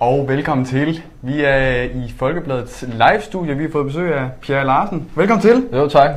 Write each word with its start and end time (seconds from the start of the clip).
Og 0.00 0.28
velkommen 0.28 0.66
til. 0.66 1.02
Vi 1.22 1.44
er 1.44 1.82
i 1.82 2.14
Folkebladets 2.18 2.84
live-studie. 2.92 3.54
Vi 3.56 3.62
har 3.62 3.70
fået 3.70 3.86
besøg 3.86 4.14
af 4.14 4.30
Pierre 4.40 4.64
Larsen. 4.66 5.10
Velkommen 5.16 5.42
til. 5.42 5.66
Jo, 5.72 5.88
tak. 5.88 6.10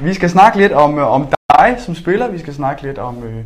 Vi 0.00 0.14
skal 0.14 0.30
snakke 0.30 0.58
lidt 0.58 0.72
om, 0.72 0.98
øh, 0.98 1.12
om 1.12 1.26
dig 1.58 1.76
som 1.78 1.94
spiller. 1.94 2.28
Vi 2.30 2.38
skal 2.38 2.54
snakke 2.54 2.82
lidt 2.82 2.98
om, 2.98 3.22
øh, 3.24 3.44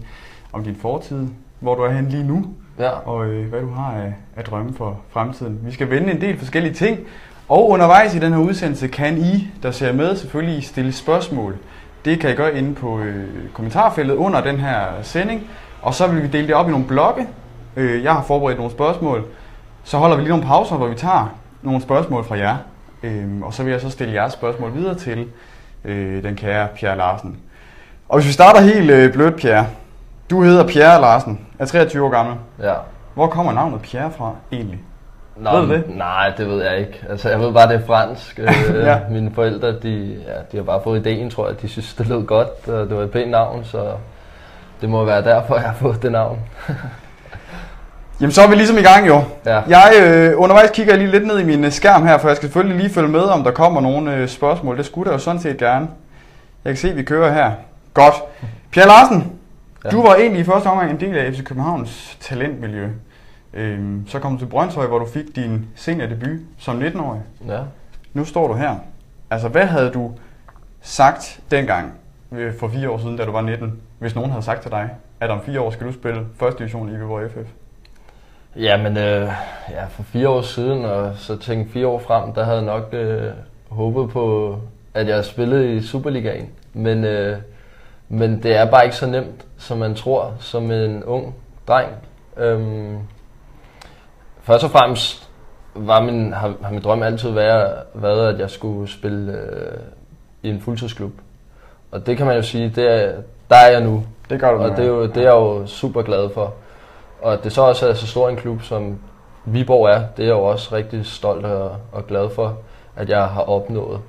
om 0.53 0.64
din 0.64 0.77
fortid, 0.77 1.27
hvor 1.61 1.75
du 1.75 1.82
er 1.82 1.90
hen 1.90 2.08
lige 2.08 2.25
nu, 2.25 2.45
Ja. 2.79 2.89
og 2.90 3.27
øh, 3.27 3.48
hvad 3.48 3.61
du 3.61 3.71
har 3.71 3.93
af, 3.93 4.14
af 4.36 4.45
drømme 4.45 4.75
for 4.75 5.00
fremtiden. 5.11 5.58
Vi 5.62 5.73
skal 5.73 5.91
vende 5.91 6.12
en 6.12 6.20
del 6.20 6.39
forskellige 6.39 6.75
ting. 6.75 6.98
Og 7.48 7.70
undervejs 7.70 8.14
i 8.14 8.18
den 8.18 8.32
her 8.32 8.41
udsendelse 8.41 8.89
kan 8.89 9.18
I, 9.18 9.48
der 9.62 9.70
ser 9.70 9.93
med, 9.93 10.16
selvfølgelig 10.16 10.64
stille 10.64 10.93
spørgsmål. 10.93 11.57
Det 12.04 12.20
kan 12.20 12.31
I 12.31 12.34
gøre 12.34 12.59
inde 12.59 12.75
på 12.75 12.98
øh, 13.00 13.25
kommentarfeltet 13.54 14.14
under 14.14 14.40
den 14.40 14.57
her 14.59 14.84
sending. 15.03 15.43
Og 15.82 15.95
så 15.95 16.07
vil 16.07 16.23
vi 16.23 16.29
dele 16.29 16.46
det 16.46 16.54
op 16.54 16.68
i 16.68 16.70
nogle 16.70 16.86
blokke. 16.86 17.26
Øh, 17.76 18.04
jeg 18.04 18.12
har 18.12 18.23
forberedt 18.23 18.59
nogle 18.59 18.73
spørgsmål. 18.73 19.25
Så 19.85 19.99
holder 19.99 20.17
vi 20.17 20.22
lige 20.22 20.29
nogle 20.31 20.45
pauser, 20.45 20.77
hvor 20.77 20.86
vi 20.86 20.95
tager 20.95 21.35
nogle 21.63 21.81
spørgsmål 21.82 22.25
fra 22.25 22.36
jer. 22.39 22.57
Øhm, 23.03 23.43
og 23.43 23.54
så 23.54 23.63
vil 23.63 23.71
jeg 23.71 23.81
så 23.81 23.90
stille 23.90 24.14
jeres 24.14 24.32
spørgsmål 24.32 24.75
videre 24.75 24.95
til 24.95 25.27
øh, 25.85 26.23
den 26.23 26.36
kære 26.36 26.68
Pierre 26.75 26.96
Larsen. 26.96 27.36
Og 28.09 28.18
hvis 28.18 28.26
vi 28.29 28.32
starter 28.32 28.61
helt 28.61 28.90
øh, 28.90 29.13
blødt, 29.13 29.37
Pierre. 29.37 29.67
Du 30.31 30.43
hedder 30.43 30.67
Pierre 30.67 31.00
Larsen, 31.00 31.40
er 31.59 31.64
23 31.64 32.05
år 32.05 32.11
gammel. 32.11 32.34
Ja. 32.62 32.75
Hvor 33.14 33.27
kommer 33.27 33.53
navnet 33.53 33.81
Pierre 33.83 34.11
fra 34.11 34.33
egentlig? 34.53 34.78
Nå, 35.37 35.50
Ved 35.50 35.67
du 35.67 35.73
det? 35.75 35.84
Nej, 35.97 36.33
det 36.37 36.48
ved 36.48 36.64
jeg 36.64 36.78
ikke. 36.78 37.01
Altså, 37.09 37.28
jeg 37.28 37.41
ved 37.41 37.53
bare, 37.53 37.69
det 37.73 37.81
er 37.83 37.87
fransk. 37.87 38.39
Øh, 38.42 38.75
Ja. 38.75 38.91
ja. 38.91 38.98
Mine 39.11 39.31
forældre, 39.34 39.69
de, 39.81 40.17
ja, 40.27 40.33
de 40.53 40.56
har 40.56 40.62
bare 40.62 40.81
fået 40.84 41.06
ideen, 41.06 41.31
tror 41.31 41.48
jeg. 41.48 41.62
De 41.62 41.69
synes, 41.69 41.95
det 41.95 42.09
lød 42.09 42.25
godt, 42.25 42.69
og 42.69 42.89
det 42.89 42.97
var 42.97 43.03
et 43.03 43.11
pænt 43.11 43.31
navn, 43.31 43.64
så 43.64 43.93
det 44.81 44.89
må 44.91 45.05
være 45.05 45.23
derfor, 45.25 45.55
jeg 45.55 45.65
har 45.65 45.75
fået 45.75 46.03
det 46.03 46.12
navn. 46.12 46.39
Jamen 48.23 48.33
så 48.33 48.42
er 48.42 48.48
vi 48.48 48.55
ligesom 48.55 48.78
i 48.78 48.83
gang 48.83 49.06
jo. 49.06 49.25
Ja. 49.47 49.61
Jeg 49.69 49.92
øh, 50.03 50.41
undervejs 50.41 50.70
kigger 50.70 50.92
jeg 50.92 50.98
lige 51.03 51.11
lidt 51.11 51.27
ned 51.27 51.39
i 51.39 51.45
min 51.45 51.65
øh, 51.65 51.73
skærm 51.73 52.06
her, 52.06 52.19
for 52.19 52.28
jeg 52.28 52.37
skal 52.37 52.47
selvfølgelig 52.48 52.77
lige 52.77 52.95
følge 52.95 53.09
med, 53.09 53.20
om 53.20 53.45
der 53.45 53.51
kommer 53.51 53.81
nogle 53.81 54.17
øh, 54.17 54.28
spørgsmål. 54.28 54.78
Det 54.78 54.87
skulle 54.87 55.06
der 55.06 55.12
jo 55.12 55.19
sådan 55.19 55.41
set 55.41 55.56
gerne. 55.56 55.89
Jeg 56.65 56.70
kan 56.70 56.77
se, 56.77 56.91
at 56.91 56.97
vi 56.97 57.03
kører 57.03 57.33
her. 57.33 57.53
Godt. 57.95 58.15
Pierre 58.70 58.89
Larsen, 58.89 59.19
ja. 59.19 59.89
Ja. 59.89 59.91
du 59.91 60.03
var 60.03 60.15
egentlig 60.15 60.41
i 60.41 60.45
første 60.45 60.67
omgang 60.67 60.91
en 60.91 61.00
del 61.00 61.17
af 61.17 61.33
FC 61.33 61.45
Københavns 61.45 62.19
talentmiljø. 62.20 62.89
Øhm, 63.55 64.05
så 64.09 64.19
kom 64.19 64.33
du 64.33 64.39
til 64.39 64.47
Brøndshøj, 64.47 64.87
hvor 64.87 64.98
du 64.98 65.06
fik 65.06 65.37
din 65.37 65.67
seniordebut 65.75 66.41
som 66.59 66.83
19-årig. 66.83 67.20
Ja. 67.48 67.59
Nu 68.15 68.25
står 68.25 68.48
du 68.48 68.55
her. 68.55 68.77
Altså, 69.31 69.48
hvad 69.48 69.67
havde 69.67 69.91
du 69.91 70.12
sagt 70.83 71.41
dengang 71.50 71.93
øh, 72.33 72.53
for 72.61 72.69
fire 72.69 72.91
år 72.91 72.98
siden, 72.98 73.17
da 73.17 73.25
du 73.25 73.33
var 73.33 73.41
19, 73.41 73.73
hvis 73.98 74.15
nogen 74.15 74.31
havde 74.31 74.45
sagt 74.45 74.62
til 74.62 74.70
dig, 74.70 74.91
at 75.20 75.31
om 75.31 75.41
fire 75.47 75.61
år 75.61 75.70
skal 75.70 75.87
du 75.87 75.93
spille 75.93 76.27
første 76.41 76.59
division 76.59 76.89
i 76.89 76.93
Viborg 76.93 77.31
FF? 77.31 77.62
Jamen, 78.56 78.97
øh, 78.97 79.28
ja, 79.70 79.84
for 79.91 80.03
fire 80.03 80.28
år 80.28 80.41
siden, 80.41 80.84
og 80.84 81.12
så 81.17 81.36
tænkte 81.36 81.72
fire 81.72 81.86
år 81.86 81.98
frem, 81.98 82.33
der 82.33 82.45
havde 82.45 82.56
jeg 82.56 82.64
nok 82.64 82.89
øh, 82.92 83.31
håbet 83.69 84.11
på, 84.11 84.59
at 84.94 85.09
jeg 85.09 85.25
spillede 85.25 85.75
i 85.75 85.83
Superligaen. 85.83 86.50
Men, 86.72 87.05
øh, 87.05 87.36
men 88.09 88.42
det 88.42 88.56
er 88.56 88.70
bare 88.70 88.84
ikke 88.84 88.97
så 88.97 89.06
nemt, 89.06 89.47
som 89.59 89.78
man 89.78 89.94
tror, 89.94 90.34
som 90.39 90.70
en 90.70 91.05
ung 91.05 91.34
dreng. 91.69 91.91
Øhm, 92.36 92.98
først 94.42 94.64
og 94.64 94.70
fremmest 94.70 95.31
var 95.75 96.03
min, 96.03 96.33
har, 96.33 96.55
har 96.62 96.70
min 96.70 96.83
drøm 96.83 97.03
altid 97.03 97.31
været, 97.31 97.75
været, 97.94 98.34
at 98.34 98.41
jeg 98.41 98.50
skulle 98.50 98.91
spille 98.91 99.33
øh, 99.33 99.78
i 100.42 100.48
en 100.48 100.61
fuldtidsklub. 100.61 101.12
Og 101.91 102.06
det 102.06 102.16
kan 102.16 102.27
man 102.27 102.37
jo 102.37 102.42
sige, 102.42 102.72
det 102.77 102.91
er, 102.91 103.12
der 103.50 103.56
er 103.56 103.70
jeg 103.70 103.81
nu. 103.81 104.05
Det 104.31 104.41
gør 104.41 104.53
du 104.53 104.59
Og 104.59 104.70
det 104.70 104.78
er, 104.78 104.89
jo, 104.89 105.00
ja. 105.00 105.06
det 105.06 105.16
er 105.16 105.22
jeg 105.22 105.31
jo 105.31 105.66
super 105.66 106.03
glad 106.03 106.31
for. 106.34 106.55
Og 107.23 107.33
at 107.33 107.45
det 107.45 107.53
så 107.53 107.62
også 107.62 107.88
er 107.88 107.94
så 107.94 108.06
stor 108.06 108.28
en 108.28 108.37
klub, 108.37 108.62
som 108.62 108.99
Viborg 109.44 109.87
er, 109.88 110.03
det 110.16 110.22
er 110.22 110.27
jeg 110.27 110.33
jo 110.34 110.43
også 110.44 110.75
rigtig 110.75 111.06
stolt 111.06 111.44
og, 111.47 111.77
og 111.93 112.06
glad 112.06 112.31
for, 112.31 112.56
at 112.97 113.09
jeg 113.09 113.25
har 113.25 113.41
opnået. 113.43 114.00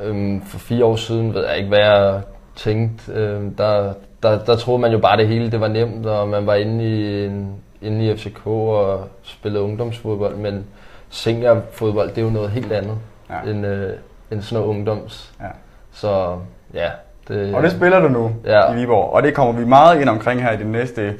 Øhm, 0.00 0.42
for 0.42 0.58
fire 0.58 0.84
år 0.84 0.96
siden 0.96 1.34
ved 1.34 1.46
jeg 1.46 1.56
ikke, 1.56 1.68
hvad 1.68 1.78
jeg 1.78 2.20
tænkte. 2.56 3.12
Øhm, 3.12 3.54
der, 3.54 3.92
der, 4.22 4.38
der 4.44 4.56
troede 4.56 4.80
man 4.80 4.92
jo 4.92 4.98
bare, 4.98 5.16
det 5.16 5.28
hele 5.28 5.50
det 5.50 5.60
var 5.60 5.68
nemt, 5.68 6.06
og 6.06 6.28
man 6.28 6.46
var 6.46 6.54
inde 6.54 6.84
i, 6.84 7.24
en, 7.24 7.54
inde 7.82 8.04
i 8.06 8.16
FCK 8.16 8.46
og 8.46 9.00
spillede 9.22 9.64
ungdomsfodbold. 9.64 10.36
Men 10.36 10.64
seniorfodbold, 11.10 12.08
det 12.08 12.18
er 12.18 12.22
jo 12.22 12.30
noget 12.30 12.50
helt 12.50 12.72
andet 12.72 12.96
Ja. 13.30 13.50
end, 13.50 13.66
øh, 13.66 13.90
end 14.32 14.42
sådan 14.42 14.62
noget 14.62 14.76
ungdoms. 14.76 15.32
Ja. 15.40 15.46
Så 15.92 16.36
ja, 16.74 16.88
det, 17.28 17.54
Og 17.54 17.62
det 17.62 17.72
spiller 17.72 18.00
du 18.00 18.08
nu 18.08 18.30
Ja. 18.44 18.72
i 18.72 18.76
Viborg, 18.76 19.12
og 19.12 19.22
det 19.22 19.34
kommer 19.34 19.52
vi 19.60 19.64
meget 19.64 20.00
ind 20.00 20.08
omkring 20.08 20.42
her 20.42 20.52
i 20.52 20.56
den 20.56 20.72
næste 20.72 21.14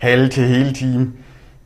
halve 0.00 0.28
til 0.28 0.44
hele 0.44 0.72
time. 0.72 1.12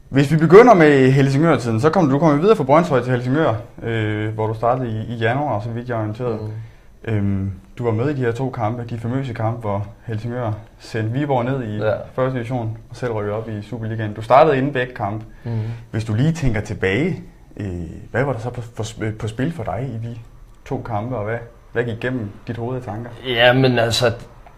Hvis 0.09 0.33
vi 0.33 0.37
begynder 0.37 0.75
med 0.75 1.11
Helsingør-tiden, 1.11 1.81
så 1.81 1.91
kommer 1.91 2.13
du 2.13 2.19
kommer 2.19 2.41
videre 2.41 2.57
fra 2.57 2.65
Brøndshøj 2.65 3.03
til 3.03 3.13
Helsingør, 3.13 3.55
øh, 3.83 4.35
hvor 4.35 4.47
du 4.47 4.55
startede 4.55 4.89
i, 4.89 5.15
i 5.15 5.17
januar, 5.17 5.61
så 5.61 5.69
vidt 5.69 5.89
jeg 5.89 5.95
er 5.95 6.01
orienteret. 6.01 6.41
Mm. 6.41 7.13
Øhm, 7.13 7.53
du 7.79 7.85
var 7.85 7.91
med 7.93 8.11
i 8.11 8.13
de 8.13 8.21
her 8.21 8.33
to 8.33 8.51
kampe, 8.51 8.85
de 8.91 8.99
famøse 8.99 9.33
kampe, 9.33 9.61
hvor 9.61 9.87
Helsingør 10.07 10.53
sendte 10.79 11.13
Viborg 11.13 11.45
ned 11.45 11.63
i 11.63 11.77
ja. 11.77 11.93
Første 12.15 12.35
division 12.35 12.79
og 12.91 12.97
selv 12.97 13.13
rykkede 13.13 13.37
op 13.37 13.49
i 13.49 13.63
Superligaen. 13.63 14.15
Du 14.15 14.23
startede 14.23 14.59
inden 14.59 14.73
begge 14.73 14.95
kampe. 14.95 15.25
Mm. 15.45 15.61
Hvis 15.91 16.05
du 16.05 16.15
lige 16.15 16.33
tænker 16.33 16.61
tilbage, 16.61 17.23
øh, 17.57 17.67
hvad 18.11 18.25
var 18.25 18.33
der 18.33 18.41
så 18.41 18.51
på, 18.51 18.61
på, 18.77 18.85
på 19.19 19.29
spil 19.29 19.53
for 19.53 19.63
dig 19.63 19.91
i 19.95 20.07
de 20.09 20.17
to 20.65 20.83
kampe, 20.87 21.17
og 21.17 21.25
hvad, 21.25 21.39
hvad 21.73 21.85
gik 21.85 21.95
igennem 21.95 22.31
dit 22.47 22.57
hoved 22.57 22.77
af 22.77 22.83
tanker? 22.83 23.11
Ja, 23.27 23.53
men 23.53 23.79
altså, 23.79 24.13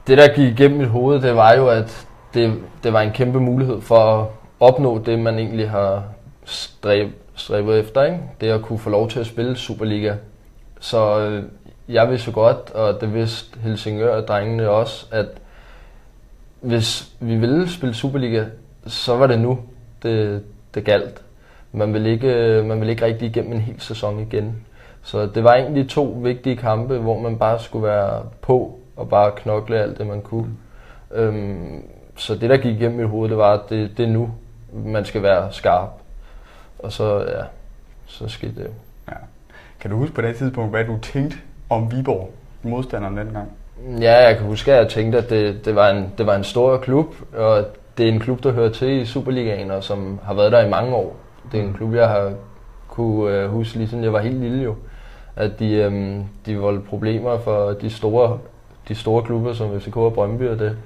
det 0.06 0.18
der 0.18 0.34
gik 0.34 0.52
igennem 0.52 0.78
mit 0.78 0.88
hoved, 0.88 1.20
det 1.22 1.36
var 1.36 1.52
jo, 1.52 1.68
at 1.68 2.06
det, 2.34 2.62
det 2.82 2.92
var 2.92 3.00
en 3.00 3.12
kæmpe 3.12 3.40
mulighed 3.40 3.80
for 3.80 3.96
at 3.96 4.26
opnå 4.60 4.98
det, 4.98 5.18
man 5.18 5.38
egentlig 5.38 5.70
har 5.70 6.04
stræb, 6.44 7.08
stræbet 7.34 7.78
efter. 7.78 8.02
Ikke? 8.02 8.20
Det 8.40 8.50
at 8.50 8.62
kunne 8.62 8.78
få 8.78 8.90
lov 8.90 9.08
til 9.08 9.20
at 9.20 9.26
spille 9.26 9.56
Superliga. 9.56 10.14
Så 10.80 11.20
øh, 11.20 11.42
jeg 11.88 12.10
vidste 12.10 12.32
godt, 12.32 12.70
og 12.70 13.00
det 13.00 13.14
vidste 13.14 13.58
Helsingør 13.60 14.16
og 14.16 14.28
drengene 14.28 14.68
også, 14.68 15.06
at 15.10 15.26
hvis 16.60 17.12
vi 17.20 17.36
ville 17.36 17.70
spille 17.70 17.94
Superliga, 17.94 18.44
så 18.86 19.16
var 19.16 19.26
det 19.26 19.40
nu, 19.40 19.58
det, 20.02 20.42
det 20.74 20.84
galt. 20.84 21.22
Man 21.72 21.92
ville, 21.92 22.10
ikke, 22.10 22.34
øh, 22.34 22.64
man 22.64 22.80
ville 22.80 22.90
ikke 22.90 23.04
rigtig 23.04 23.28
igennem 23.28 23.52
en 23.52 23.60
hel 23.60 23.80
sæson 23.80 24.20
igen. 24.20 24.66
Så 25.02 25.26
det 25.26 25.44
var 25.44 25.54
egentlig 25.54 25.88
to 25.88 26.20
vigtige 26.22 26.56
kampe, 26.56 26.98
hvor 26.98 27.20
man 27.20 27.38
bare 27.38 27.58
skulle 27.58 27.86
være 27.86 28.22
på 28.40 28.80
og 28.96 29.08
bare 29.08 29.32
knokle 29.36 29.78
alt 29.78 29.98
det, 29.98 30.06
man 30.06 30.20
kunne. 30.20 30.56
Øhm, 31.14 31.82
så 32.16 32.34
det, 32.34 32.50
der 32.50 32.56
gik 32.56 32.80
igennem 32.80 32.98
mit 32.98 33.08
hoved, 33.08 33.28
det 33.28 33.38
var, 33.38 33.52
at 33.52 33.60
det, 33.70 33.98
det 33.98 34.04
er 34.04 34.10
nu, 34.10 34.30
man 34.72 35.04
skal 35.04 35.22
være 35.22 35.52
skarp. 35.52 35.88
Og 36.78 36.92
så, 36.92 37.18
ja, 37.18 37.44
så 38.06 38.28
skete 38.28 38.54
det. 38.54 38.70
Ja. 39.08 39.14
Kan 39.80 39.90
du 39.90 39.96
huske 39.96 40.14
på 40.14 40.22
det 40.22 40.36
tidspunkt, 40.36 40.70
hvad 40.70 40.84
du 40.84 40.98
tænkte 41.02 41.36
om 41.70 41.92
Viborg, 41.92 42.30
modstanderen 42.62 43.16
dengang? 43.16 43.52
Ja, 44.00 44.26
jeg 44.28 44.36
kan 44.36 44.46
huske, 44.46 44.72
at 44.72 44.78
jeg 44.78 44.88
tænkte, 44.88 45.18
at 45.18 45.30
det, 45.30 45.64
det, 45.64 45.74
var 45.74 45.90
en, 45.90 46.12
det 46.18 46.26
var 46.26 46.36
en 46.36 46.44
stor 46.44 46.76
klub, 46.76 47.14
og 47.36 47.64
det 47.98 48.08
er 48.08 48.12
en 48.12 48.20
klub, 48.20 48.42
der 48.42 48.52
hører 48.52 48.72
til 48.72 48.88
i 48.88 49.04
Superligaen, 49.04 49.70
og 49.70 49.84
som 49.84 50.20
har 50.24 50.34
været 50.34 50.52
der 50.52 50.66
i 50.66 50.70
mange 50.70 50.94
år. 50.94 51.16
Det 51.52 51.60
er 51.60 51.64
en 51.64 51.74
klub, 51.74 51.94
jeg 51.94 52.08
har 52.08 52.32
kunne 52.88 53.34
øh, 53.34 53.50
huske, 53.50 53.76
lige 53.76 53.88
siden 53.88 54.04
jeg 54.04 54.12
var 54.12 54.20
helt 54.20 54.40
lille 54.40 54.62
jo, 54.62 54.74
at 55.36 55.58
de, 55.58 55.74
øhm, 55.74 56.24
de 56.46 56.58
voldte 56.58 56.88
problemer 56.88 57.38
for 57.38 57.70
de 57.70 57.90
store, 57.90 58.38
de 58.88 58.94
store 58.94 59.22
klubber, 59.22 59.52
som 59.52 59.80
FCK 59.80 59.96
og 59.96 60.12
Brøndby 60.12 60.48
og 60.48 60.58
det, 60.58 60.76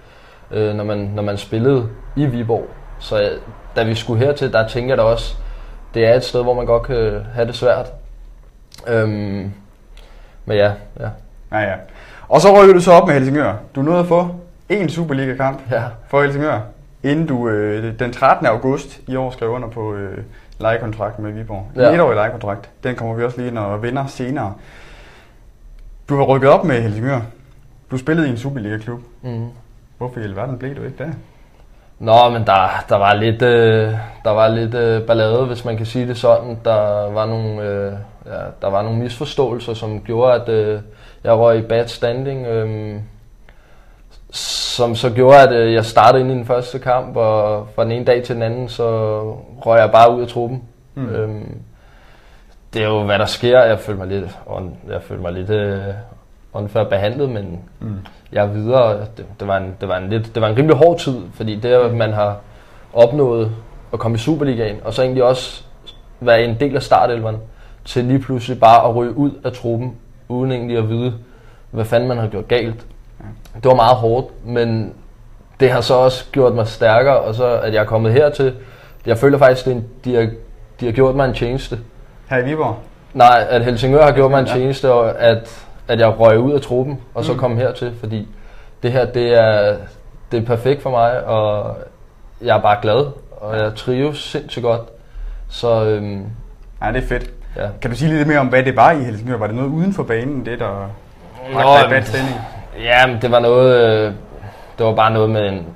øh, 0.51 0.75
når, 0.75 0.85
man, 0.85 0.99
når 0.99 1.23
man 1.23 1.39
spillede 1.39 1.89
i 2.17 2.27
Viborg. 2.27 2.67
Så 2.99 3.21
øh, 3.23 3.39
da 3.77 3.83
vi 3.85 3.95
skulle 3.95 4.25
hertil, 4.27 4.53
der 4.53 4.69
tænker 4.69 4.91
jeg 4.91 4.99
da 4.99 5.03
også, 5.03 5.37
det 5.95 6.07
er 6.07 6.15
et 6.15 6.25
sted, 6.25 6.43
hvor 6.43 6.55
man 6.55 6.67
godt 6.67 6.83
kan 6.83 7.21
have 7.35 7.47
det 7.47 7.55
svært. 7.55 7.87
Øhm, 8.89 9.53
men 10.45 10.57
ja, 10.57 10.73
ja, 11.01 11.09
Ja, 11.53 11.59
ja. 11.61 11.75
Og 12.29 12.41
så 12.41 12.63
rykker 12.63 12.75
du 12.75 12.81
så 12.81 12.93
op 12.93 13.07
med 13.07 13.15
Helsingør. 13.15 13.55
Du 13.75 13.83
nåede 13.83 14.01
at 14.01 14.07
få 14.07 14.29
en 14.69 14.89
Superliga-kamp 14.89 15.61
ja. 15.71 15.83
for 16.09 16.23
Helsingør, 16.23 16.61
inden 17.03 17.27
du 17.27 17.49
øh, 17.49 17.99
den 17.99 18.13
13. 18.13 18.47
august 18.47 19.01
i 19.07 19.17
år 19.17 19.31
skrev 19.31 19.51
under 19.51 19.69
på 19.69 19.95
øh, 19.95 20.19
lejekontrakt 20.61 21.19
med 21.19 21.33
Viborg. 21.33 21.69
En 21.75 21.81
Ja. 21.81 21.95
etårig 21.95 22.15
lejekontrakt. 22.17 22.71
Den 22.85 22.95
kommer 22.97 23.15
vi 23.15 23.25
også 23.25 23.37
lige 23.39 23.49
ind 23.49 23.59
og 23.59 23.83
vinder 23.83 24.07
senere. 24.07 24.55
Du 26.09 26.17
har 26.17 26.25
rykket 26.25 26.51
op 26.51 26.65
med 26.65 26.83
Helsingør. 26.83 27.21
Du 27.91 27.99
spillede 27.99 28.27
i 28.29 28.31
en 28.31 28.37
Superliga-klub. 28.39 29.01
Mm. 29.23 29.47
Hvorfor 30.01 30.21
i 30.21 30.23
alverden 30.23 30.59
blev 30.59 30.77
du 30.77 30.83
ikke 30.83 31.05
der? 31.05 31.11
Nå, 31.99 32.29
men 32.29 32.47
der, 32.47 32.85
der 32.89 32.97
var 32.97 33.15
lidt, 33.15 33.43
øh, 33.43 33.95
der 34.25 34.31
var 34.31 34.49
lidt 34.49 34.75
øh, 34.75 35.03
ballade, 35.03 35.47
hvis 35.47 35.65
man 35.65 35.77
kan 35.77 35.87
sige 35.87 36.07
det 36.09 36.17
sådan. 36.17 36.59
Der 36.65 37.11
var 37.13 37.27
nogle, 37.27 37.63
øh, 37.63 37.93
ja, 38.27 38.41
der 38.63 38.71
var 38.71 38.83
nogle 38.83 38.99
misforståelser, 38.99 39.75
som 39.75 40.01
gjorde, 40.01 40.35
at 40.35 40.49
øh, 40.49 40.81
jeg 41.25 41.33
røg 41.33 41.59
i 41.59 41.63
bad 41.63 41.87
standing. 41.87 42.47
Øh, 42.47 43.01
som 44.31 44.95
så 44.95 45.11
gjorde, 45.11 45.39
at 45.39 45.53
øh, 45.53 45.73
jeg 45.73 45.85
startede 45.85 46.23
ind 46.23 46.33
i 46.33 46.35
den 46.35 46.47
første 46.47 46.79
kamp, 46.79 47.17
og 47.17 47.69
fra 47.75 47.85
den 47.85 47.93
ene 47.93 48.05
dag 48.05 48.23
til 48.23 48.35
den 48.35 48.43
anden, 48.43 48.69
så 48.69 49.21
røg 49.67 49.81
jeg 49.81 49.91
bare 49.93 50.17
ud 50.17 50.23
af 50.23 50.29
truppen. 50.29 50.63
Mm. 50.95 51.09
Øhm, 51.09 51.63
det 52.75 52.83
er 52.83 52.89
jo, 52.89 53.05
hvad 53.05 53.19
der 53.19 53.27
sker. 53.27 53.63
Jeg 53.63 53.79
følte 53.79 53.99
mig 53.99 54.09
lidt, 54.09 54.39
on, 54.47 54.77
jeg 54.89 55.03
følte 55.03 55.23
mig 55.23 55.33
lidt 55.33 55.51
øh, 55.51 55.79
unfair 56.53 56.85
behandlet, 56.85 57.29
men 57.31 57.61
Mm. 57.81 57.95
jeg 58.33 58.45
er 58.45 58.49
videre. 58.49 59.01
Det, 59.17 59.25
det, 59.41 59.49
var 59.49 59.57
en, 59.57 59.75
det, 59.81 59.89
var 59.89 59.97
en 59.97 60.09
lidt, 60.11 60.35
det 60.35 60.43
var 60.43 60.49
en 60.49 60.57
rimelig 60.57 60.77
hård 60.77 60.99
tid, 60.99 61.17
fordi 61.35 61.57
det, 61.57 61.69
at 61.69 61.95
man 61.95 62.13
har 62.13 62.37
opnået 62.93 63.51
at 63.93 63.99
komme 63.99 64.15
i 64.15 64.19
Superligaen, 64.19 64.77
og 64.85 64.95
så 64.95 65.03
egentlig 65.03 65.25
også 65.25 65.63
være 66.21 66.43
en 66.45 66.57
del 66.61 66.77
af 66.77 66.83
startelveren, 66.83 67.37
til 67.85 68.05
lige 68.05 68.19
pludselig 68.19 68.61
bare 68.61 68.89
at 68.89 68.97
ryge 68.97 69.17
ud 69.17 69.31
af 69.45 69.53
truppen, 69.53 69.95
uden 70.29 70.53
egentlig 70.53 70.79
at 70.79 70.89
vide, 70.89 71.15
hvad 71.71 71.85
fanden 71.85 72.09
man 72.09 72.19
har 72.19 72.27
gjort 72.27 72.49
galt. 72.49 72.87
Det 73.55 73.65
var 73.65 73.75
meget 73.75 73.97
hårdt, 73.97 74.47
men 74.47 74.93
det 75.61 75.71
har 75.71 75.81
så 75.81 75.95
også 75.95 76.25
gjort 76.33 76.55
mig 76.55 76.67
stærkere, 76.67 77.19
og 77.21 77.35
så 77.35 77.45
at 77.61 77.75
jeg 77.75 77.81
er 77.81 77.85
kommet 77.87 78.13
hertil. 78.13 78.55
Jeg 79.07 79.19
føler 79.19 79.39
faktisk, 79.39 79.67
at 79.67 79.77
de 80.05 80.15
har, 80.15 80.29
de 80.81 80.85
har 80.85 80.93
gjort 80.93 81.15
mig 81.15 81.29
en 81.29 81.35
tjeneste. 81.35 81.79
Her 82.31 82.39
i 82.39 82.45
Viborg? 82.45 82.77
Nej, 83.15 83.47
at 83.49 83.65
Helsingør 83.65 84.03
har 84.03 84.13
gjort 84.13 84.31
mig 84.31 84.41
en 84.41 84.47
tjeneste, 84.47 84.93
og 84.93 85.19
at, 85.21 85.67
at 85.91 86.01
jeg 86.01 86.21
røg 86.21 86.39
ud 86.39 86.53
af 86.53 86.61
truppen, 86.61 87.01
og 87.15 87.25
så 87.25 87.33
mm. 87.33 87.39
kom 87.39 87.57
hertil, 87.57 87.93
fordi 88.01 88.29
det 88.83 88.93
her, 88.93 89.05
det 89.05 89.35
er, 89.35 89.77
det 90.33 90.43
er 90.43 90.47
perfekt 90.47 90.83
for 90.83 90.91
mig, 90.91 91.25
og 91.25 91.77
jeg 92.43 92.57
er 92.57 92.61
bare 92.61 92.79
glad, 92.83 93.07
og 93.31 93.59
jeg 93.59 93.75
trives 93.75 94.19
sindssygt 94.19 94.63
godt. 94.63 94.81
Så 95.49 95.85
øhm, 95.85 96.27
ja, 96.83 96.93
det 96.93 96.97
er 96.97 97.07
fedt. 97.07 97.31
Ja. 97.57 97.69
Kan 97.83 97.91
du 97.91 97.97
sige 97.97 98.13
lidt 98.13 98.29
mere 98.29 98.39
om, 98.39 98.47
hvad 98.47 98.63
det 98.63 98.77
var 98.77 98.91
i 98.91 99.03
Helsingør? 99.03 99.37
Var 99.37 99.47
det 99.47 99.57
noget 99.57 99.69
uden 99.69 99.93
for 99.93 100.03
banen, 100.03 100.47
det 100.47 100.59
der 100.59 100.91
bragte 101.53 101.91
bad 101.91 102.03
stemning? 102.03 102.37
Ja, 102.81 103.07
men 103.07 103.23
det 103.23 103.31
var 103.31 103.41
noget, 103.41 103.87
øh, 103.87 104.13
det 104.79 104.87
var 104.87 104.95
bare 104.95 105.11
noget 105.11 105.31
med 105.31 105.49
en, 105.49 105.67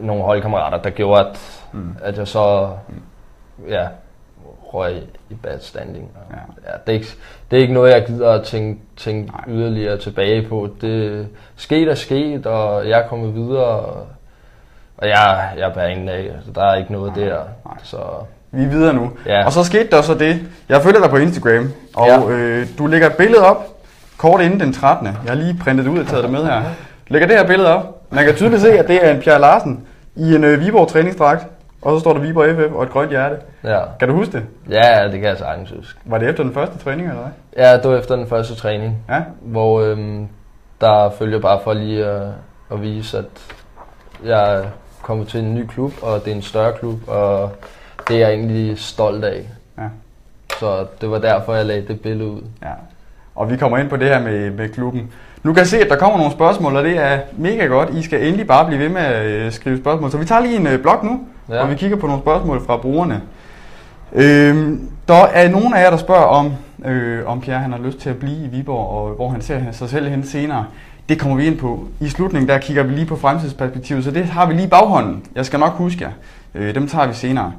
nogle 0.00 0.22
holdkammerater, 0.22 0.78
der 0.78 0.90
gjorde, 0.90 1.20
at, 1.20 1.62
mm. 1.72 1.96
at 2.02 2.18
jeg 2.18 2.28
så 2.28 2.70
mm. 2.88 3.02
ja, 3.68 3.86
røg 4.76 5.02
i 5.30 5.34
bad 5.34 5.60
standing. 5.60 6.10
Ja. 6.30 6.36
Ja, 6.70 6.76
det, 6.86 6.92
er 6.92 6.92
ikke, 6.92 7.14
det 7.50 7.56
er 7.56 7.60
ikke 7.60 7.74
noget, 7.74 7.92
jeg 7.92 8.06
gider 8.06 8.30
at 8.30 8.42
tænke, 8.42 8.80
tænke 8.96 9.32
yderligere 9.48 9.98
tilbage 9.98 10.48
på. 10.48 10.68
Det 10.80 11.28
sket 11.56 11.88
er 11.88 11.94
sket, 11.94 12.46
og 12.46 12.88
jeg 12.88 13.00
er 13.00 13.08
kommet 13.08 13.34
videre, 13.34 13.64
og, 13.64 14.06
og 14.96 15.08
jeg, 15.08 15.50
jeg 15.58 15.72
bærer 15.74 15.88
ingen 15.88 16.08
af. 16.08 16.30
Der 16.54 16.64
er 16.64 16.74
ikke 16.74 16.92
noget 16.92 17.16
Nej. 17.16 17.24
der. 17.24 17.38
Nej. 17.64 17.76
Så 17.82 17.98
vi 18.50 18.62
er 18.62 18.68
videre 18.68 18.94
nu. 18.94 19.10
Ja. 19.26 19.44
Og 19.44 19.52
så 19.52 19.64
skete 19.64 19.88
der 19.90 20.02
så 20.02 20.14
det. 20.14 20.40
Jeg 20.68 20.82
følger 20.82 21.00
dig 21.00 21.10
på 21.10 21.16
Instagram, 21.16 21.72
og 21.94 22.06
ja. 22.06 22.30
øh, 22.30 22.66
du 22.78 22.86
lægger 22.86 23.06
et 23.06 23.16
billede 23.16 23.44
op 23.44 23.76
kort 24.16 24.40
inden 24.40 24.60
den 24.60 24.72
13. 24.72 25.06
Jeg 25.06 25.14
har 25.26 25.34
lige 25.34 25.58
printet 25.64 25.86
ud 25.86 25.98
og 25.98 26.06
taget 26.06 26.24
det 26.24 26.32
med 26.32 26.44
her. 26.44 26.62
Lægger 27.08 27.28
det 27.28 27.36
her 27.36 27.46
billede 27.46 27.74
op. 27.74 28.02
Man 28.10 28.24
kan 28.24 28.34
tydeligt 28.34 28.62
se, 28.62 28.78
at 28.78 28.88
det 28.88 29.06
er 29.06 29.14
en 29.14 29.20
Pierre 29.20 29.40
Larsen 29.40 29.86
i 30.16 30.34
en 30.34 30.44
øh, 30.44 30.60
Viborg 30.60 30.88
træningsdragt. 30.88 31.46
Og 31.86 31.96
så 31.96 32.00
står 32.00 32.12
der 32.12 32.20
Viborg 32.20 32.56
FF 32.56 32.74
og 32.74 32.82
et 32.82 32.90
grønt 32.90 33.10
hjerte. 33.10 33.36
Ja. 33.64 33.80
Kan 33.98 34.08
du 34.08 34.14
huske 34.14 34.32
det? 34.32 34.44
Ja, 34.70 35.04
det 35.04 35.20
kan 35.20 35.28
jeg 35.28 35.38
sagtens 35.38 35.70
huske. 35.70 36.00
Var 36.04 36.18
det 36.18 36.28
efter 36.28 36.42
den 36.42 36.52
første 36.52 36.78
træning, 36.78 37.08
eller 37.08 37.22
hvad? 37.22 37.64
Ja, 37.64 37.76
det 37.76 37.90
var 37.90 37.96
efter 37.96 38.16
den 38.16 38.26
første 38.26 38.54
træning. 38.54 38.96
Ja. 39.08 39.22
Hvor 39.40 39.80
øhm, 39.80 40.28
der 40.80 41.10
følger 41.10 41.38
bare 41.38 41.60
for 41.64 41.72
lige 41.72 42.04
at, 42.04 42.22
at 42.72 42.82
vise, 42.82 43.18
at 43.18 43.24
jeg 44.24 44.54
er 44.54 44.64
kommet 45.02 45.28
til 45.28 45.40
en 45.40 45.54
ny 45.54 45.66
klub, 45.66 45.92
og 46.02 46.24
det 46.24 46.30
er 46.30 46.34
en 46.36 46.42
større 46.42 46.72
klub, 46.72 47.08
og 47.08 47.50
det 48.08 48.16
er 48.16 48.20
jeg 48.20 48.34
egentlig 48.34 48.78
stolt 48.78 49.24
af. 49.24 49.46
Ja. 49.78 49.88
Så 50.60 50.86
det 51.00 51.10
var 51.10 51.18
derfor, 51.18 51.54
jeg 51.54 51.66
lagde 51.66 51.88
det 51.88 52.00
billede 52.00 52.30
ud. 52.30 52.40
Ja. 52.62 52.72
Og 53.34 53.50
vi 53.50 53.56
kommer 53.56 53.78
ind 53.78 53.88
på 53.88 53.96
det 53.96 54.08
her 54.08 54.20
med, 54.22 54.50
med 54.50 54.68
klubben. 54.68 55.12
Nu 55.42 55.52
kan 55.52 55.58
jeg 55.58 55.66
se, 55.66 55.78
at 55.78 55.90
der 55.90 55.96
kommer 55.96 56.18
nogle 56.18 56.32
spørgsmål, 56.32 56.76
og 56.76 56.84
det 56.84 56.98
er 56.98 57.18
mega 57.32 57.66
godt. 57.66 57.90
I 57.94 58.02
skal 58.02 58.26
endelig 58.26 58.46
bare 58.46 58.66
blive 58.66 58.80
ved 58.80 58.88
med 58.88 59.02
at 59.02 59.24
øh, 59.26 59.52
skrive 59.52 59.78
spørgsmål. 59.78 60.10
Så 60.10 60.18
vi 60.18 60.24
tager 60.24 60.40
lige 60.40 60.56
en 60.56 60.66
øh, 60.66 60.82
blog 60.82 61.04
nu, 61.04 61.20
ja. 61.48 61.62
og 61.62 61.70
vi 61.70 61.74
kigger 61.74 61.96
på 61.96 62.06
nogle 62.06 62.22
spørgsmål 62.22 62.66
fra 62.66 62.76
brugerne. 62.76 63.22
Øhm, 64.12 64.90
der 65.08 65.24
er 65.24 65.48
nogle 65.48 65.78
af 65.78 65.84
jer, 65.84 65.90
der 65.90 65.96
spørger 65.96 66.24
om, 66.24 66.52
øh, 66.84 67.26
om 67.26 67.40
Pierre 67.40 67.58
han 67.60 67.72
har 67.72 67.78
lyst 67.78 67.98
til 67.98 68.10
at 68.10 68.16
blive 68.16 68.44
i 68.44 68.48
Viborg, 68.48 68.90
og 68.90 69.14
hvor 69.14 69.28
han 69.28 69.40
ser 69.40 69.72
sig 69.72 69.88
selv 69.88 70.08
hen 70.08 70.26
senere. 70.26 70.66
Det 71.08 71.20
kommer 71.20 71.36
vi 71.36 71.46
ind 71.46 71.58
på. 71.58 71.88
I 72.00 72.08
slutningen 72.08 72.48
der 72.48 72.58
kigger 72.58 72.82
vi 72.82 72.94
lige 72.94 73.06
på 73.06 73.16
fremtidsperspektivet, 73.16 74.04
så 74.04 74.10
det 74.10 74.24
har 74.24 74.46
vi 74.46 74.54
lige 74.54 74.66
i 74.66 74.70
baghånden. 74.70 75.22
Jeg 75.34 75.46
skal 75.46 75.60
nok 75.60 75.72
huske 75.72 76.04
jer. 76.04 76.10
Øh, 76.54 76.74
dem 76.74 76.88
tager 76.88 77.06
vi 77.06 77.14
senere. 77.14 77.52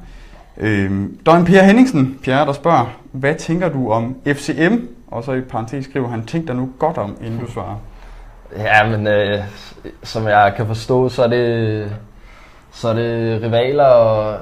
Øh, 0.56 1.08
der 1.26 1.32
er 1.32 1.36
en 1.36 1.44
Per 1.44 1.62
Henningsen, 1.62 2.18
Pierre, 2.22 2.46
der 2.46 2.52
spørger, 2.52 2.94
hvad 3.12 3.34
tænker 3.34 3.68
du 3.68 3.90
om 3.90 4.16
FCM? 4.26 4.74
Og 5.10 5.24
så 5.24 5.32
i 5.32 5.40
parentes 5.40 5.84
skriver 5.84 6.08
han, 6.08 6.26
tænk 6.26 6.48
dig 6.48 6.56
nu 6.56 6.70
godt 6.78 6.98
om, 6.98 7.16
inden 7.24 7.40
du 7.40 7.50
svarer. 7.52 7.76
Ja, 8.56 8.96
men 8.96 9.06
øh, 9.06 9.38
som 10.02 10.26
jeg 10.26 10.52
kan 10.56 10.66
forstå, 10.66 11.08
så 11.08 11.22
er 11.22 11.28
det, 11.28 11.92
så 12.78 12.88
er 12.88 12.94
det 12.94 13.42
rivaler, 13.42 13.84
og 13.84 14.38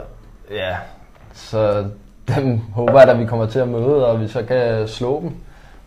ja, 0.50 0.76
så 1.32 1.84
dem 2.28 2.60
håber 2.74 3.00
jeg, 3.00 3.10
at 3.10 3.18
vi 3.18 3.26
kommer 3.26 3.46
til 3.46 3.58
at 3.58 3.68
møde, 3.68 4.06
og 4.06 4.20
vi 4.20 4.28
så 4.28 4.42
kan 4.42 4.88
slå 4.88 5.20
dem. 5.20 5.32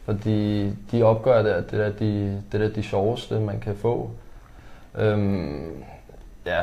Fordi 0.05 0.69
de 0.91 1.03
opgør 1.03 1.41
der, 1.41 1.61
det 1.61 1.85
er 1.85 1.89
de, 1.89 2.41
det 2.51 2.61
er 2.61 2.69
de 2.69 2.83
sjoveste, 2.83 3.39
man 3.39 3.59
kan 3.59 3.75
få. 3.81 4.11
Øhm, 4.97 5.83
ja, 6.45 6.59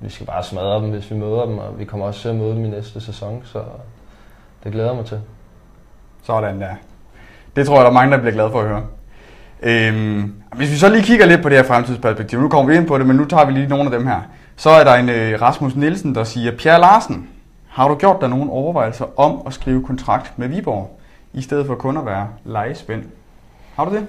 vi 0.00 0.10
skal 0.10 0.26
bare 0.26 0.44
smadre 0.44 0.82
dem, 0.82 0.90
hvis 0.90 1.10
vi 1.10 1.16
møder 1.16 1.46
dem, 1.46 1.58
og 1.58 1.78
vi 1.78 1.84
kommer 1.84 2.06
også 2.06 2.20
til 2.20 2.28
at 2.28 2.34
møde 2.34 2.54
dem 2.54 2.64
i 2.64 2.68
næste 2.68 3.00
sæson, 3.00 3.42
så 3.44 3.62
det 4.64 4.72
glæder 4.72 4.88
jeg 4.88 4.96
mig 4.96 5.06
til. 5.06 5.20
Sådan 6.22 6.60
der. 6.60 6.74
Det 7.56 7.66
tror 7.66 7.76
jeg, 7.76 7.84
der 7.84 7.90
er 7.90 7.94
mange, 7.94 8.12
der 8.12 8.18
bliver 8.18 8.34
glade 8.34 8.50
for 8.50 8.60
at 8.60 8.68
høre. 8.68 8.86
Øhm, 9.62 10.34
hvis 10.56 10.70
vi 10.70 10.76
så 10.76 10.88
lige 10.88 11.02
kigger 11.02 11.26
lidt 11.26 11.42
på 11.42 11.48
det 11.48 11.56
her 11.56 11.64
fremtidsperspektiv, 11.64 12.40
nu 12.40 12.48
kommer 12.48 12.72
vi 12.72 12.76
ind 12.76 12.86
på 12.86 12.98
det, 12.98 13.06
men 13.06 13.16
nu 13.16 13.24
tager 13.24 13.44
vi 13.44 13.52
lige 13.52 13.68
nogle 13.68 13.84
af 13.84 13.90
dem 13.90 14.06
her. 14.06 14.20
Så 14.60 14.70
er 14.70 14.84
der 14.84 14.94
en 14.94 15.08
øh, 15.08 15.42
Rasmus 15.42 15.76
Nielsen, 15.76 16.14
der 16.14 16.24
siger, 16.24 16.56
Pierre 16.56 16.80
Larsen, 16.80 17.30
har 17.68 17.88
du 17.88 17.94
gjort 17.94 18.16
dig 18.20 18.28
nogle 18.28 18.50
overvejelser 18.50 19.04
om 19.16 19.42
at 19.46 19.52
skrive 19.52 19.86
kontrakt 19.86 20.38
med 20.38 20.48
Viborg, 20.48 21.00
i 21.32 21.42
stedet 21.42 21.66
for 21.66 21.74
kun 21.74 21.96
at 21.96 22.06
være 22.06 22.28
lejespænd? 22.44 23.04
Har 23.76 23.84
du 23.84 23.94
det? 23.94 24.06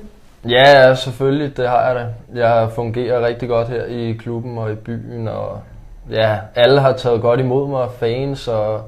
Ja, 0.50 0.95
selvfølgelig, 0.95 1.57
det 1.57 1.69
har 1.69 1.88
jeg 1.88 1.95
da. 1.95 2.07
Jeg 2.39 2.71
fungerer 2.75 3.25
rigtig 3.25 3.50
godt 3.50 3.68
her 3.68 3.86
i 3.86 4.12
klubben 4.12 4.57
og 4.57 4.71
i 4.71 4.75
byen, 4.75 5.27
og 5.27 5.62
ja, 6.09 6.38
alle 6.56 6.81
har 6.81 6.94
taget 6.94 7.21
godt 7.21 7.39
imod 7.39 7.69
mig, 7.69 7.88
fans 8.00 8.47
og, 8.47 8.81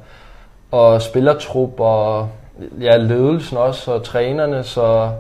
og 0.71 1.01
spillertrup 1.01 1.79
og 1.79 2.29
ja, 2.79 2.97
ledelsen 2.97 3.57
også 3.57 3.91
og 3.91 4.03
trænerne, 4.03 4.63
så 4.63 5.11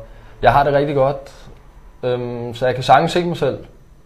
jeg 0.41 0.53
har 0.53 0.63
det 0.63 0.73
rigtig 0.73 0.95
godt. 0.95 1.47
Øhm, 2.03 2.53
så 2.53 2.65
jeg 2.65 2.75
kan 2.75 2.83
sagtens 2.83 3.11
se 3.11 3.25
mig 3.25 3.37
selv 3.37 3.57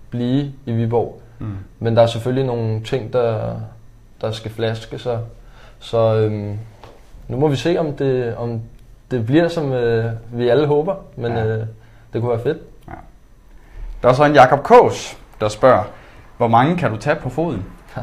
blive 0.10 0.52
i 0.66 0.72
Viborg. 0.72 1.22
Mm. 1.40 1.58
Men 1.80 1.96
der 1.96 2.02
er 2.02 2.08
selvfølgelig 2.08 2.46
nogle 2.46 2.84
ting, 2.84 3.14
der, 3.14 3.56
der 4.22 4.32
skal 4.32 4.52
flaske 4.52 5.00
sig. 5.00 5.20
Så 5.80 6.16
øhm, 6.16 6.60
nu 7.28 7.38
må 7.38 7.48
vi 7.48 7.56
se, 7.56 7.78
om 7.80 7.94
det, 7.94 8.36
om 8.36 8.62
det 9.12 9.26
bliver, 9.26 9.48
som 9.48 9.72
øh, 9.72 10.12
vi 10.32 10.50
alle 10.50 10.68
håber. 10.68 10.96
Men 11.16 11.32
ja. 11.32 11.46
øh, 11.46 11.66
det 12.14 12.22
kunne 12.22 12.32
være 12.32 12.44
fedt. 12.44 12.58
Ja. 12.88 12.94
Der 14.04 14.10
er 14.10 14.14
så 14.14 14.26
en 14.26 14.34
Jakob 14.34 14.64
Kås, 14.64 15.18
der 15.40 15.48
spørger, 15.48 15.84
hvor 16.38 16.48
mange 16.48 16.78
kan 16.78 16.92
du 16.92 16.98
tage 16.98 17.16
på 17.16 17.30
foden? 17.30 17.66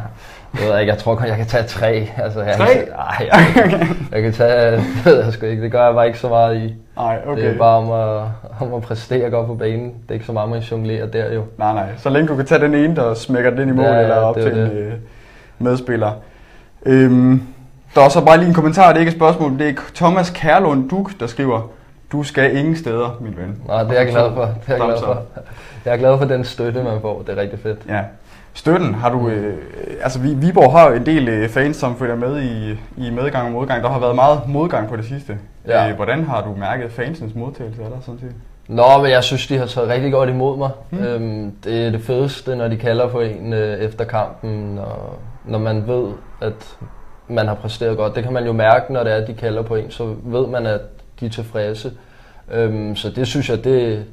jeg 0.61 0.70
ved 0.70 0.80
ikke, 0.80 0.92
jeg 0.92 0.99
tror 0.99 1.14
kun, 1.14 1.26
jeg 1.26 1.37
kan 1.37 1.46
tage 1.46 1.64
tre. 1.64 2.08
Altså, 2.16 2.42
jeg 2.42 2.56
tre? 2.56 2.66
Kan, 2.66 2.88
nej, 2.88 3.28
jeg, 3.32 3.96
jeg 4.12 4.23
kan 4.23 4.32
tage, 4.32 4.73
det 4.76 4.84
ved 5.04 5.25
jeg 5.25 5.32
sgu 5.32 5.46
ikke, 5.46 5.62
det 5.62 5.73
gør 5.73 5.84
jeg 5.84 5.94
bare 5.94 6.06
ikke 6.06 6.18
så 6.18 6.28
meget 6.28 6.56
i. 6.56 6.75
Nej, 6.96 7.18
okay. 7.26 7.42
Det 7.42 7.50
er 7.54 7.58
bare 7.58 7.76
om 7.76 7.90
at, 7.90 8.28
om 8.61 8.75
at 8.75 8.82
præstere 8.82 9.30
godt 9.30 9.46
på 9.46 9.54
banen. 9.54 9.87
Det 9.87 10.08
er 10.08 10.14
ikke 10.14 10.26
så 10.26 10.32
meget, 10.32 10.50
man 10.50 10.61
jonglerer 10.61 11.06
der 11.06 11.34
jo. 11.34 11.42
Nej, 11.58 11.73
nej. 11.75 11.87
Så 11.96 12.11
længe 12.11 12.28
du 12.28 12.37
kan 12.37 12.46
tage 12.46 12.61
den 12.61 12.75
ene, 12.75 12.96
der 12.96 13.14
smækker 13.14 13.50
den 13.50 13.68
i 13.68 13.73
mål, 13.73 13.84
ja, 13.84 14.00
eller 14.00 14.16
op 14.16 14.37
til 14.37 14.52
en 14.52 14.58
øh, 14.58 14.92
medspiller. 15.58 16.12
Øhm, 16.87 17.42
der 17.94 18.00
er 18.00 18.08
så 18.08 18.25
bare 18.25 18.38
lige 18.38 18.49
en 18.49 18.54
kommentar, 18.54 18.88
det 18.88 18.96
er 18.96 19.00
ikke 19.00 19.11
et 19.11 19.16
spørgsmål. 19.16 19.58
Det 19.58 19.68
er 19.68 19.73
Thomas 19.94 20.30
Kærlund 20.30 20.90
Duk, 20.90 21.11
der 21.20 21.26
skriver, 21.26 21.70
du 22.12 22.23
skal 22.23 22.56
ingen 22.56 22.76
steder, 22.76 23.18
min 23.20 23.34
ven. 23.37 23.62
Nej, 23.66 23.82
det 23.82 23.90
er 23.90 24.02
jeg 24.02 24.11
glad 24.11 24.30
for. 24.34 24.42
Det 24.44 24.75
er 24.75 24.76
jeg, 24.76 24.84
glad 24.84 24.99
for. 24.99 25.23
jeg 25.84 25.92
er 25.92 25.96
glad 25.96 26.18
for 26.18 26.25
den 26.25 26.44
støtte, 26.44 26.82
man 26.82 27.00
får. 27.00 27.23
Det 27.26 27.38
er 27.38 27.42
rigtig 27.42 27.58
fedt. 27.58 27.78
Ja. 27.88 28.00
Støtten, 28.54 28.94
har 28.94 29.11
du, 29.11 29.28
øh, 29.28 29.56
altså 30.02 30.18
Viborg 30.20 30.73
har 30.73 30.88
jo 30.88 30.94
en 30.94 31.06
del 31.06 31.28
øh, 31.28 31.49
fans, 31.49 31.76
som 31.76 31.96
følger 31.96 32.16
med 32.16 32.42
i, 32.42 32.78
i 32.96 33.11
medgang 33.11 33.46
og 33.46 33.52
modgang. 33.52 33.82
Der 33.82 33.88
har 33.88 33.99
været 33.99 34.14
meget 34.14 34.40
modgang 34.49 34.88
på 34.88 34.96
det 34.96 35.04
sidste. 35.04 35.38
Ja. 35.68 35.88
Øh, 35.88 35.96
hvordan 35.96 36.25
har 36.25 36.42
du 36.42 36.54
mærket 36.58 36.92
fansens 36.92 37.34
modtagelse 37.34 37.82
af 37.82 37.90
dig, 37.90 37.99
sådan 38.02 38.20
set? 38.20 38.34
Nå, 38.68 39.02
men 39.02 39.11
jeg 39.11 39.25
synes, 39.25 39.46
de 39.46 39.58
har 39.58 39.66
taget 39.66 39.88
rigtig 39.88 40.12
godt 40.12 40.28
imod 40.28 40.58
mig. 40.58 40.70
Hmm. 40.90 41.02
Øhm, 41.02 41.52
det 41.64 41.87
er 41.87 41.90
det 41.90 42.00
fedeste, 42.00 42.56
når 42.56 42.68
de 42.68 42.76
kalder 42.76 43.08
på 43.08 43.20
en 43.20 43.52
øh, 43.52 43.78
efter 43.78 44.04
kampen, 44.04 44.78
og 44.78 45.18
når 45.44 45.58
man 45.58 45.87
ved, 45.87 46.12
at 46.40 46.76
man 47.28 47.49
har 47.49 47.54
præsteret 47.54 47.96
godt. 47.96 48.14
Det 48.14 48.23
kan 48.23 48.32
man 48.32 48.46
jo 48.46 48.52
mærke, 48.52 48.92
når 48.92 49.04
det 49.04 49.12
er, 49.12 49.16
at 49.16 49.26
de 49.26 49.34
kalder 49.34 49.62
på 49.62 49.75
en, 49.75 49.90
så 49.90 50.14
ved 50.25 50.46
man, 50.46 50.66
at 50.66 50.80
de 51.20 51.26
er 51.26 51.30
tilfredse. 51.30 51.92
Øhm, 52.52 52.96
så 52.96 53.11
det 53.11 53.26
synes 53.26 53.50
jeg, 53.50 53.64
det, 53.64 54.04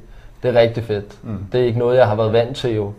det 0.42 0.56
er 0.56 0.60
rigtig 0.60 0.84
fedt. 0.84 1.18
Mm. 1.22 1.38
Det 1.52 1.60
er 1.60 1.64
ikke 1.64 1.78
noget, 1.78 1.96
jeg 1.96 2.08
har 2.08 2.14
været 2.14 2.32
vant 2.32 2.56
til 2.56 2.74
jo. 2.74 2.92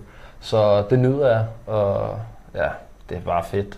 Så 0.43 0.83
det 0.89 0.99
nyder 0.99 1.27
jeg, 1.27 1.45
og 1.67 2.19
ja, 2.55 2.67
det 3.09 3.17
er 3.17 3.21
bare 3.21 3.43
fedt. 3.43 3.69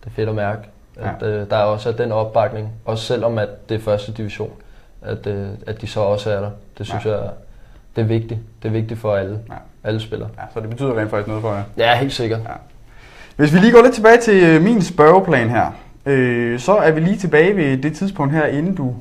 Det 0.00 0.06
er 0.06 0.10
fedt 0.10 0.28
at 0.28 0.34
mærke, 0.34 0.60
at 0.96 1.14
ja. 1.20 1.26
øh, 1.26 1.50
der 1.50 1.56
er 1.56 1.62
også 1.62 1.92
den 1.92 2.12
opbakning, 2.12 2.72
også 2.84 3.04
selvom 3.04 3.38
at 3.38 3.68
det 3.68 3.74
er 3.74 3.78
første 3.78 4.12
division, 4.12 4.52
at, 5.02 5.26
øh, 5.26 5.48
at 5.66 5.80
de 5.80 5.86
så 5.86 6.00
også 6.00 6.30
er 6.30 6.40
der. 6.40 6.50
Det 6.78 6.86
synes 6.86 7.04
ja. 7.04 7.10
jeg, 7.10 7.30
det 7.96 8.02
er 8.02 8.06
vigtigt. 8.06 8.40
Det 8.62 8.68
er 8.68 8.72
vigtigt 8.72 9.00
for 9.00 9.16
alle, 9.16 9.40
ja. 9.48 9.54
alle 9.84 10.00
spillere. 10.00 10.28
Ja, 10.38 10.42
så 10.54 10.60
det 10.60 10.70
betyder 10.70 10.98
rent 10.98 11.10
faktisk 11.10 11.28
noget 11.28 11.42
for 11.42 11.54
jer? 11.54 11.62
Ja, 11.76 11.98
helt 11.98 12.12
sikkert. 12.12 12.40
Ja. 12.40 12.54
Hvis 13.36 13.54
vi 13.54 13.58
lige 13.58 13.72
går 13.72 13.82
lidt 13.82 13.94
tilbage 13.94 14.18
til 14.18 14.44
øh, 14.44 14.62
min 14.62 14.82
spørgeplan 14.82 15.50
her, 15.50 15.70
øh, 16.06 16.58
så 16.58 16.76
er 16.76 16.90
vi 16.90 17.00
lige 17.00 17.16
tilbage 17.16 17.56
ved 17.56 17.78
det 17.82 17.96
tidspunkt 17.96 18.34
her, 18.34 18.46
inden 18.46 18.74
du 18.74 18.94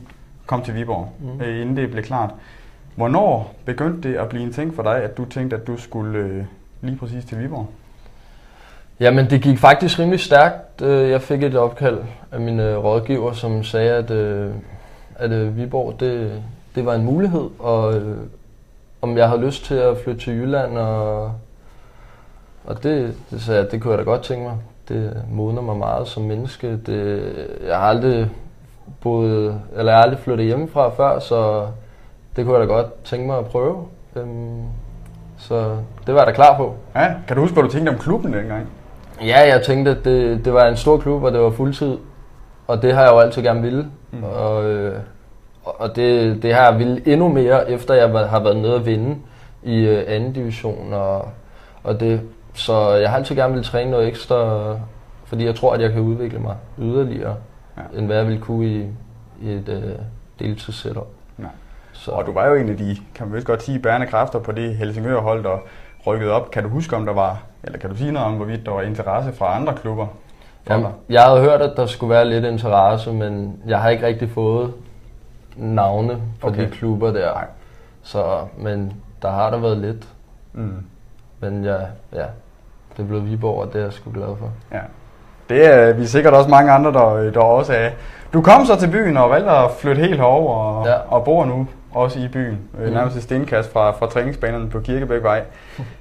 kom 0.45 0.61
til 0.61 0.75
Viborg, 0.75 1.09
mm. 1.19 1.41
øh, 1.41 1.61
inden 1.61 1.77
det 1.77 1.91
blev 1.91 2.03
klart. 2.03 2.29
Hvornår 2.95 3.55
begyndte 3.65 4.09
det 4.09 4.15
at 4.15 4.29
blive 4.29 4.43
en 4.43 4.53
ting 4.53 4.75
for 4.75 4.83
dig, 4.83 5.03
at 5.03 5.17
du 5.17 5.25
tænkte, 5.25 5.55
at 5.55 5.67
du 5.67 5.77
skulle 5.77 6.19
øh, 6.19 6.43
lige 6.81 6.97
præcis 6.97 7.25
til 7.25 7.39
Viborg? 7.39 7.67
Jamen, 8.99 9.29
det 9.29 9.41
gik 9.41 9.59
faktisk 9.59 9.99
rimelig 9.99 10.19
stærkt. 10.19 10.81
Øh, 10.81 11.09
jeg 11.09 11.21
fik 11.21 11.43
et 11.43 11.55
opkald 11.55 11.99
af 12.31 12.39
min 12.39 12.59
øh, 12.59 12.83
rådgiver, 12.83 13.33
som 13.33 13.63
sagde, 13.63 13.91
at, 13.91 14.11
øh, 14.11 14.51
at 15.15 15.57
Viborg, 15.57 15.99
det, 15.99 16.43
det 16.75 16.85
var 16.85 16.93
en 16.93 17.03
mulighed, 17.03 17.49
og 17.59 18.01
om 19.01 19.17
jeg 19.17 19.29
havde 19.29 19.41
lyst 19.41 19.65
til 19.65 19.75
at 19.75 19.97
flytte 19.97 20.21
til 20.21 20.33
Jylland, 20.33 20.77
og, 20.77 21.31
og 22.65 22.83
det, 22.83 23.15
det 23.31 23.41
sagde 23.41 23.61
jeg, 23.61 23.71
det 23.71 23.81
kunne 23.81 23.91
jeg 23.91 23.99
da 23.99 24.03
godt 24.03 24.21
tænke 24.21 24.43
mig. 24.43 24.57
Det 24.89 25.23
modner 25.31 25.61
mig 25.61 25.77
meget 25.77 26.07
som 26.07 26.23
menneske. 26.23 26.77
Det, 26.85 27.23
jeg 27.67 27.77
har 27.77 27.87
aldrig 27.87 28.29
boet, 29.01 29.61
eller 29.77 29.91
jeg 29.91 29.97
har 29.97 30.03
aldrig 30.03 30.19
flyttet 30.19 30.45
hjemmefra 30.45 30.89
før, 30.89 31.19
så 31.19 31.67
det 32.35 32.45
kunne 32.45 32.57
jeg 32.57 32.67
da 32.67 32.73
godt 32.73 33.03
tænke 33.03 33.27
mig 33.27 33.37
at 33.37 33.45
prøve. 33.45 33.87
Øhm, 34.15 34.63
så 35.47 35.77
det 36.07 36.13
var 36.13 36.19
jeg 36.19 36.27
da 36.27 36.31
klar 36.31 36.57
på. 36.57 36.75
Ja, 36.95 37.13
kan 37.27 37.35
du 37.35 37.41
huske, 37.41 37.53
hvad 37.53 37.63
du 37.63 37.69
tænkte 37.69 37.89
om 37.89 37.97
klubben 37.97 38.33
dengang? 38.33 38.67
Ja, 39.21 39.47
jeg 39.47 39.61
tænkte, 39.65 39.91
at 39.91 40.05
det, 40.05 40.45
det 40.45 40.53
var 40.53 40.65
en 40.65 40.77
stor 40.77 40.97
klub, 40.97 41.23
og 41.23 41.31
det 41.31 41.41
var 41.41 41.49
fuldtid. 41.49 41.97
Og 42.67 42.81
det 42.81 42.93
har 42.93 43.01
jeg 43.01 43.11
jo 43.11 43.19
altid 43.19 43.41
gerne 43.41 43.61
ville. 43.61 43.87
Mm. 44.11 44.23
Og, 44.23 44.65
øh, 44.65 44.99
og 45.63 45.95
det, 45.95 46.43
det 46.43 46.53
har 46.53 46.69
jeg 46.71 46.79
ville 46.79 47.01
endnu 47.05 47.27
mere, 47.27 47.71
efter 47.71 47.93
jeg 47.93 48.09
har 48.09 48.39
været 48.39 48.57
nede 48.57 48.75
og 48.75 48.85
vinde 48.85 49.15
i 49.63 49.85
øh, 49.85 50.03
anden 50.07 50.33
division. 50.33 50.93
Og, 50.93 51.27
og 51.83 51.99
det, 51.99 52.21
så 52.53 52.91
jeg 52.91 53.09
har 53.09 53.17
altid 53.17 53.35
gerne 53.35 53.53
ville 53.53 53.65
træne 53.65 53.91
noget 53.91 54.07
ekstra, 54.07 54.75
fordi 55.25 55.45
jeg 55.45 55.55
tror, 55.55 55.73
at 55.73 55.81
jeg 55.81 55.91
kan 55.91 56.01
udvikle 56.01 56.39
mig 56.39 56.55
yderligere, 56.79 57.35
ja. 57.77 57.97
end 57.97 58.05
hvad 58.05 58.17
jeg 58.17 58.25
ville 58.27 58.41
kunne 58.41 58.65
i, 58.65 58.85
i 59.41 59.51
et 59.51 59.69
øh, 59.69 59.91
deltidssetup. 60.39 61.07
Så, 61.97 62.11
Og 62.11 62.25
du 62.25 62.33
var 62.33 62.45
jo 62.47 62.55
en 62.55 62.69
af 62.69 62.77
de, 62.77 62.97
kan 63.15 63.27
man 63.27 63.35
vist 63.35 63.47
godt 63.47 63.63
sige, 63.63 63.79
bærende 63.79 64.07
kræfter 64.07 64.39
på 64.39 64.51
det 64.51 64.75
Helsingør-hold, 64.75 65.43
der 65.43 65.57
rykkede 66.07 66.31
op. 66.31 66.51
Kan 66.51 66.63
du 66.63 66.69
huske, 66.69 66.95
om 66.95 67.05
der 67.05 67.13
var, 67.13 67.37
eller 67.63 67.79
kan 67.79 67.89
du 67.89 67.95
sige 67.95 68.11
noget 68.11 68.27
om, 68.27 68.33
hvorvidt 68.33 68.65
der 68.65 68.71
var 68.71 68.81
interesse 68.81 69.33
fra 69.33 69.55
andre 69.55 69.73
klubber? 69.73 70.07
Jamen, 70.69 70.87
jeg 71.09 71.23
havde 71.23 71.41
hørt, 71.41 71.61
at 71.61 71.73
der 71.77 71.85
skulle 71.85 72.09
være 72.13 72.25
lidt 72.25 72.45
interesse, 72.45 73.13
men 73.13 73.59
jeg 73.67 73.79
har 73.79 73.89
ikke 73.89 74.05
rigtig 74.05 74.29
fået 74.31 74.73
navne 75.55 76.17
på 76.41 76.47
Okay. 76.47 76.65
de 76.65 76.69
klubber 76.71 77.11
der. 77.11 77.33
Nej. 77.33 77.45
Så, 78.03 78.23
men 78.57 78.93
der 79.21 79.31
har 79.31 79.49
der 79.49 79.57
været 79.57 79.77
lidt. 79.77 80.07
Mm. 80.53 80.85
Men 81.39 81.63
ja, 81.63 81.77
ja, 82.13 82.25
det 82.97 83.07
blev 83.07 83.25
Viborg, 83.25 83.61
og 83.61 83.73
det 83.73 83.79
er 83.79 83.83
jeg 83.83 83.93
sgu 83.93 84.11
glad 84.13 84.35
for. 84.39 84.49
Ja. 84.71 84.79
Det 85.49 85.65
er 85.73 85.93
vi 85.93 86.03
er 86.03 86.07
sikkert 86.07 86.33
også 86.33 86.49
mange 86.49 86.71
andre, 86.71 86.93
der, 86.93 87.31
der 87.31 87.39
også 87.39 87.73
er. 87.73 87.89
Du 88.33 88.41
kom 88.41 88.65
så 88.65 88.75
til 88.75 88.91
byen 88.91 89.17
og 89.17 89.29
valgte 89.29 89.51
at 89.51 89.71
flytte 89.71 90.01
helt 90.01 90.15
herover 90.17 90.55
og. 90.55 90.85
Ja. 90.85 90.93
og 91.07 91.23
bor 91.23 91.45
nu 91.45 91.67
også 91.91 92.19
i 92.19 92.27
byen. 92.27 92.59
Mm. 92.73 92.83
Mhm. 92.83 92.93
Nærmest 92.93 93.17
et 93.17 93.23
stenkast 93.23 93.71
fra, 93.71 93.91
fra 93.91 94.07
træningsbanerne 94.07 94.69
på 94.69 94.79
Kirkebækvej. 94.79 95.43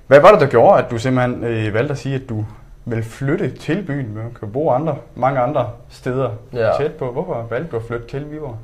Hvad 0.06 0.20
var 0.20 0.30
det, 0.30 0.40
der 0.40 0.46
gjorde, 0.46 0.84
at 0.84 0.90
du 0.90 0.98
simpelthen 0.98 1.44
øh, 1.44 1.74
valgte 1.74 1.92
at 1.92 1.98
sige, 1.98 2.14
at 2.14 2.28
du 2.28 2.44
vil 2.84 3.02
flytte 3.02 3.50
til 3.50 3.82
byen? 3.86 4.14
Man 4.14 4.34
kan 4.40 4.52
bo 4.52 4.70
andre, 4.70 4.96
mange 5.14 5.40
andre 5.40 5.70
steder 5.88 6.30
ja. 6.52 6.70
Tæt 6.78 6.92
på. 6.92 7.12
Hvorfor 7.12 7.46
valgte 7.50 7.70
du 7.70 7.76
at 7.76 7.82
flytte 7.82 8.06
til 8.08 8.30
Viborg? 8.30 8.56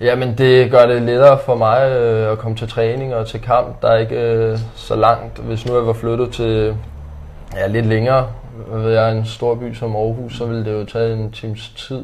Jamen, 0.00 0.38
det 0.38 0.70
gør 0.70 0.86
det 0.86 1.02
lettere 1.02 1.38
for 1.38 1.54
mig 1.54 1.90
øh, 1.90 2.32
at 2.32 2.38
komme 2.38 2.56
til 2.56 2.68
træning 2.68 3.14
og 3.14 3.26
til 3.26 3.40
kamp. 3.40 3.82
Der 3.82 3.88
er 3.88 3.96
ikke 3.96 4.32
øh, 4.32 4.58
så 4.74 4.96
langt. 4.96 5.38
Hvis 5.38 5.66
nu 5.66 5.74
jeg 5.74 5.86
var 5.86 5.92
flyttet 5.92 6.32
til 6.32 6.76
ja, 7.56 7.66
lidt 7.66 7.86
længere, 7.86 8.26
ved 8.72 8.92
jeg, 8.92 9.12
en 9.12 9.26
stor 9.26 9.54
by 9.54 9.74
som 9.74 9.96
Aarhus, 9.96 10.36
så 10.36 10.46
ville 10.46 10.64
det 10.64 10.72
jo 10.72 10.84
tage 10.84 11.12
en 11.12 11.32
times 11.32 11.68
tid. 11.68 12.02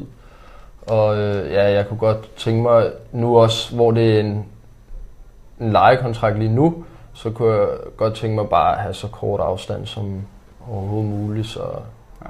Og 0.86 1.16
øh, 1.18 1.52
ja, 1.52 1.70
jeg 1.72 1.88
kunne 1.88 1.98
godt 1.98 2.36
tænke 2.36 2.62
mig 2.62 2.90
nu 3.12 3.38
også, 3.38 3.74
hvor 3.74 3.90
det 3.90 4.16
er 4.16 4.20
en, 4.20 4.46
en 5.60 5.72
lejekontrakt 5.72 6.38
lige 6.38 6.54
nu, 6.54 6.84
så 7.12 7.30
kunne 7.30 7.54
jeg 7.54 7.68
godt 7.96 8.14
tænke 8.14 8.34
mig 8.36 8.48
bare 8.48 8.72
at 8.76 8.82
have 8.82 8.94
så 8.94 9.08
kort 9.08 9.40
afstand 9.40 9.86
som 9.86 10.22
overhovedet 10.70 11.10
muligt, 11.10 11.46
så 11.46 11.60
Ja. 12.22 12.28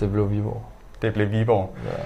det 0.00 0.12
blev 0.12 0.30
Viborg. 0.30 0.62
Det 1.02 1.12
blev 1.14 1.30
Viborg. 1.30 1.74
Ja. 1.86 2.02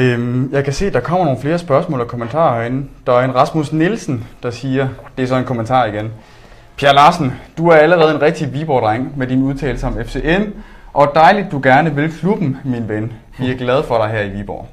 Øhm, 0.00 0.52
jeg 0.52 0.64
kan 0.64 0.72
se, 0.72 0.86
at 0.86 0.92
der 0.94 1.00
kommer 1.00 1.24
nogle 1.24 1.40
flere 1.40 1.58
spørgsmål 1.58 2.00
og 2.00 2.08
kommentarer 2.08 2.60
herinde. 2.60 2.88
Der 3.06 3.12
er 3.12 3.24
en 3.24 3.34
Rasmus 3.34 3.72
Nielsen, 3.72 4.26
der 4.42 4.50
siger, 4.50 4.88
det 5.16 5.22
er 5.22 5.26
så 5.26 5.36
en 5.36 5.44
kommentar 5.44 5.84
igen. 5.84 6.12
Pierre 6.76 6.94
Larsen, 6.94 7.32
du 7.58 7.68
er 7.68 7.76
allerede 7.76 8.14
en 8.14 8.22
rigtig 8.22 8.52
Viborg-dreng 8.52 9.18
med 9.18 9.26
din 9.26 9.42
udtalelse 9.42 9.86
om 9.86 9.98
FCN, 10.04 10.42
og 10.94 11.12
dejligt, 11.14 11.52
du 11.52 11.60
gerne 11.62 11.94
vil 11.94 12.12
klubben, 12.12 12.56
min 12.64 12.88
ven. 12.88 13.12
Vi 13.38 13.50
er 13.52 13.56
glade 13.56 13.82
for 13.82 13.98
dig 13.98 14.08
her 14.08 14.20
i 14.22 14.28
Viborg. 14.30 14.68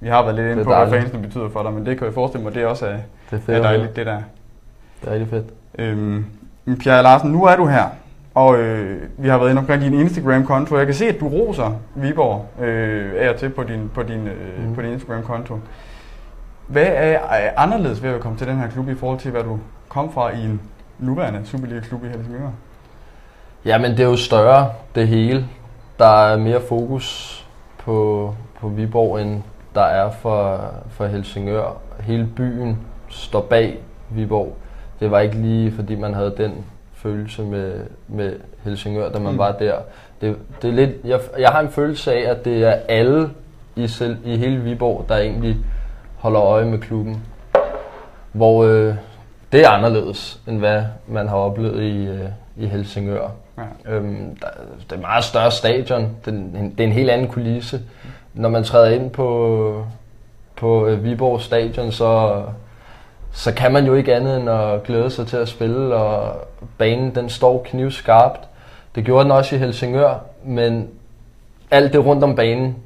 Vi 0.00 0.08
har 0.08 0.22
været 0.22 0.34
lidt 0.34 0.46
inde 0.52 0.64
på, 0.64 0.70
hvad 0.70 0.76
dejligt. 0.78 1.00
fansene 1.02 1.22
betyder 1.22 1.48
for 1.50 1.62
dig, 1.62 1.72
men 1.72 1.86
det 1.86 1.98
kan 1.98 2.06
jeg 2.06 2.14
forestille 2.14 2.44
mig, 2.44 2.54
det 2.54 2.66
også 2.66 2.86
er, 2.86 2.90
Det 2.90 3.00
er 3.30 3.38
fedt. 3.40 3.58
er 3.58 3.62
dejligt, 3.62 3.96
det 3.96 4.06
der. 4.06 4.18
Det 5.02 5.08
er 5.08 5.12
rigtig 5.12 5.28
fedt. 5.28 5.46
Øhm, 5.78 6.24
Pierre 6.80 7.02
Larsen, 7.02 7.30
nu 7.30 7.44
er 7.44 7.56
du 7.56 7.66
her, 7.66 7.84
og 8.34 8.58
øh, 8.58 9.02
vi 9.18 9.28
har 9.28 9.38
været 9.38 9.50
inde 9.50 9.60
omkring 9.60 9.82
din 9.82 9.94
Instagram-konto. 9.94 10.76
Jeg 10.78 10.86
kan 10.86 10.94
se, 10.94 11.06
at 11.08 11.20
du 11.20 11.28
roser 11.28 11.72
Viborg 11.94 12.46
øh, 12.64 13.12
af 13.18 13.28
og 13.28 13.36
til 13.36 13.48
på 13.50 13.62
din, 13.62 13.90
på 13.94 14.02
din, 14.02 14.28
øh, 14.28 14.64
Mhm. 14.64 14.74
på 14.74 14.82
din 14.82 14.90
Instagram-konto. 14.92 15.58
Hvad 16.66 16.86
er, 16.86 17.18
er 17.30 17.50
anderledes 17.56 18.02
ved 18.02 18.10
at 18.10 18.20
komme 18.20 18.38
til 18.38 18.46
den 18.46 18.56
her 18.56 18.68
klub 18.68 18.88
i 18.88 18.94
forhold 18.94 19.18
til, 19.18 19.30
hvad 19.30 19.42
du 19.42 19.58
kom 19.88 20.12
fra 20.12 20.30
i 20.36 20.44
en 20.44 20.60
nuværende 20.98 21.40
Superliga-klub 21.44 22.04
i 22.04 22.08
Helsingør? 22.08 22.48
Jamen, 23.64 23.90
det 23.90 24.00
er 24.00 24.04
jo 24.04 24.16
større, 24.16 24.70
det 24.94 25.08
hele. 25.08 25.46
Der 25.98 26.26
er 26.26 26.36
mere 26.36 26.60
fokus 26.60 27.40
på, 27.78 28.34
på 28.60 28.68
Viborg, 28.68 29.20
end 29.20 29.42
der 29.74 29.82
er 29.84 30.10
for, 30.10 30.60
for 30.90 31.06
Helsingør. 31.06 31.76
Hele 32.00 32.26
byen 32.36 32.78
står 33.08 33.40
bag 33.40 33.78
Viborg. 34.10 34.56
Det 35.00 35.10
var 35.10 35.20
ikke 35.20 35.34
lige, 35.36 35.72
fordi 35.72 35.94
man 35.94 36.14
havde 36.14 36.34
den 36.36 36.64
følelse 36.94 37.42
med, 37.42 37.72
med 38.08 38.36
Helsingør, 38.64 39.08
da 39.12 39.18
man 39.18 39.32
Mm. 39.32 39.38
var 39.38 39.52
der. 39.52 39.74
Det, 40.20 40.36
det 40.62 40.70
er 40.70 40.74
lidt, 40.74 40.90
jeg, 41.04 41.20
jeg 41.38 41.48
har 41.48 41.60
en 41.60 41.70
følelse 41.70 42.12
af, 42.12 42.30
at 42.30 42.44
det 42.44 42.64
er 42.64 42.72
alle 42.88 43.30
i, 43.76 43.86
selv, 43.88 44.16
i 44.24 44.36
hele 44.36 44.56
Viborg, 44.60 45.04
der 45.08 45.16
egentlig 45.16 45.56
holder 46.18 46.42
øje 46.42 46.64
med 46.64 46.78
klubben. 46.78 47.22
Hvor 48.32 48.64
øh, 48.64 48.94
det 49.52 49.64
er 49.64 49.68
anderledes, 49.70 50.40
end 50.48 50.58
hvad 50.58 50.82
man 51.08 51.28
har 51.28 51.36
oplevet 51.36 51.82
i, 51.82 52.06
øh, 52.06 52.28
i 52.56 52.66
Helsingør. 52.66 53.28
Ja. 53.58 53.92
Øhm, 53.92 54.36
der, 54.40 54.46
det 54.80 54.92
er 54.92 54.94
et 54.94 55.00
meget 55.00 55.24
større 55.24 55.50
stadion. 55.50 56.08
Det 56.24 56.34
er, 56.34 56.38
en, 56.38 56.74
det 56.78 56.80
er 56.80 56.88
en 56.88 56.92
helt 56.92 57.10
anden 57.10 57.28
kulisse. 57.28 57.80
Når 58.34 58.48
man 58.48 58.64
træder 58.64 58.90
ind 58.90 59.10
på, 59.10 59.86
på 60.56 60.86
øh, 60.86 61.04
Viborg 61.04 61.40
stadion, 61.40 61.92
så, 61.92 62.42
så 63.32 63.54
kan 63.54 63.72
man 63.72 63.86
jo 63.86 63.94
ikke 63.94 64.14
andet 64.14 64.36
end 64.36 64.50
at 64.50 64.82
glæde 64.82 65.10
sig 65.10 65.26
til 65.26 65.36
at 65.36 65.48
spille, 65.48 65.94
og 65.94 66.36
banen 66.78 67.14
den 67.14 67.28
står 67.28 67.62
knivskarpt. 67.64 68.40
Det 68.94 69.04
gjorde 69.04 69.24
den 69.24 69.32
også 69.32 69.56
i 69.56 69.58
Helsingør, 69.58 70.14
men 70.44 70.88
alt 71.70 71.92
det 71.92 72.04
rundt 72.04 72.24
om 72.24 72.36
banen, 72.36 72.76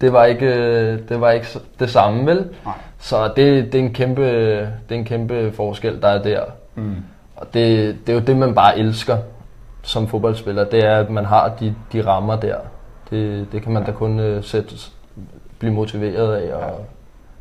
det 0.00 0.12
var 0.12 0.24
ikke, 0.24 0.96
det, 0.96 1.20
var 1.20 1.30
ikke 1.30 1.46
det 1.78 1.90
samme, 1.90 2.26
vel? 2.26 2.48
Nej. 2.64 2.74
Så 2.98 3.28
det, 3.36 3.72
det, 3.72 3.74
er 3.74 3.84
en 3.84 3.92
kæmpe, 3.92 4.22
det 4.60 4.70
er 4.90 4.94
en 4.94 5.04
kæmpe 5.04 5.52
forskel, 5.52 6.02
der 6.02 6.08
er 6.08 6.22
der. 6.22 6.44
Mm. 6.74 6.96
Og 7.36 7.46
det, 7.54 7.96
det 8.06 8.12
er 8.12 8.16
jo 8.16 8.24
det, 8.24 8.36
man 8.36 8.54
bare 8.54 8.78
elsker 8.78 9.16
som 9.82 10.08
fodboldspiller. 10.08 10.64
Det 10.64 10.84
er, 10.86 10.96
at 10.96 11.10
man 11.10 11.24
har 11.24 11.48
de, 11.60 11.74
de 11.92 12.06
rammer 12.06 12.36
der. 12.36 12.56
Det, 13.10 13.52
det 13.52 13.62
kan 13.62 13.72
man 13.72 13.84
da 13.84 13.92
kun 13.92 14.36
uh, 14.36 14.44
sætte, 14.44 14.74
blive 15.58 15.72
motiveret 15.74 16.34
af 16.36 16.54
og 16.54 16.84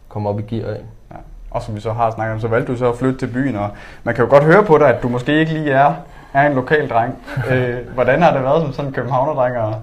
komme 0.09 0.29
op 0.29 0.39
i 0.39 0.41
gear 0.41 0.69
af. 0.69 0.81
Ja. 1.11 1.15
Og 1.51 1.61
som 1.61 1.75
vi 1.75 1.79
så 1.81 1.91
har 1.93 2.11
snakket 2.11 2.33
om, 2.33 2.39
så 2.39 2.47
valgte 2.47 2.71
du 2.71 2.77
så 2.77 2.89
at 2.89 2.97
flytte 2.97 3.19
til 3.19 3.27
byen, 3.33 3.55
og 3.55 3.69
man 4.03 4.15
kan 4.15 4.23
jo 4.23 4.29
godt 4.29 4.43
høre 4.43 4.63
på 4.63 4.77
dig, 4.77 4.87
at 4.87 5.03
du 5.03 5.09
måske 5.09 5.39
ikke 5.39 5.53
lige 5.53 5.71
er, 5.71 5.93
er 6.33 6.47
en 6.47 6.53
lokal 6.53 6.89
dreng. 6.89 7.17
øh, 7.51 7.77
hvordan 7.93 8.21
har 8.21 8.33
det 8.33 8.43
været 8.43 8.61
som 8.61 8.73
sådan 8.73 8.87
en 8.89 8.93
københavnerdreng 8.93 9.55
at, 9.55 9.75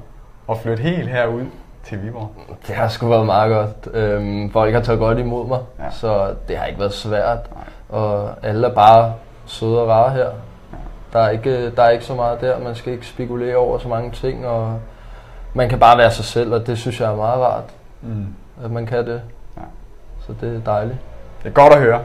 at 0.51 0.59
flytte 0.59 0.83
helt 0.83 1.09
herud 1.09 1.43
til 1.85 2.03
Viborg? 2.03 2.31
Det 2.67 2.75
har 2.75 2.89
sgu 2.89 3.09
været 3.09 3.27
meget 3.27 3.53
godt. 3.53 3.95
Øhm, 3.97 4.51
folk 4.51 4.75
har 4.75 4.81
taget 4.81 4.99
godt 4.99 5.19
imod 5.19 5.49
mig, 5.49 5.59
Ja. 5.79 5.85
ja. 5.85 5.91
så 5.91 6.35
det 6.49 6.57
har 6.57 6.67
ikke 6.67 6.81
været 6.81 6.93
svært. 6.93 7.39
Nej. 7.55 8.01
Og 8.01 8.31
alle 8.43 8.67
er 8.67 8.75
bare 8.75 9.13
søde 9.47 9.83
og 9.83 9.89
rare 9.89 10.11
her. 10.11 10.27
Der 11.17 11.23
er, 11.23 11.31
ikke, 11.31 11.71
der 11.71 11.83
er 11.83 11.91
ikke 11.91 12.05
så 12.05 12.15
meget 12.15 12.41
der. 12.41 12.59
Man 12.59 12.75
skal 12.75 12.93
ikke 12.93 13.07
spekulere 13.07 13.57
over 13.57 13.79
så 13.79 13.89
mange 13.89 14.11
ting, 14.11 14.47
og 14.47 14.79
man 15.55 15.69
kan 15.69 15.79
bare 15.79 15.99
være 15.99 16.11
sig 16.11 16.25
selv, 16.25 16.53
og 16.55 16.67
det 16.67 16.79
synes 16.79 17.01
jeg 17.01 17.13
er 17.13 17.17
meget 17.17 17.41
rart, 17.41 17.65
Mm. 18.03 18.27
at 18.65 18.71
man 18.71 18.87
kan 18.87 19.07
det. 19.07 19.21
Ja. 19.57 19.63
Så 20.27 20.33
det 20.41 20.57
er 20.57 20.61
dejligt. 20.61 20.99
Det 21.43 21.49
er 21.49 21.53
godt 21.53 21.73
at 21.73 21.81
høre. 21.81 22.01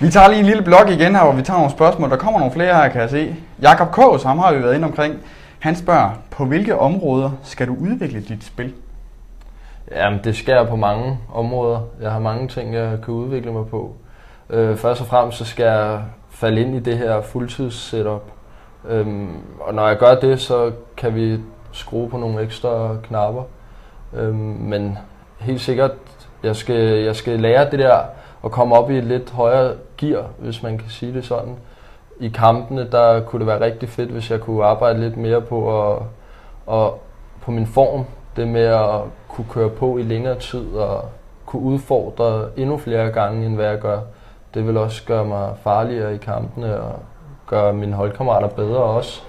Vi 0.00 0.10
tager 0.10 0.28
lige 0.28 0.38
en 0.40 0.46
lille 0.46 0.62
blok 0.62 0.88
igen 0.88 1.14
her, 1.16 1.24
hvor 1.24 1.32
vi 1.32 1.42
tager 1.42 1.58
nogle 1.58 1.72
spørgsmål. 1.72 2.10
Der 2.10 2.16
kommer 2.16 2.38
nogle 2.40 2.54
flere 2.54 2.74
her, 2.74 2.88
kan 2.88 3.00
jeg 3.00 3.10
se. 3.10 3.36
Jakob 3.62 3.90
Kås, 3.90 4.22
ham 4.22 4.38
har 4.38 4.52
vi 4.52 4.62
været 4.62 4.74
inde 4.74 4.84
omkring. 4.84 5.14
Han 5.58 5.76
spørger, 5.76 6.10
på 6.30 6.44
hvilke 6.44 6.78
områder 6.78 7.30
skal 7.42 7.66
du 7.68 7.76
udvikle 7.80 8.20
dit 8.20 8.44
spil? 8.44 8.72
Jamen, 9.92 10.20
det 10.24 10.36
sker 10.36 10.66
på 10.66 10.76
mange 10.76 11.18
områder. 11.34 11.80
Jeg 12.02 12.12
har 12.12 12.18
mange 12.18 12.48
ting, 12.48 12.74
jeg 12.74 12.98
kan 13.04 13.14
udvikle 13.14 13.52
mig 13.52 13.66
på. 13.66 13.94
Øh, 14.50 14.76
først 14.76 15.00
og 15.00 15.06
fremmest 15.06 15.38
så 15.38 15.44
skal 15.44 15.64
jeg 15.64 16.00
falde 16.40 16.60
ind 16.60 16.74
i 16.76 16.78
det 16.78 16.98
her 16.98 17.20
fuldtids-setup. 17.20 18.22
Øhm, 18.88 19.36
og 19.60 19.74
når 19.74 19.88
jeg 19.88 19.98
gør 19.98 20.14
det, 20.14 20.40
så 20.40 20.72
kan 20.96 21.14
vi 21.14 21.38
skrue 21.72 22.08
på 22.08 22.16
nogle 22.16 22.42
ekstra 22.42 22.96
knapper. 23.02 23.42
Øhm, 24.16 24.34
men 24.60 24.98
helt 25.38 25.60
sikkert, 25.60 25.90
jeg 26.42 26.56
skal, 26.56 27.04
jeg 27.04 27.16
skal 27.16 27.40
lære 27.40 27.70
det 27.70 27.78
der 27.78 27.98
at 28.44 28.50
komme 28.50 28.74
op 28.74 28.90
i 28.90 28.98
et 28.98 29.04
lidt 29.04 29.30
højere 29.30 29.74
gear, 29.98 30.26
hvis 30.38 30.62
man 30.62 30.78
kan 30.78 30.90
sige 30.90 31.14
det 31.14 31.24
sådan. 31.24 31.56
i 32.20 32.28
kampene, 32.28 32.90
der 32.90 33.20
kunne 33.20 33.40
det 33.40 33.46
være 33.46 33.60
rigtig 33.60 33.88
fedt, 33.88 34.10
hvis 34.10 34.30
jeg 34.30 34.40
kunne 34.40 34.64
arbejde 34.64 35.00
lidt 35.00 35.16
mere 35.16 35.40
på, 35.40 35.90
at, 35.90 36.02
og 36.66 37.02
på 37.42 37.50
min 37.50 37.66
form. 37.66 38.04
Det 38.36 38.48
med 38.48 38.64
at 38.64 39.00
kunne 39.28 39.46
køre 39.50 39.70
på 39.70 39.98
i 39.98 40.02
længere 40.02 40.38
tid 40.38 40.72
og 40.74 41.04
kunne 41.46 41.62
udfordre 41.62 42.48
endnu 42.56 42.78
flere 42.78 43.10
gange, 43.10 43.46
end 43.46 43.54
hvad 43.54 43.66
jeg 43.66 43.78
gør. 43.78 43.98
Det 44.54 44.66
vil 44.66 44.76
også 44.76 45.04
gøre 45.06 45.24
mig 45.24 45.52
farligere 45.62 46.14
i 46.14 46.18
kampene 46.18 46.80
og 46.80 46.98
gøre 47.46 47.72
mine 47.72 47.92
holdkammerater 47.92 48.48
bedre 48.48 48.82
også. 48.82 49.22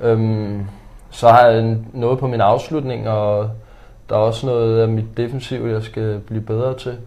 Øhm, 0.00 0.66
så 1.10 1.28
har 1.28 1.46
jeg 1.46 1.76
noget 1.92 2.18
på 2.18 2.26
min 2.26 2.40
afslutning, 2.40 3.08
og 3.08 3.50
der 4.08 4.14
er 4.14 4.20
også 4.20 4.46
noget 4.46 4.82
af 4.82 4.88
mit 4.88 5.16
defensiv, 5.16 5.66
jeg 5.66 5.82
skal 5.82 6.18
blive 6.18 6.42
bedre 6.42 6.78
til. 6.78 6.98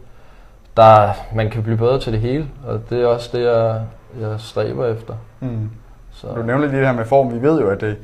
Der, 0.78 1.10
man 1.36 1.50
kan 1.50 1.64
blive 1.64 1.78
bedre 1.78 2.00
til 2.00 2.14
det 2.14 2.22
hele, 2.22 2.48
og 2.68 2.82
det 2.90 3.02
er 3.02 3.08
også 3.08 3.38
det, 3.38 3.44
jeg, 3.44 3.82
jeg 4.20 4.40
stræber 4.40 4.86
efter. 4.86 5.14
Mm. 5.40 5.70
Så. 6.12 6.28
Du 6.28 6.42
nævner 6.42 6.68
lige 6.68 6.80
det 6.80 6.88
her 6.88 6.94
med 6.94 7.06
form. 7.06 7.34
Vi 7.34 7.42
ved 7.42 7.62
jo, 7.62 7.70
at 7.70 7.82
det, 7.82 7.98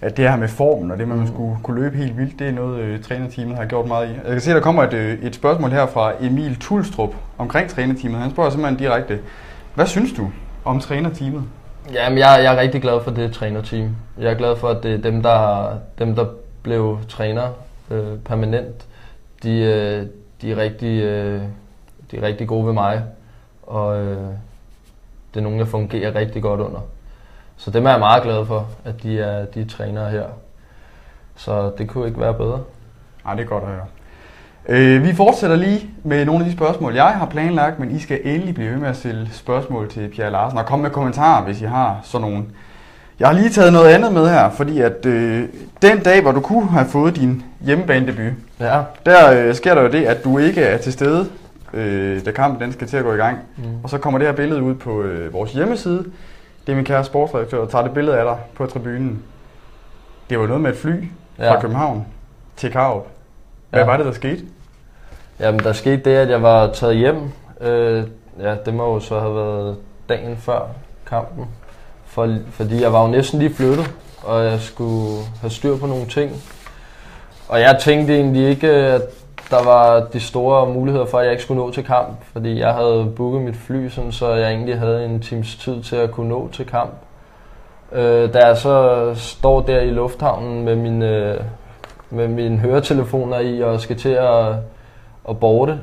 at 0.00 0.16
det 0.16 0.28
her 0.30 0.36
med 0.36 0.48
formen 0.48 0.90
og 0.90 0.98
det, 0.98 1.08
man 1.08 1.18
mm. 1.18 1.26
skulle 1.26 1.56
kunne 1.62 1.82
løbe 1.82 1.96
helt 1.96 2.18
vildt, 2.18 2.38
det 2.38 2.48
er 2.48 2.52
noget, 2.52 2.80
øh, 2.80 3.02
trænerteamet 3.02 3.56
har 3.56 3.64
gjort 3.64 3.88
meget 3.88 4.08
i. 4.08 4.12
Jeg 4.12 4.32
kan 4.32 4.40
se, 4.40 4.50
der 4.50 4.60
kommer 4.60 4.82
et, 4.82 4.92
øh, 4.92 5.18
et 5.22 5.34
spørgsmål 5.34 5.70
her 5.70 5.86
fra 5.86 6.12
Emil 6.20 6.56
Tulstrup 6.56 7.14
omkring 7.38 7.70
trænerteamet. 7.70 8.20
Han 8.20 8.30
spørger 8.30 8.50
simpelthen 8.50 8.78
direkte, 8.78 9.18
hvad 9.74 9.86
synes 9.86 10.12
du 10.12 10.30
om 10.64 10.80
trænerteamet? 10.80 11.44
Jamen, 11.92 12.18
jeg, 12.18 12.40
jeg 12.42 12.54
er 12.54 12.60
rigtig 12.60 12.82
glad 12.82 13.00
for 13.04 13.10
det 13.10 13.32
trænerteam. 13.32 13.96
Jeg 14.18 14.30
er 14.30 14.34
glad 14.34 14.56
for, 14.56 14.68
at 14.68 14.82
det 14.82 14.94
er 14.94 14.98
dem, 14.98 15.22
der, 15.22 15.68
dem, 15.98 16.14
der 16.14 16.26
blev 16.62 16.98
træner 17.08 17.48
øh, 17.90 18.18
permanent. 18.18 18.86
De, 19.42 19.58
øh, 19.58 20.06
de, 20.42 20.52
er 20.52 20.56
rigtig, 20.56 21.02
øh, 21.02 21.42
de 22.10 22.16
er 22.16 22.22
rigtig 22.22 22.48
gode 22.48 22.66
ved 22.66 22.72
mig, 22.72 23.02
og 23.62 24.00
øh, 24.00 24.28
det 25.34 25.40
er 25.40 25.40
nogen, 25.40 25.58
jeg 25.58 25.68
fungerer 25.68 26.14
rigtig 26.14 26.42
godt 26.42 26.60
under. 26.60 26.80
Så 27.60 27.70
dem 27.70 27.86
er 27.86 27.90
jeg 27.90 27.98
meget 27.98 28.22
glad 28.22 28.46
for, 28.46 28.68
at 28.84 29.02
de 29.02 29.20
er, 29.20 29.44
de 29.44 29.60
er 29.60 29.66
trænere 29.66 30.10
her. 30.10 30.24
Så 31.36 31.72
det 31.78 31.88
kunne 31.88 32.06
ikke 32.06 32.20
være 32.20 32.34
bedre. 32.34 32.60
Nej, 33.24 33.34
det 33.34 33.42
er 33.42 33.48
godt 33.48 33.64
at 33.64 33.70
høre. 33.70 33.84
Øh, 34.68 35.04
vi 35.04 35.14
fortsætter 35.14 35.56
lige 35.56 35.90
med 36.04 36.24
nogle 36.24 36.44
af 36.44 36.50
de 36.50 36.56
spørgsmål, 36.56 36.94
jeg 36.94 37.08
har 37.08 37.26
planlagt, 37.26 37.78
men 37.78 37.90
I 37.90 37.98
skal 37.98 38.20
endelig 38.24 38.54
blive 38.54 38.70
ved 38.70 38.76
med 38.76 38.88
at 38.88 38.96
stille 38.96 39.28
spørgsmål 39.32 39.90
til 39.90 40.08
Pierre 40.08 40.30
Larsen 40.30 40.58
og 40.58 40.66
komme 40.66 40.82
med 40.82 40.90
kommentarer, 40.90 41.44
hvis 41.44 41.60
I 41.60 41.64
har 41.64 42.00
sådan 42.02 42.28
nogle. 42.28 42.44
Jeg 43.20 43.28
har 43.28 43.34
lige 43.34 43.50
taget 43.50 43.72
noget 43.72 43.88
andet 43.88 44.12
med 44.12 44.28
her, 44.28 44.50
fordi 44.50 44.80
at 44.80 45.06
øh, 45.06 45.48
den 45.82 45.98
dag, 45.98 46.22
hvor 46.22 46.32
du 46.32 46.40
kunne 46.40 46.68
have 46.68 46.86
fået 46.86 47.16
din 47.16 47.44
hjemmebanedebut, 47.60 48.32
ja. 48.60 48.82
der 49.06 49.32
øh, 49.32 49.54
sker 49.54 49.74
der 49.74 49.82
jo 49.82 49.88
det, 49.88 50.04
at 50.04 50.24
du 50.24 50.38
ikke 50.38 50.62
er 50.62 50.78
til 50.78 50.92
stede, 50.92 51.28
øh, 51.72 52.24
da 52.24 52.30
kampen 52.30 52.60
den 52.60 52.72
skal 52.72 52.86
til 52.86 52.96
at 52.96 53.04
gå 53.04 53.12
i 53.12 53.16
gang. 53.16 53.38
Mm. 53.56 53.64
Og 53.82 53.90
så 53.90 53.98
kommer 53.98 54.18
det 54.18 54.28
her 54.28 54.34
billede 54.34 54.62
ud 54.62 54.74
på 54.74 55.02
øh, 55.02 55.32
vores 55.32 55.52
hjemmeside. 55.52 56.04
Det 56.66 56.72
er 56.72 56.76
min 56.76 56.84
kære 56.84 57.04
sportsredaktør, 57.04 57.60
der 57.60 57.66
tager 57.66 57.84
det 57.84 57.94
billede 57.94 58.18
af 58.18 58.24
dig 58.24 58.38
på 58.54 58.66
tribunen. 58.66 59.22
Det 60.30 60.38
var 60.38 60.46
noget 60.46 60.60
med 60.60 60.70
et 60.70 60.76
fly 60.76 61.04
ja. 61.38 61.52
fra 61.52 61.60
København 61.60 62.06
til 62.56 62.72
Karup. 62.72 63.06
Hvad 63.70 63.80
ja. 63.80 63.86
var 63.86 63.96
det, 63.96 64.06
der 64.06 64.12
skete? 64.12 64.42
Jamen, 65.40 65.60
der 65.60 65.72
skete 65.72 65.96
det, 65.96 66.16
at 66.16 66.30
jeg 66.30 66.42
var 66.42 66.72
taget 66.72 66.96
hjem. 66.96 67.16
Øh, 67.60 68.04
ja, 68.40 68.54
det 68.66 68.74
må 68.74 68.94
jo 68.94 69.00
så 69.00 69.20
have 69.20 69.34
været 69.34 69.76
dagen 70.08 70.36
før 70.36 70.60
kampen. 71.06 71.46
For, 72.06 72.36
fordi 72.50 72.82
jeg 72.82 72.92
var 72.92 73.02
jo 73.02 73.08
næsten 73.08 73.38
lige 73.38 73.54
flyttet, 73.54 73.94
og 74.22 74.44
jeg 74.44 74.60
skulle 74.60 75.22
have 75.40 75.50
styr 75.50 75.76
på 75.76 75.86
nogle 75.86 76.06
ting. 76.06 76.32
Og 77.48 77.60
jeg 77.60 77.78
tænkte 77.80 78.14
egentlig 78.14 78.48
ikke, 78.48 78.68
at 78.70 79.02
der 79.50 79.64
var 79.64 80.00
de 80.12 80.20
store 80.20 80.74
muligheder 80.74 81.06
for, 81.06 81.18
at 81.18 81.24
jeg 81.24 81.32
ikke 81.32 81.42
skulle 81.42 81.60
nå 81.60 81.70
til 81.70 81.84
kamp. 81.84 82.24
Fordi 82.32 82.58
jeg 82.58 82.74
havde 82.74 83.12
booket 83.16 83.42
mit 83.42 83.56
fly, 83.56 83.88
sådan, 83.88 84.12
så 84.12 84.34
jeg 84.34 84.50
egentlig 84.50 84.78
havde 84.78 85.04
en 85.04 85.20
times 85.20 85.56
tid 85.56 85.82
til 85.82 85.96
at 85.96 86.10
kunne 86.10 86.28
nå 86.28 86.48
til 86.52 86.66
kamp. 86.66 86.94
Øh, 87.92 88.32
da 88.32 88.46
jeg 88.46 88.56
så 88.56 89.10
står 89.14 89.60
der 89.60 89.80
i 89.80 89.90
lufthavnen 89.90 90.64
med 90.64 90.76
mine, 90.76 91.38
med 92.10 92.28
mine 92.28 92.58
høretelefoner 92.58 93.38
i 93.38 93.62
og 93.62 93.80
skal 93.80 93.96
til 93.96 94.08
at 94.08 94.54
og 95.24 95.40
borte, 95.40 95.80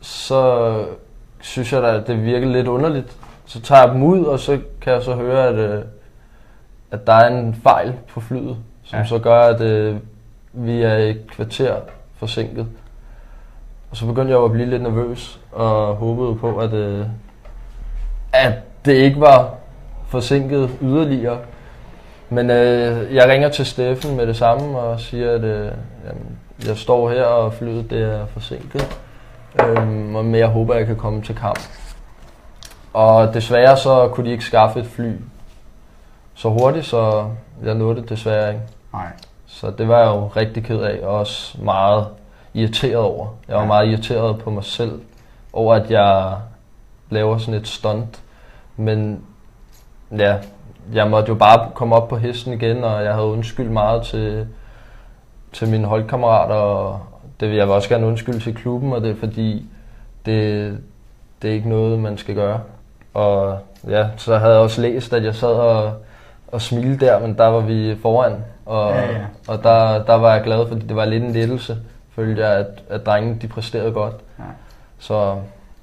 så 0.00 0.74
synes 1.40 1.72
jeg 1.72 1.82
da, 1.82 1.96
at 1.96 2.06
det 2.06 2.24
virker 2.24 2.48
lidt 2.48 2.66
underligt. 2.66 3.16
Så 3.46 3.60
tager 3.60 3.82
jeg 3.82 3.94
dem 3.94 4.02
ud, 4.02 4.24
og 4.24 4.38
så 4.38 4.58
kan 4.80 4.92
jeg 4.92 5.02
så 5.02 5.14
høre, 5.14 5.46
at, 5.46 5.54
øh, 5.54 5.84
at 6.90 7.06
der 7.06 7.12
er 7.12 7.28
en 7.28 7.54
fejl 7.62 7.94
på 8.08 8.20
flyet, 8.20 8.56
som 8.84 8.98
ja. 8.98 9.04
så 9.04 9.18
gør, 9.18 9.40
at 9.40 9.60
øh, 9.60 9.96
vi 10.52 10.82
er 10.82 10.94
et 10.94 11.26
kvarter 11.30 11.76
forsinket. 12.16 12.66
Og 13.90 13.96
så 13.96 14.06
begyndte 14.06 14.34
jeg 14.34 14.44
at 14.44 14.52
blive 14.52 14.66
lidt 14.66 14.82
nervøs, 14.82 15.40
og 15.52 15.94
håbede 15.94 16.34
på, 16.34 16.58
at, 16.58 16.72
øh, 16.72 17.06
at 18.32 18.52
det 18.84 18.92
ikke 18.92 19.20
var 19.20 19.54
forsinket 20.06 20.70
yderligere. 20.82 21.38
Men 22.28 22.50
øh, 22.50 23.14
jeg 23.14 23.28
ringer 23.28 23.48
til 23.48 23.66
Steffen 23.66 24.16
med 24.16 24.26
det 24.26 24.36
samme 24.36 24.78
og 24.78 25.00
siger, 25.00 25.30
at 25.30 25.44
øh, 25.44 25.72
jamen, 26.06 26.38
jeg 26.66 26.76
står 26.76 27.10
her, 27.10 27.24
og 27.24 27.52
flyet 27.52 27.90
det 27.90 28.02
er 28.02 28.26
forsinket. 28.26 28.98
Øhm, 29.60 29.86
men 29.86 30.34
jeg 30.34 30.48
håber, 30.48 30.74
jeg 30.74 30.86
kan 30.86 30.96
komme 30.96 31.22
til 31.22 31.34
kamp. 31.34 31.60
Og 32.92 33.34
desværre 33.34 33.76
så 33.76 34.08
kunne 34.08 34.26
de 34.26 34.32
ikke 34.32 34.44
skaffe 34.44 34.80
et 34.80 34.86
fly 34.86 35.12
så 36.34 36.48
hurtigt, 36.48 36.86
så 36.86 37.30
jeg 37.64 37.74
nåede 37.74 38.00
det 38.00 38.08
desværre 38.08 38.48
ikke. 38.48 38.64
Nej. 38.92 39.06
Så 39.46 39.70
det 39.70 39.88
var 39.88 39.98
jeg 39.98 40.06
jo 40.06 40.26
rigtig 40.26 40.64
ked 40.64 40.80
af, 40.80 40.98
og 41.02 41.18
også 41.18 41.62
meget 41.62 42.06
irriteret 42.54 42.96
over. 42.96 43.26
Jeg 43.48 43.56
var 43.56 43.62
ja. 43.62 43.66
meget 43.66 43.88
irriteret 43.88 44.38
på 44.38 44.50
mig 44.50 44.64
selv, 44.64 45.00
over 45.52 45.74
at 45.74 45.90
jeg 45.90 46.36
laver 47.10 47.38
sådan 47.38 47.60
et 47.60 47.68
stunt. 47.68 48.20
Men 48.76 49.24
ja, 50.18 50.36
jeg 50.92 51.10
måtte 51.10 51.28
jo 51.28 51.34
bare 51.34 51.70
komme 51.74 51.96
op 51.96 52.08
på 52.08 52.16
hesten 52.16 52.52
igen, 52.52 52.84
og 52.84 53.04
jeg 53.04 53.12
havde 53.12 53.26
undskyldt 53.26 53.70
meget 53.70 54.02
til, 54.02 54.46
til 55.52 55.68
mine 55.68 55.86
holdkammerater, 55.86 56.54
og 56.54 57.00
det 57.40 57.48
vil 57.48 57.56
jeg 57.56 57.68
også 57.68 57.88
gerne 57.88 58.06
undskylde 58.06 58.40
til 58.40 58.54
klubben, 58.54 58.92
og 58.92 59.02
det 59.02 59.10
er 59.10 59.16
fordi, 59.16 59.66
det, 60.26 60.78
det 61.42 61.50
er 61.50 61.54
ikke 61.54 61.68
noget, 61.68 61.98
man 61.98 62.18
skal 62.18 62.34
gøre. 62.34 62.60
Og 63.14 63.58
ja, 63.88 64.06
så 64.16 64.38
havde 64.38 64.52
jeg 64.52 64.62
også 64.62 64.80
læst, 64.80 65.12
at 65.12 65.24
jeg 65.24 65.34
sad 65.34 65.48
og, 65.48 65.92
og 66.48 66.62
smilte 66.62 67.06
der, 67.06 67.18
men 67.18 67.38
der 67.38 67.46
var 67.46 67.60
vi 67.60 67.96
foran, 68.02 68.44
og, 68.66 68.90
ja, 68.90 69.12
ja. 69.12 69.24
og 69.48 69.62
der, 69.62 70.04
der 70.04 70.14
var 70.14 70.34
jeg 70.34 70.42
glad, 70.42 70.68
fordi 70.68 70.86
det 70.86 70.96
var 70.96 71.04
lidt 71.04 71.24
en 71.24 71.32
lettelse, 71.32 71.76
følte 72.20 72.46
jeg, 72.46 72.58
at, 72.58 72.66
at 72.88 73.06
drengene 73.06 73.38
de 73.42 73.48
præsterede 73.48 73.92
godt. 73.92 74.14
Ja. 74.38 74.44
Så 74.98 75.36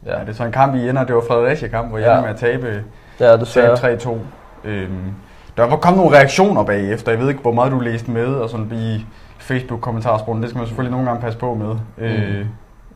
ja. 0.05 0.17
ja. 0.17 0.19
det 0.19 0.29
er 0.29 0.33
så 0.33 0.43
en 0.43 0.51
kamp 0.51 0.75
i 0.75 0.89
ender, 0.89 1.03
det 1.03 1.15
var 1.15 1.23
Fredericia-kamp, 1.27 1.89
hvor 1.89 1.97
jeg 1.97 2.15
ja. 2.15 2.21
med 2.21 2.29
at 2.29 2.35
tabe, 2.35 2.83
ja, 3.19 3.37
det 3.37 3.47
tabe 3.47 3.73
3-2. 3.73 4.17
Øhm, 4.63 5.13
der 5.57 5.63
var 5.63 5.77
kommet 5.77 5.97
nogle 6.03 6.17
reaktioner 6.17 6.63
bagefter, 6.63 7.11
jeg 7.11 7.21
ved 7.21 7.29
ikke, 7.29 7.41
hvor 7.41 7.51
meget 7.51 7.71
du 7.71 7.79
læste 7.79 8.11
med, 8.11 8.27
og 8.27 8.49
sådan 8.49 8.71
i 8.71 9.05
Facebook-kommentarsporen, 9.39 10.41
det 10.41 10.49
skal 10.49 10.57
man 10.57 10.67
selvfølgelig 10.67 10.91
nogle 10.91 11.07
gange 11.07 11.21
passe 11.21 11.39
på 11.39 11.53
med. 11.53 11.75
Mm. 11.97 12.03
Øh, 12.03 12.45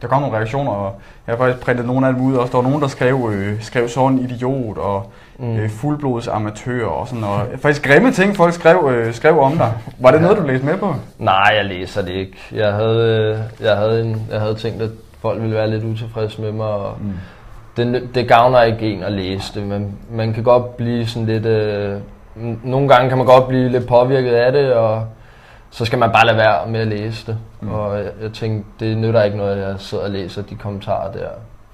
der 0.01 0.07
kom 0.07 0.21
nogle 0.21 0.37
reaktioner, 0.37 0.71
og 0.71 0.95
jeg 1.27 1.35
har 1.35 1.37
faktisk 1.37 1.65
printet 1.65 1.85
nogle 1.85 2.07
af 2.07 2.13
dem 2.13 2.23
ud. 2.23 2.35
Også 2.35 2.51
der 2.51 2.57
var 2.57 2.63
nogen, 2.63 2.81
der 2.81 2.87
skrev, 2.87 3.31
øh, 3.33 3.61
skrev 3.61 3.87
sådan 3.87 4.19
idiot 4.19 4.77
og 4.77 5.11
mm. 5.39 5.55
øh, 5.55 5.69
fuldblods 5.69 6.27
amatør 6.27 6.85
og 6.85 7.07
sådan 7.07 7.23
og 7.23 7.47
Faktisk 7.61 7.85
grimme 7.87 8.11
ting, 8.11 8.35
folk 8.35 8.53
skrev, 8.53 8.89
øh, 8.91 9.13
skrev 9.13 9.39
om 9.39 9.57
dig. 9.57 9.73
Var 9.99 10.11
det 10.11 10.17
ja. 10.17 10.23
noget, 10.23 10.37
du 10.37 10.43
læste 10.43 10.65
med 10.65 10.77
på? 10.77 10.95
Nej, 11.19 11.53
jeg 11.57 11.65
læser 11.65 12.01
det 12.01 12.11
ikke. 12.11 12.37
Jeg 12.51 12.73
havde, 12.73 13.37
øh, 13.61 13.65
jeg 13.67 13.77
havde, 13.77 14.01
en, 14.01 14.27
jeg 14.31 14.39
havde 14.39 14.55
tænkt, 14.55 14.81
at 14.81 14.89
folk 15.21 15.41
ville 15.41 15.55
være 15.55 15.69
lidt 15.69 15.83
utilfredse 15.83 16.41
med 16.41 16.51
mig. 16.51 16.67
Og 16.67 16.97
mm. 17.01 17.13
det, 17.77 18.09
det 18.15 18.27
gavner 18.27 18.61
ikke 18.61 18.93
en 18.93 19.03
at 19.03 19.11
læse 19.11 19.59
det, 19.59 19.67
men 19.67 19.97
man 20.11 20.33
kan 20.33 20.43
godt 20.43 20.77
blive 20.77 21.07
sådan 21.07 21.25
lidt... 21.25 21.45
Øh, 21.45 21.97
nogle 22.63 22.87
gange 22.87 23.09
kan 23.09 23.17
man 23.17 23.27
godt 23.27 23.47
blive 23.47 23.69
lidt 23.69 23.87
påvirket 23.87 24.31
af 24.31 24.51
det, 24.51 24.73
og 24.73 25.05
så 25.71 25.86
skal 25.86 25.99
man 25.99 26.12
bare 26.12 26.25
lade 26.25 26.38
være 26.38 26.67
med 26.67 26.79
at 26.79 26.88
læse 26.88 27.27
det. 27.27 27.38
Mm. 27.62 27.71
Og 27.71 27.97
jeg, 27.97 28.12
jeg 28.21 28.31
tænkte, 28.34 28.86
det 28.86 28.97
nytter 28.97 29.23
ikke 29.23 29.38
noget, 29.38 29.51
at 29.51 29.69
jeg 29.69 29.79
sidder 29.79 30.03
og 30.03 30.10
læser 30.10 30.41
de 30.41 30.55
kommentarer 30.55 31.12
der. 31.12 31.29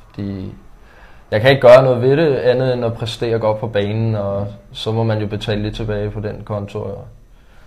Fordi 0.10 0.54
jeg 1.32 1.42
kan 1.42 1.50
ikke 1.50 1.62
gøre 1.62 1.84
noget 1.84 2.02
ved 2.02 2.18
det, 2.18 2.36
andet 2.36 2.74
end 2.74 2.86
at 2.86 2.94
præstere 2.94 3.40
godt 3.40 3.60
på 3.60 3.68
banen, 3.68 4.16
og 4.16 4.48
så 4.72 4.92
må 4.92 5.04
man 5.04 5.20
jo 5.20 5.28
betale 5.28 5.62
lidt 5.62 5.76
tilbage 5.76 6.10
på 6.10 6.20
den 6.20 6.42
konto. 6.46 6.80
Og 6.80 7.08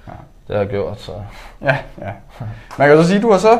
ja. 0.07 0.13
Det 0.49 0.57
har 0.57 0.63
jeg 0.63 0.69
gjort, 0.69 1.01
så... 1.01 1.13
Ja, 1.63 1.79
ja. 2.01 2.11
Man 2.79 2.89
kan 2.89 2.97
så 2.97 3.05
sige, 3.05 3.17
at 3.17 3.23
du 3.23 3.31
har 3.31 3.39
så 3.39 3.59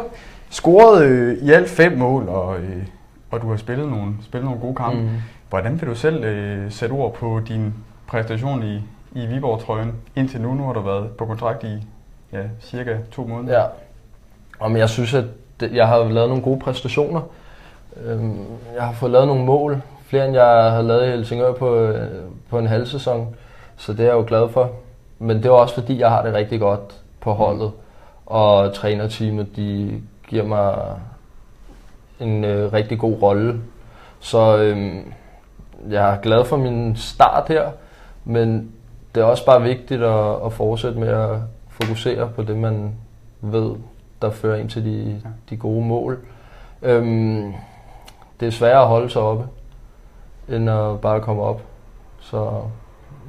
scoret 0.51 1.03
øh, 1.03 1.37
i 1.37 1.53
alt 1.53 1.69
fem 1.71 1.99
mål, 1.99 2.29
og, 2.29 2.59
øh, 2.61 2.87
og 3.31 3.43
du 3.43 3.51
har 3.51 3.57
spillet 3.57 3.89
nogle, 3.89 4.15
spillet 4.23 4.45
nogle 4.45 4.61
gode 4.61 4.75
kampe. 4.75 5.01
Mm. 5.01 5.09
Hvordan 5.49 5.81
vil 5.81 5.89
du 5.89 5.95
selv 5.95 6.25
øh, 6.25 6.73
sætte 6.73 6.93
ord 6.93 7.15
på 7.15 7.41
din 7.49 7.75
præstation 8.07 8.63
i, 8.63 8.83
i 9.13 9.27
Viborg-trøjen 9.27 9.93
indtil 10.17 10.41
nu? 10.41 10.55
Nu 10.55 10.67
har 10.67 10.73
du 10.73 10.81
været 10.81 11.11
på 11.11 11.27
kontrakt 11.27 11.65
i 11.65 11.87
ja, 12.33 12.43
cirka 12.61 12.97
to 13.13 13.27
måneder. 13.27 13.59
Ja. 13.59 13.67
Og 14.59 14.79
jeg 14.79 14.89
synes, 14.89 15.15
at 15.15 15.25
det, 15.61 15.73
jeg 15.73 15.89
har 15.89 15.99
lavet 15.99 16.29
nogle 16.29 16.43
gode 16.43 16.61
præstationer. 16.61 17.21
Øhm, 18.05 18.39
jeg 18.75 18.83
har 18.83 18.93
fået 18.93 19.13
lavet 19.13 19.27
nogle 19.27 19.45
mål, 19.45 19.83
flere 20.07 20.27
end 20.27 20.35
jeg 20.35 20.73
har 20.73 20.83
lavet 20.83 21.07
i 21.07 21.11
Helsingør 21.11 21.53
på, 21.53 21.77
øh, 21.77 22.09
på 22.51 22.59
en 22.59 22.67
halv 22.67 22.87
sæson. 22.87 23.37
Så 23.77 23.93
det 23.93 24.01
er 24.01 24.05
jeg 24.05 24.13
jo 24.13 24.25
glad 24.27 24.49
for. 24.49 24.71
Men 25.19 25.37
det 25.37 25.47
er 25.47 25.51
også 25.51 25.75
fordi, 25.75 25.99
jeg 25.99 26.11
har 26.11 26.23
det 26.23 26.35
rigtig 26.35 26.61
godt 26.61 27.01
på 27.21 27.33
holdet. 27.33 27.73
Og 28.27 28.75
trænerteamet, 28.75 29.57
de 29.57 30.01
giver 30.29 30.45
mig 30.45 30.97
en 32.21 32.45
øh, 32.45 32.73
rigtig 32.73 32.99
god 32.99 33.23
rolle. 33.23 33.61
Så 34.21 34.57
øhm, 34.57 35.13
jeg 35.91 36.13
er 36.13 36.21
glad 36.21 36.45
for 36.45 36.57
min 36.57 36.97
start 36.97 37.49
her. 37.49 37.71
Men 38.25 38.73
det 39.15 39.21
er 39.21 39.25
også 39.25 39.47
bare 39.47 39.63
vigtigt 39.63 40.03
at, 40.03 40.47
at 40.47 40.53
fortsætte 40.53 40.99
med 40.99 41.09
at 41.09 41.39
fokusere 41.83 42.29
på 42.37 42.43
det, 42.43 42.57
man 42.57 42.95
ved, 43.41 43.75
der 44.23 44.31
fører 44.31 44.57
ind 44.57 44.71
til 44.71 44.85
de, 44.85 45.23
de 45.51 45.57
gode 45.57 45.87
mål. 45.87 46.19
Øhm, 46.83 47.53
det 48.41 48.47
er 48.47 48.51
sværere 48.51 48.83
at 48.83 48.89
holde 48.89 49.11
sig 49.11 49.23
oppe, 49.23 49.45
end 50.49 50.71
at 50.71 51.01
bare 51.01 51.21
komme 51.21 51.43
op. 51.43 51.63
Så 52.21 52.63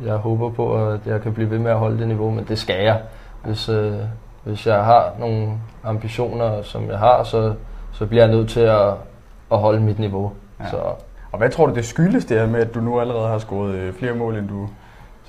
jeg 0.05 0.15
håber 0.15 0.49
på, 0.49 0.87
at 0.87 0.99
jeg 1.05 1.21
kan 1.21 1.33
blive 1.33 1.49
ved 1.49 1.59
med 1.59 1.71
at 1.71 1.77
holde 1.77 1.99
det 1.99 2.07
niveau, 2.07 2.31
men 2.31 2.45
det 2.45 2.59
skal 2.59 2.83
jeg. 2.83 3.01
Hvis, 3.45 3.69
øh, 3.69 3.93
hvis 4.43 4.67
jeg 4.67 4.85
har 4.85 5.13
nogle 5.19 5.49
ambitioner, 5.83 6.61
som 6.61 6.89
jeg 6.89 6.99
har, 6.99 7.23
så, 7.23 7.53
så 7.91 8.05
bliver 8.05 8.23
jeg 8.23 8.35
nødt 8.35 8.49
til 8.49 8.59
at, 8.59 8.93
at 9.51 9.59
holde 9.59 9.79
mit 9.79 9.99
niveau. 9.99 10.31
Ja. 10.59 10.69
Så, 10.69 10.77
og 11.31 11.37
hvad 11.37 11.49
tror 11.49 11.65
du, 11.65 11.75
det 11.75 11.85
skyldes 11.85 12.25
det 12.25 12.39
her 12.39 12.47
med, 12.47 12.59
at 12.59 12.73
du 12.73 12.79
nu 12.79 12.99
allerede 12.99 13.27
har 13.27 13.37
scoret 13.37 13.75
øh, 13.75 13.93
flere 13.93 14.15
mål, 14.15 14.37
end 14.37 14.49
du, 14.49 14.69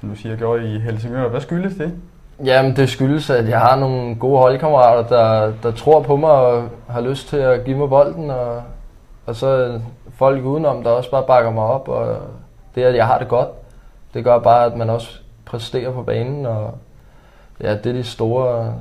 som 0.01 0.09
du 0.09 0.15
siger, 0.15 0.37
gjorde 0.37 0.75
i 0.75 0.79
Helsingør? 0.79 1.29
Hvad 1.29 1.41
skyldes 1.41 1.75
det? 1.75 1.93
Jamen, 2.45 2.77
det 2.77 2.89
skyldes, 2.89 3.31
at 3.31 3.49
jeg 3.49 3.61
har 3.61 3.77
nogle 3.77 4.15
gode 4.15 4.39
holdkammerater, 4.39 5.09
der, 5.09 5.53
der 5.63 5.71
tror 5.71 6.03
på 6.03 6.17
mig 6.17 6.31
og 6.31 6.69
har 6.89 7.01
lyst 7.01 7.29
til 7.29 7.37
at 7.37 7.65
give 7.65 7.79
mig 7.79 7.89
bolden, 7.89 8.31
og, 8.31 8.63
og 9.27 9.37
så 9.37 9.81
folk 10.15 10.45
udenom, 10.45 10.83
der 10.83 10.91
også 10.91 11.11
bare 11.11 11.25
bakker 11.27 11.51
mig 11.51 11.65
op, 11.65 11.89
og 11.89 12.17
det, 12.75 12.83
at 12.83 12.97
jeg 12.97 13.07
har 13.07 13.19
det 13.19 13.29
godt, 13.29 13.49
det 14.15 14.25
gør 14.25 14.39
bare, 14.39 14.65
at 14.65 14.77
man 14.77 14.91
også 14.91 15.19
præsterer 15.45 15.93
på 15.93 16.03
banen, 16.03 16.47
og 16.47 16.75
ja, 17.61 17.77
det 17.77 17.87
er, 17.87 17.93
de 17.93 18.05
store, 18.05 18.75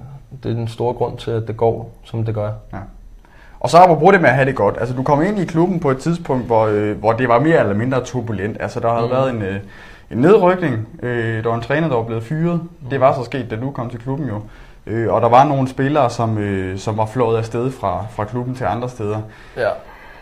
det 0.44 0.52
er 0.52 0.56
den 0.56 0.68
store 0.68 0.94
grund 0.94 1.18
til, 1.18 1.32
at 1.32 1.48
det 1.48 1.58
går, 1.58 1.92
som 2.04 2.26
det 2.26 2.36
gør. 2.36 2.52
Ja. 2.74 2.78
Og 3.60 3.70
så 3.70 3.78
apropos 3.78 4.12
det 4.12 4.22
med 4.22 4.30
at 4.30 4.36
have 4.36 4.46
det 4.46 4.56
godt. 4.56 4.76
Altså, 4.80 4.96
du 4.96 5.04
kom 5.04 5.22
ind 5.24 5.40
i 5.40 5.46
klubben 5.46 5.80
på 5.80 5.92
et 5.92 5.98
tidspunkt, 5.98 6.46
hvor, 6.46 6.66
øh, 6.66 6.98
hvor 6.98 7.12
det 7.12 7.28
var 7.28 7.40
mere 7.40 7.60
eller 7.60 7.74
mindre 7.74 8.04
turbulent. 8.04 8.58
Altså, 8.60 8.80
der 8.80 8.94
havde 8.94 9.06
mm. 9.06 9.12
været 9.12 9.30
en, 9.30 9.42
øh, 9.42 9.60
en 10.12 10.18
nedrykning. 10.18 10.88
Øh, 11.04 11.44
der 11.44 11.50
var 11.50 11.56
en 11.56 11.62
træner, 11.62 11.88
der 11.88 11.96
var 11.96 12.04
blevet 12.04 12.24
fyret. 12.24 12.62
Det 12.92 13.00
var 13.00 13.14
så 13.14 13.24
sket, 13.24 13.52
da 13.52 13.56
du 13.56 13.72
kom 13.72 13.90
til 13.90 14.00
klubben 14.00 14.28
jo. 14.28 14.42
Øh, 14.86 15.14
og 15.14 15.22
der 15.22 15.30
var 15.30 15.44
nogle 15.44 15.68
spillere, 15.68 16.10
som, 16.10 16.38
øh, 16.38 16.78
som 16.78 16.98
var 16.98 17.06
flået 17.06 17.38
afsted 17.38 17.72
fra, 17.72 18.06
fra 18.10 18.26
klubben 18.26 18.56
til 18.56 18.64
andre 18.64 18.90
steder. 18.90 19.22
Ja. 19.58 19.70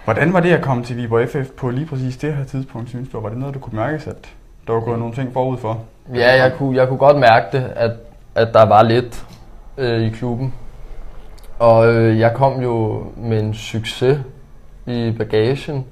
Hvordan 0.04 0.34
var 0.34 0.40
det 0.40 0.54
at 0.54 0.62
komme 0.62 0.84
til 0.84 0.98
Viborg 0.98 1.30
FF 1.30 1.52
på 1.58 1.70
lige 1.70 1.86
præcis 1.86 2.18
det 2.18 2.34
her 2.34 2.44
tidspunkt, 2.44 2.90
synes 2.90 3.10
du? 3.10 3.20
Var 3.20 3.30
det 3.30 3.38
noget, 3.38 3.56
du 3.56 3.60
kunne 3.60 3.80
mærke, 3.80 3.96
at 4.10 4.30
der 4.68 4.74
var 4.74 4.80
gået 4.80 5.00
nogle 5.00 5.14
ting 5.14 5.34
forud 5.34 5.58
for? 5.58 5.84
Ja, 6.14 6.44
jeg 6.44 6.54
kunne, 6.58 6.78
jeg 6.78 6.88
kunne 6.88 6.98
godt 6.98 7.18
mærke 7.18 7.46
det, 7.58 7.72
at, 7.76 7.92
at 8.36 8.54
der 8.54 8.66
var 8.66 8.84
lidt 8.84 9.26
øh, 9.78 10.02
i 10.02 10.10
klubben. 10.10 10.54
Og 11.60 11.94
øh, 11.94 12.20
jeg 12.20 12.34
kom 12.34 12.62
jo 12.62 13.04
med 13.18 13.40
en 13.40 13.54
succes 13.54 14.20
i 14.88 15.16
bagagen, 15.18 15.86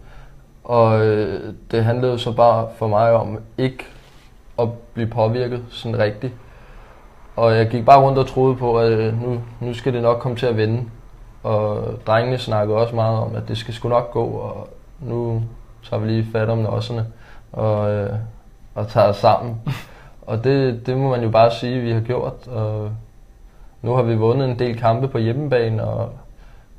og 0.67 1.05
øh, 1.05 1.53
det 1.71 1.83
handlede 1.83 2.19
så 2.19 2.31
bare 2.31 2.67
for 2.75 2.87
mig 2.87 3.13
om 3.13 3.39
ikke 3.57 3.85
at 4.59 4.67
blive 4.93 5.07
påvirket 5.07 5.65
sådan 5.69 5.99
rigtigt. 5.99 6.33
Og 7.35 7.55
jeg 7.55 7.69
gik 7.69 7.85
bare 7.85 8.01
rundt 8.01 8.17
og 8.17 8.27
troede 8.27 8.55
på, 8.55 8.79
at 8.79 8.91
øh, 8.91 9.21
nu, 9.21 9.41
nu 9.59 9.73
skal 9.73 9.93
det 9.93 10.01
nok 10.01 10.19
komme 10.19 10.37
til 10.37 10.45
at 10.45 10.57
vende. 10.57 10.83
Og 11.43 11.83
drengene 12.07 12.37
snakkede 12.37 12.77
også 12.77 12.95
meget 12.95 13.17
om, 13.17 13.35
at 13.35 13.47
det 13.47 13.57
skal 13.57 13.73
sgu 13.73 13.89
nok 13.89 14.11
gå, 14.11 14.23
og 14.23 14.67
nu 14.99 15.43
tager 15.89 16.01
vi 16.01 16.07
lige 16.07 16.27
fat 16.31 16.49
om 16.49 16.57
nosserne 16.57 17.05
og, 17.51 17.91
øh, 17.91 18.13
og 18.75 18.87
tager 18.87 19.07
os 19.07 19.17
sammen. 19.17 19.61
og 20.27 20.43
det, 20.43 20.85
det 20.85 20.97
må 20.97 21.09
man 21.09 21.23
jo 21.23 21.29
bare 21.29 21.51
sige, 21.51 21.77
at 21.77 21.83
vi 21.83 21.91
har 21.91 22.01
gjort. 22.01 22.47
Og 22.47 22.91
nu 23.81 23.93
har 23.93 24.03
vi 24.03 24.15
vundet 24.15 24.49
en 24.49 24.59
del 24.59 24.79
kampe 24.79 25.07
på 25.07 25.17
hjemmebane, 25.17 25.83
og 25.83 26.09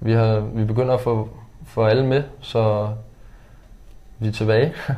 vi, 0.01 0.12
har, 0.12 0.40
vi 0.40 0.64
begynder 0.64 0.94
at 0.94 1.01
få, 1.01 1.29
få 1.66 1.85
alle 1.85 2.07
med, 2.07 2.22
så 2.40 2.88
vi 4.18 4.28
er 4.28 4.33
tilbage. 4.33 4.72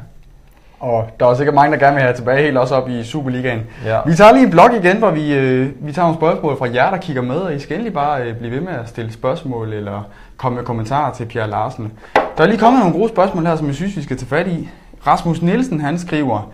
Og 0.81 1.11
der 1.21 1.27
er 1.27 1.35
sikkert 1.35 1.55
mange, 1.55 1.73
der 1.73 1.79
gerne 1.79 1.95
vil 1.95 2.03
have 2.03 2.15
tilbage 2.15 2.43
helt 2.43 2.59
også 2.59 2.75
op 2.75 2.89
i 2.89 3.05
Superligaen. 3.05 3.61
Ja. 3.85 4.01
Vi 4.07 4.15
tager 4.15 4.33
lige 4.33 4.45
en 4.45 4.51
blog 4.51 4.77
igen, 4.77 4.97
hvor 4.97 5.11
vi, 5.11 5.35
øh, 5.35 5.87
vi 5.87 5.93
tager 5.93 6.07
nogle 6.07 6.19
spørgsmål 6.19 6.59
fra 6.59 6.69
jer, 6.75 6.91
der 6.91 6.97
kigger 6.97 7.23
med, 7.23 7.37
og 7.37 7.55
I 7.55 7.59
skal 7.59 7.75
endelig 7.77 7.93
bare 7.93 8.23
øh, 8.23 8.37
blive 8.37 8.53
ved 8.53 8.61
med 8.61 8.73
at 8.73 8.89
stille 8.89 9.13
spørgsmål 9.13 9.73
eller 9.73 10.03
komme 10.37 10.57
med 10.57 10.65
kommentarer 10.65 11.13
til 11.15 11.25
Pierre 11.27 11.51
Larsen. 11.51 11.93
Der 12.15 12.43
er 12.43 12.47
lige 12.47 12.59
kommet 12.59 12.81
nogle 12.81 12.99
gode 12.99 13.09
spørgsmål 13.09 13.47
her, 13.47 13.57
som 13.57 13.67
jeg 13.67 13.75
synes, 13.75 13.97
vi 13.97 14.03
skal 14.03 14.17
tage 14.17 14.29
fat 14.29 14.47
i. 14.47 14.69
Rasmus 15.07 15.43
Nielsen, 15.43 15.81
han 15.81 15.99
skriver, 15.99 16.53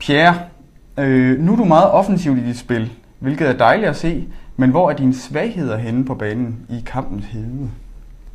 Pierre, 0.00 0.34
øh, 0.98 1.38
nu 1.40 1.52
er 1.52 1.56
du 1.56 1.64
meget 1.64 1.90
offensiv 1.90 2.36
i 2.36 2.40
dit 2.40 2.58
spil, 2.58 2.90
hvilket 3.18 3.48
er 3.48 3.52
dejligt 3.52 3.88
at 3.88 3.96
se, 3.96 4.24
men 4.56 4.70
hvor 4.70 4.90
er 4.90 4.96
dine 4.96 5.14
svagheder 5.14 5.76
henne 5.76 6.04
på 6.04 6.14
banen 6.14 6.56
i 6.68 6.82
kampens 6.86 7.24
helvede? 7.24 7.70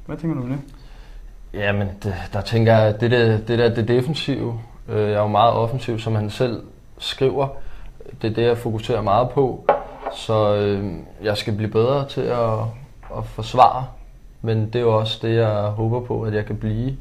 Hvad 0.06 0.18
tænker 0.18 0.36
du 0.36 0.44
om 0.44 0.50
det? 0.50 0.60
Jamen, 1.54 1.88
det, 2.04 2.16
der 2.34 2.42
tænker 2.42 2.78
jeg, 2.78 3.02
det 3.02 3.12
der, 3.12 3.38
det 3.38 3.60
der 3.60 3.70
det 3.70 3.88
defensive, 3.88 4.60
øh, 4.90 5.02
jeg 5.02 5.12
er 5.12 5.22
jo 5.22 5.28
meget 5.28 5.54
offensiv, 5.54 6.00
som 6.00 6.16
han 6.16 6.30
selv 6.30 6.64
skriver. 6.98 7.48
Det 8.22 8.30
er 8.30 8.34
det, 8.34 8.44
jeg 8.44 8.58
fokuserer 8.58 9.02
meget 9.02 9.30
på. 9.30 9.66
Så 10.16 10.56
øh, 10.56 10.94
jeg 11.24 11.38
skal 11.38 11.56
blive 11.56 11.72
bedre 11.72 12.08
til 12.08 12.22
at, 12.22 12.60
at 13.18 13.26
forsvare. 13.26 13.86
Men 14.42 14.66
det 14.66 14.76
er 14.76 14.80
jo 14.80 15.00
også 15.00 15.20
det, 15.22 15.36
jeg 15.36 15.54
håber 15.54 16.00
på, 16.00 16.22
at 16.22 16.34
jeg 16.34 16.46
kan 16.46 16.58
blive 16.58 16.98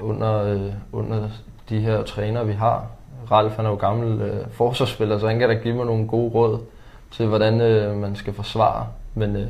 under, 0.00 0.42
øh, 0.42 0.72
under 0.92 1.28
de 1.68 1.80
her 1.80 2.02
træner, 2.02 2.44
vi 2.44 2.52
har. 2.52 2.86
Ralf 3.30 3.56
han 3.56 3.66
er 3.66 3.70
jo 3.70 3.76
gammel 3.76 4.20
øh, 4.20 4.46
forsvarsspiller, 4.50 5.18
så 5.18 5.28
han 5.28 5.38
kan 5.38 5.48
da 5.48 5.54
give 5.54 5.74
mig 5.74 5.86
nogle 5.86 6.06
gode 6.06 6.34
råd 6.34 6.58
til, 7.10 7.26
hvordan 7.26 7.60
øh, 7.60 7.96
man 7.96 8.16
skal 8.16 8.32
forsvare. 8.32 8.86
Men 9.14 9.36
øh, 9.36 9.46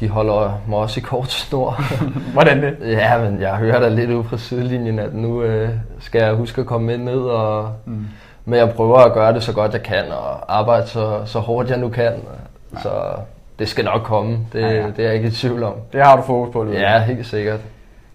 de 0.00 0.08
holder 0.08 0.60
mig 0.68 0.78
også 0.78 1.00
i 1.00 1.02
kort 1.02 1.30
snor. 1.30 1.80
hvordan 2.32 2.62
det? 2.62 2.76
Ja, 2.80 3.18
men 3.18 3.40
jeg 3.40 3.56
hører 3.56 3.80
da 3.80 3.88
lidt 3.88 4.10
ud 4.10 4.24
fra 4.24 4.36
sidelinjen, 4.36 4.98
at 4.98 5.14
nu 5.14 5.42
øh, 5.42 5.68
skal 6.00 6.22
jeg 6.22 6.34
huske 6.34 6.60
at 6.60 6.66
komme 6.66 6.86
med 6.86 6.98
ned. 6.98 7.20
Og, 7.20 7.72
mm. 7.84 8.06
Men 8.44 8.58
jeg 8.58 8.70
prøver 8.70 8.98
at 8.98 9.12
gøre 9.12 9.34
det 9.34 9.42
så 9.42 9.52
godt 9.52 9.72
jeg 9.72 9.82
kan, 9.82 10.04
og 10.10 10.58
arbejde 10.58 10.86
så, 10.86 11.20
så 11.24 11.38
hårdt 11.38 11.70
jeg 11.70 11.78
nu 11.78 11.88
kan. 11.88 12.12
Ja. 12.12 12.80
Så 12.80 12.90
det 13.58 13.68
skal 13.68 13.84
nok 13.84 14.02
komme. 14.02 14.38
Det, 14.52 14.60
ja, 14.60 14.70
ja. 14.70 14.86
det 14.86 14.98
er 14.98 15.02
jeg 15.02 15.14
ikke 15.14 15.28
i 15.28 15.30
tvivl 15.30 15.62
om. 15.62 15.74
Det 15.92 16.02
har 16.02 16.16
du 16.16 16.22
fokus 16.22 16.52
på. 16.52 16.64
Lidt. 16.64 16.80
Ja, 16.80 16.98
helt 16.98 17.26
sikkert. 17.26 17.60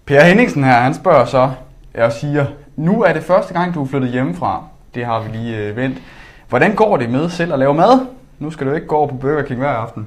Per 0.06 0.20
Henningsen 0.20 0.64
her, 0.64 0.72
han 0.72 0.94
spørger 0.94 1.24
så, 1.24 1.50
jeg 1.94 2.12
siger, 2.12 2.46
nu 2.76 3.02
er 3.02 3.12
det 3.12 3.22
første 3.22 3.54
gang, 3.54 3.74
du 3.74 3.82
er 3.82 3.86
flyttet 3.86 4.10
hjemmefra. 4.10 4.64
Det 4.94 5.04
har 5.04 5.20
vi 5.20 5.36
lige 5.36 5.56
øh, 5.56 5.76
vendt. 5.76 5.98
Hvordan 6.48 6.74
går 6.74 6.96
det 6.96 7.10
med 7.10 7.28
selv 7.28 7.52
at 7.52 7.58
lave 7.58 7.74
mad? 7.74 8.06
Nu 8.38 8.50
skal 8.50 8.66
du 8.66 8.72
ikke 8.72 8.86
gå 8.86 8.96
over 8.96 9.08
på 9.08 9.14
Burger 9.14 9.42
King 9.42 9.60
hver 9.60 9.68
aften. 9.68 10.06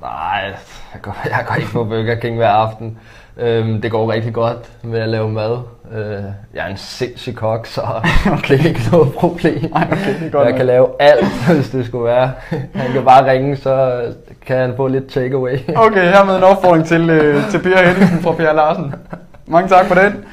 Nej, 0.00 0.54
jeg 0.94 1.02
går, 1.02 1.16
jeg 1.24 1.44
går 1.48 1.54
ikke 1.54 1.72
på 1.72 1.84
Burger 1.84 2.14
King 2.14 2.36
hver 2.36 2.48
aften. 2.48 2.98
Øhm, 3.36 3.80
det 3.80 3.90
går 3.90 4.12
rigtig 4.12 4.34
godt 4.34 4.70
med 4.82 5.00
at 5.00 5.08
lave 5.08 5.28
mad. 5.28 5.58
Øh, 5.92 6.24
jeg 6.54 6.64
er 6.64 6.66
en 6.66 6.76
sindssyg 6.76 7.34
kok, 7.34 7.66
så 7.66 7.80
okay. 8.32 8.48
det 8.58 8.60
er 8.60 8.68
ikke 8.68 8.90
noget 8.92 9.12
problem. 9.12 9.72
Ej, 9.74 9.88
okay, 9.92 10.24
det 10.24 10.32
godt 10.32 10.48
jeg 10.48 10.56
kan 10.56 10.66
lave 10.66 10.88
alt, 11.00 11.26
hvis 11.54 11.70
det 11.70 11.86
skulle 11.86 12.04
være. 12.04 12.32
Han 12.74 12.92
kan 12.92 13.04
bare 13.04 13.30
ringe, 13.32 13.56
så 13.56 14.02
kan 14.46 14.56
han 14.56 14.72
få 14.76 14.86
lidt 14.86 15.08
takeaway. 15.08 15.58
okay, 15.76 16.12
her 16.12 16.24
med 16.24 16.36
en 16.36 16.42
opfordring 16.42 16.86
til, 16.86 17.10
øh, 17.10 17.50
til 17.50 17.58
Per 17.58 17.88
Henningsen 17.88 18.20
fra 18.20 18.32
Per 18.32 18.52
Larsen. 18.52 18.94
Mange 19.46 19.68
tak 19.68 19.86
for 19.86 19.94
den. 19.94 20.24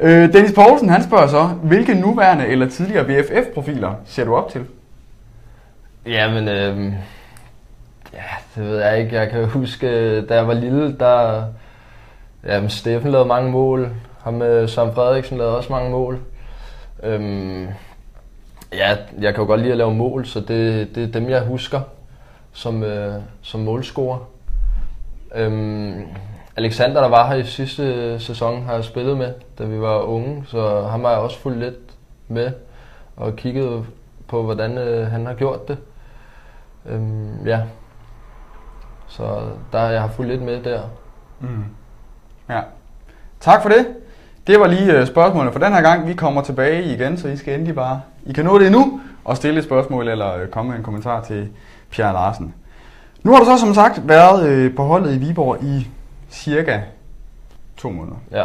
Øh, 0.00 0.32
Dennis 0.32 0.52
Poulsen 0.52 0.88
han 0.88 1.02
spørger 1.02 1.26
så, 1.26 1.44
hvilke 1.44 1.94
nuværende 1.94 2.46
eller 2.46 2.68
tidligere 2.68 3.04
VFF-profiler 3.08 3.90
ser 4.06 4.24
du 4.24 4.34
op 4.36 4.50
til? 4.50 4.64
Jamen, 6.06 6.48
øh, 6.48 6.92
ja, 8.14 8.22
det 8.54 8.70
ved 8.70 8.82
jeg 8.82 9.00
ikke. 9.00 9.16
Jeg 9.16 9.30
kan 9.30 9.48
huske, 9.48 10.20
da 10.20 10.34
jeg 10.34 10.48
var 10.48 10.54
lille, 10.54 10.98
der... 10.98 11.44
Jamen, 12.46 12.70
Steffen 12.70 13.10
lavede 13.10 13.28
mange 13.28 13.50
mål. 13.50 13.90
Ham 14.22 14.34
med 14.34 14.68
Søren 14.68 14.94
Frederiksen 14.94 15.38
lavede 15.38 15.56
også 15.56 15.72
mange 15.72 15.90
mål. 15.90 16.20
Øhm, 17.02 17.68
ja, 18.72 18.96
jeg 19.20 19.34
kan 19.34 19.42
jo 19.42 19.46
godt 19.46 19.60
lide 19.60 19.72
at 19.72 19.78
lave 19.78 19.94
mål, 19.94 20.26
så 20.26 20.40
det, 20.40 20.94
det 20.94 21.02
er 21.08 21.12
dem, 21.12 21.30
jeg 21.30 21.40
husker 21.40 21.80
som, 22.52 22.82
øh, 22.82 23.22
som 23.42 23.60
målscorer. 23.60 24.18
Øhm, 25.34 26.02
Alexander, 26.56 27.00
der 27.00 27.08
var 27.08 27.28
her 27.28 27.34
i 27.34 27.44
sidste 27.44 28.20
sæson, 28.20 28.62
har 28.62 28.74
jeg 28.74 28.84
spillet 28.84 29.16
med, 29.16 29.32
da 29.58 29.64
vi 29.64 29.80
var 29.80 29.98
unge, 30.00 30.44
så 30.46 30.82
ham 30.82 31.04
har 31.04 31.10
jeg 31.10 31.20
også 31.20 31.38
fulgt 31.38 31.58
lidt 31.58 31.78
med 32.28 32.52
og 33.16 33.36
kigget 33.36 33.86
på, 34.28 34.42
hvordan 34.42 34.78
øh, 34.78 35.06
han 35.06 35.26
har 35.26 35.34
gjort 35.34 35.68
det. 35.68 35.78
Øhm, 36.86 37.46
ja. 37.46 37.60
Så 39.16 39.40
der 39.72 39.88
jeg 39.88 40.00
har 40.00 40.08
fulgt 40.08 40.30
lidt 40.30 40.42
med 40.42 40.62
der. 40.62 40.80
Mm. 41.40 41.64
Ja. 42.48 42.60
Tak 43.40 43.62
for 43.62 43.68
det. 43.68 43.86
Det 44.46 44.60
var 44.60 44.66
lige 44.66 44.98
øh, 44.98 45.06
spørgsmålene 45.06 45.52
for 45.52 45.58
den 45.58 45.72
her 45.72 45.82
gang. 45.82 46.08
Vi 46.08 46.14
kommer 46.14 46.42
tilbage 46.42 46.84
igen, 46.84 47.18
så 47.18 47.28
I 47.28 47.36
skal 47.36 47.54
endelig 47.54 47.74
bare... 47.74 48.00
I 48.26 48.32
kan 48.32 48.44
nå 48.44 48.58
det 48.58 48.72
nu 48.72 49.00
og 49.24 49.36
stille 49.36 49.58
et 49.58 49.64
spørgsmål 49.64 50.08
eller 50.08 50.34
øh, 50.34 50.48
komme 50.48 50.70
med 50.70 50.78
en 50.78 50.84
kommentar 50.84 51.20
til 51.20 51.48
Pierre 51.90 52.12
Larsen. 52.12 52.54
Nu 53.22 53.32
har 53.32 53.38
du 53.38 53.44
så 53.44 53.58
som 53.58 53.74
sagt 53.74 54.08
været 54.08 54.48
øh, 54.48 54.74
på 54.76 54.82
holdet 54.82 55.14
i 55.14 55.18
Viborg 55.18 55.64
i 55.64 55.88
cirka 56.30 56.80
to 57.76 57.90
måneder. 57.90 58.16
Ja. 58.30 58.44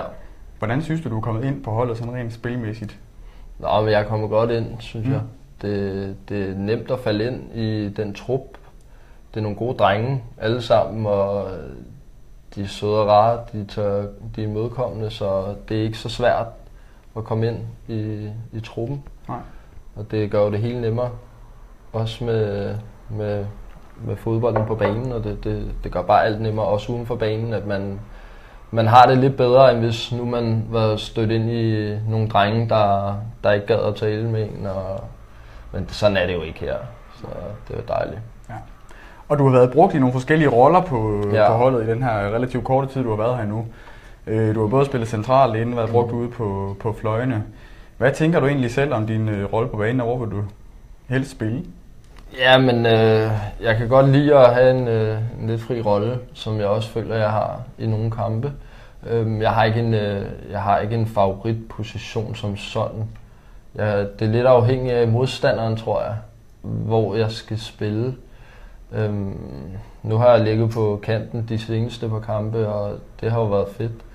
Hvordan 0.58 0.82
synes 0.82 1.02
du, 1.02 1.10
du 1.10 1.18
er 1.18 1.22
kommet 1.22 1.44
ind 1.44 1.64
på 1.64 1.72
holdet 1.72 1.98
sådan 1.98 2.14
rent 2.14 2.34
spilmæssigt? 2.34 2.98
Nå, 3.60 3.82
men 3.82 3.92
jeg 3.92 4.02
er 4.02 4.08
kommet 4.08 4.30
godt 4.30 4.52
ind, 4.52 4.66
synes 4.80 5.08
mm. 5.08 5.14
jeg. 5.14 5.22
Det, 5.62 6.16
det 6.30 6.50
er 6.50 6.56
nemt 6.56 6.92
at 6.92 7.00
falde 7.00 7.28
ind 7.28 7.56
i 7.56 7.90
den 7.90 8.14
trup. 8.14 8.59
Det 9.34 9.38
er 9.40 9.42
nogle 9.42 9.58
gode 9.58 9.78
drenge, 9.78 10.24
alle 10.38 10.62
sammen, 10.62 11.06
og 11.06 11.48
de 12.56 12.64
er 12.64 12.68
søde 12.68 13.02
og 13.02 13.08
rare, 13.08 13.40
de, 13.54 13.66
tør, 13.66 14.06
de 14.36 14.44
er 14.44 14.48
imødekommende, 14.48 15.10
så 15.10 15.56
det 15.70 15.78
er 15.78 15.84
ikke 15.84 15.98
så 15.98 16.10
svært 16.10 16.48
at 17.18 17.24
komme 17.24 17.48
ind 17.48 17.58
i, 17.88 18.30
i 18.54 18.60
truppen. 18.60 19.04
Nej. 19.28 19.38
og 19.96 20.12
det 20.12 20.32
gør 20.32 20.44
jo 20.44 20.52
det 20.52 20.60
hele 20.60 20.82
nemmere. 20.82 21.10
Også 21.94 22.24
med, 22.24 22.76
med, 23.10 23.46
med 23.98 24.16
fodbolden 24.16 24.66
på 24.66 24.76
banen, 24.76 25.12
og 25.12 25.24
det, 25.24 25.44
det, 25.44 25.72
det 25.84 25.92
gør 25.92 26.02
bare 26.02 26.26
alt 26.26 26.42
nemmere, 26.42 26.66
også 26.66 26.92
uden 26.92 27.06
for 27.06 27.16
banen, 27.16 27.54
at 27.54 27.66
man, 27.66 28.00
man 28.72 28.88
har 28.88 29.06
det 29.06 29.18
lidt 29.18 29.38
bedre, 29.38 29.72
end 29.72 29.80
hvis 29.80 30.12
nu 30.12 30.26
man 30.26 30.66
var 30.70 30.96
stødt 30.96 31.32
ind 31.32 31.50
i 31.50 31.96
nogle 32.10 32.28
drenge, 32.28 32.70
der, 32.70 33.16
der 33.44 33.52
ikke 33.52 33.68
gad 33.68 33.80
at 33.80 33.96
tale 33.96 34.30
med 34.30 34.50
en. 34.50 34.66
Og, 34.66 35.04
men 35.72 35.90
sådan 35.90 36.18
er 36.18 36.26
det 36.26 36.34
jo 36.34 36.42
ikke 36.42 36.60
her, 36.60 36.78
så 37.16 37.28
det 37.68 37.74
er 37.74 37.78
jo 37.78 37.84
dejligt. 37.88 38.22
Og 39.30 39.40
du 39.40 39.44
har 39.44 39.52
været 39.52 39.72
brugt 39.72 39.94
i 39.94 40.00
nogle 40.00 40.14
forskellige 40.14 40.50
roller 40.50 40.82
på, 40.82 41.24
ja. 41.34 41.48
på 41.48 41.54
holdet 41.54 41.84
i 41.84 41.92
den 41.92 42.04
her 42.04 42.36
relativt 42.36 42.64
korte 42.64 42.88
tid, 42.88 43.04
du 43.04 43.10
har 43.10 43.18
været 43.18 43.38
her 43.38 43.46
nu. 43.46 43.66
Øh, 44.28 44.56
du 44.56 44.62
har 44.62 44.68
både 44.68 44.86
spillet 44.86 45.10
centralt 45.10 45.56
inden, 45.56 45.76
været 45.76 45.90
brugt 45.90 46.12
mm. 46.12 46.18
ude 46.20 46.30
på, 46.30 46.78
på 46.80 46.94
fløjene. 46.94 47.44
Hvad 47.98 48.12
tænker 48.12 48.40
du 48.40 48.48
egentlig 48.48 48.72
selv 48.72 48.94
om 48.94 49.08
din 49.08 49.30
øh, 49.30 49.54
rolle 49.54 49.70
på 49.70 49.78
banen, 49.78 50.02
og 50.02 50.06
hvor 50.06 50.26
vil 50.26 50.38
du 50.38 50.44
helst 51.10 51.32
spille? 51.32 51.64
Ja, 52.40 52.58
men 52.58 52.86
øh, 52.86 53.32
jeg 53.62 53.78
kan 53.78 53.88
godt 53.90 54.10
lide 54.10 54.38
at 54.38 54.54
have 54.54 54.72
en, 54.72 54.88
øh, 54.88 55.18
en 55.42 55.48
lidt 55.48 55.62
fri 55.62 55.82
rolle, 55.82 56.20
som 56.34 56.60
jeg 56.60 56.68
også 56.68 56.90
føler, 56.90 57.16
jeg 57.16 57.30
har 57.30 57.62
i 57.78 57.88
nogle 57.88 58.12
kampe. 58.12 58.52
Øh, 59.10 59.42
jeg, 59.42 59.52
har 59.52 59.64
ikke 59.64 59.80
en, 59.80 59.94
øh, 59.94 60.26
jeg 60.52 60.62
har 60.62 60.80
ikke 60.80 60.96
en 60.96 61.08
favoritposition 61.08 62.36
som 62.36 62.58
sådan. 62.58 63.04
Jeg, 63.76 64.08
det 64.20 64.28
er 64.28 64.32
lidt 64.32 64.46
afhængigt 64.46 64.96
af 64.96 65.08
modstanderen, 65.08 65.78
tror 65.78 66.02
jeg, 66.02 66.16
hvor 66.62 67.16
jeg 67.16 67.32
skal 67.32 67.60
spille. 67.60 68.16
Øh, 68.92 69.14
nu 70.04 70.18
har 70.18 70.30
jeg 70.30 70.44
ligget 70.44 70.72
på 70.72 71.00
kanten 71.04 71.46
de 71.50 71.60
seneste 71.60 72.10
par 72.10 72.20
kampe, 72.20 72.68
og 72.68 72.98
det 73.22 73.32
har 73.32 73.40
jo 73.40 73.46
været 73.46 73.68
fedt. 73.78 74.06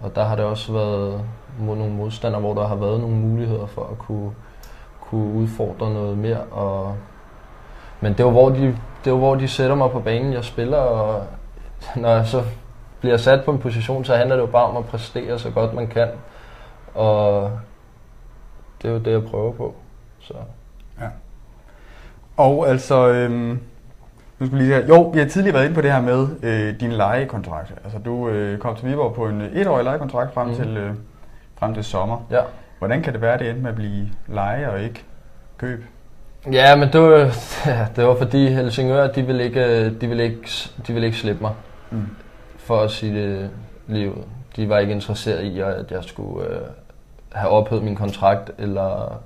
Og 0.00 0.14
der 0.14 0.24
har 0.24 0.36
det 0.36 0.44
også 0.44 0.72
været 0.72 1.20
mod 1.58 1.76
nogle 1.76 1.92
modstandere, 1.92 2.40
hvor 2.40 2.54
der 2.54 2.66
har 2.66 2.74
været 2.74 3.00
nogle 3.00 3.16
muligheder 3.16 3.66
for 3.66 3.82
at 3.92 3.98
kunne, 3.98 4.30
kunne 5.00 5.34
udfordre 5.34 5.94
noget 5.94 6.18
mere. 6.18 6.40
Og, 6.40 6.96
men 8.00 8.12
det 8.12 8.24
var, 8.24 8.30
hvor 8.30 8.48
de, 8.48 8.78
det 9.04 9.12
var, 9.12 9.18
hvor 9.18 9.34
de 9.34 9.48
sætter 9.48 9.76
mig 9.76 9.90
på 9.90 10.00
banen, 10.00 10.32
jeg 10.32 10.44
spiller, 10.44 10.78
og 10.78 11.24
når 11.96 12.08
jeg 12.08 12.26
så 12.26 12.42
bliver 13.00 13.16
sat 13.16 13.44
på 13.44 13.50
en 13.50 13.58
position, 13.58 14.04
så 14.04 14.16
handler 14.16 14.36
det 14.36 14.42
jo 14.42 14.46
bare 14.46 14.64
om 14.64 14.76
at 14.76 14.84
præstere 14.84 15.38
så 15.38 15.50
godt 15.50 15.74
man 15.74 15.86
kan. 15.86 16.08
Og 16.94 17.50
det 18.82 18.88
er 18.88 18.92
jo 18.92 18.98
det, 18.98 19.12
jeg 19.12 19.24
prøver 19.24 19.52
på. 19.52 19.74
Så. 20.20 20.34
Ja. 21.00 21.06
Og 22.36 22.68
altså, 22.68 23.08
øhm, 23.08 23.60
nu 24.42 24.46
skal 24.46 24.58
vi 24.58 24.64
lige 24.64 24.86
jo, 24.88 25.02
vi 25.02 25.18
har 25.18 25.26
tidligere 25.26 25.54
været 25.54 25.64
inde 25.64 25.74
på 25.74 25.80
det 25.80 25.92
her 25.92 26.00
med 26.00 26.28
øh, 26.42 26.80
din 26.80 26.92
lejekontrakt. 26.92 27.72
Altså, 27.84 27.98
du 27.98 28.28
øh, 28.28 28.58
kom 28.58 28.76
til 28.76 28.88
Viborg 28.88 29.14
på 29.14 29.26
en 29.26 29.40
etårig 29.40 29.84
lejekontrakt 29.84 30.34
frem, 30.34 30.48
mm. 30.48 30.54
til, 30.54 30.76
øh, 30.76 30.94
frem 31.58 31.74
til 31.74 31.84
sommer. 31.84 32.26
Ja. 32.30 32.40
Hvordan 32.78 33.02
kan 33.02 33.12
det 33.12 33.20
være, 33.20 33.34
at 33.34 33.40
det 33.40 33.48
endte 33.48 33.62
med 33.62 33.70
at 33.70 33.76
blive 33.76 34.08
leje 34.28 34.70
og 34.70 34.82
ikke 34.82 35.04
køb? 35.58 35.84
Ja, 36.52 36.76
men 36.76 36.88
det 36.92 37.00
var, 37.00 37.34
det 37.96 38.06
var 38.06 38.14
fordi 38.14 38.48
Helsingør, 38.48 39.06
de 39.06 39.22
ville 39.22 39.44
ikke, 39.44 39.90
de 39.90 40.06
ville 40.06 40.24
ikke, 40.24 40.48
de 40.86 40.92
ville 40.92 41.06
ikke 41.06 41.18
slippe 41.18 41.42
mig. 41.42 41.52
Mm. 41.90 42.06
For 42.56 42.80
at 42.80 42.90
sige 42.90 43.14
det 43.14 43.50
lige 43.86 44.12
De 44.56 44.68
var 44.68 44.78
ikke 44.78 44.92
interesseret 44.92 45.42
i, 45.42 45.60
at 45.60 45.90
jeg 45.90 46.04
skulle 46.04 46.48
øh, 46.48 46.60
have 47.32 47.50
ophævet 47.50 47.84
min 47.84 47.96
kontrakt, 47.96 48.50
eller, 48.58 49.20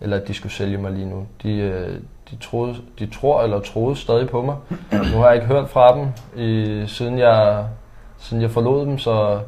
eller 0.00 0.16
at 0.16 0.28
de 0.28 0.34
skulle 0.34 0.52
sælge 0.52 0.78
mig 0.78 0.92
lige 0.92 1.06
nu. 1.06 1.26
De, 1.42 1.58
øh, 1.58 2.00
de, 2.30 2.36
troede, 2.36 2.76
de 2.98 3.06
tror 3.06 3.42
eller 3.42 3.60
troede 3.60 3.96
stadig 3.96 4.28
på 4.28 4.42
mig. 4.42 4.56
Nu 5.12 5.18
har 5.18 5.26
jeg 5.26 5.34
ikke 5.34 5.46
hørt 5.46 5.68
fra 5.68 5.96
dem, 5.96 6.06
i, 6.36 6.84
siden, 6.86 7.18
jeg, 7.18 7.64
siden 8.18 8.42
jeg 8.42 8.50
forlod 8.50 8.86
dem, 8.86 8.98
så 8.98 9.40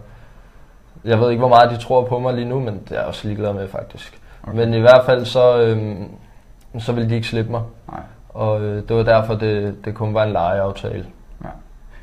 jeg 1.05 1.21
ved 1.21 1.31
ikke, 1.31 1.41
hvor 1.41 1.49
meget 1.49 1.71
de 1.71 1.77
tror 1.77 2.05
på 2.05 2.19
mig 2.19 2.35
lige 2.35 2.49
nu, 2.49 2.61
men 2.61 2.81
det 2.89 2.93
er 2.93 3.01
jeg 3.01 3.05
også 3.05 3.29
ligeglad 3.29 3.53
med 3.53 3.69
faktisk. 3.69 4.21
Okay. 4.43 4.57
Men 4.57 4.75
i 4.75 4.81
hvert 4.81 5.05
fald 5.07 5.25
så, 5.25 5.61
øhm, 5.61 6.09
så 6.79 6.93
ville 6.93 7.11
de 7.11 7.15
ikke 7.15 7.27
slippe 7.27 7.51
mig. 7.51 7.63
Nej. 7.93 8.01
Og 8.29 8.61
øh, 8.61 8.89
det 8.89 8.97
var 8.97 9.03
derfor, 9.03 9.35
det, 9.35 9.85
det 9.85 9.95
kun 9.95 10.15
var 10.15 10.25
en 10.25 10.33
lejeaftale. 10.33 11.07
Ja. 11.45 11.49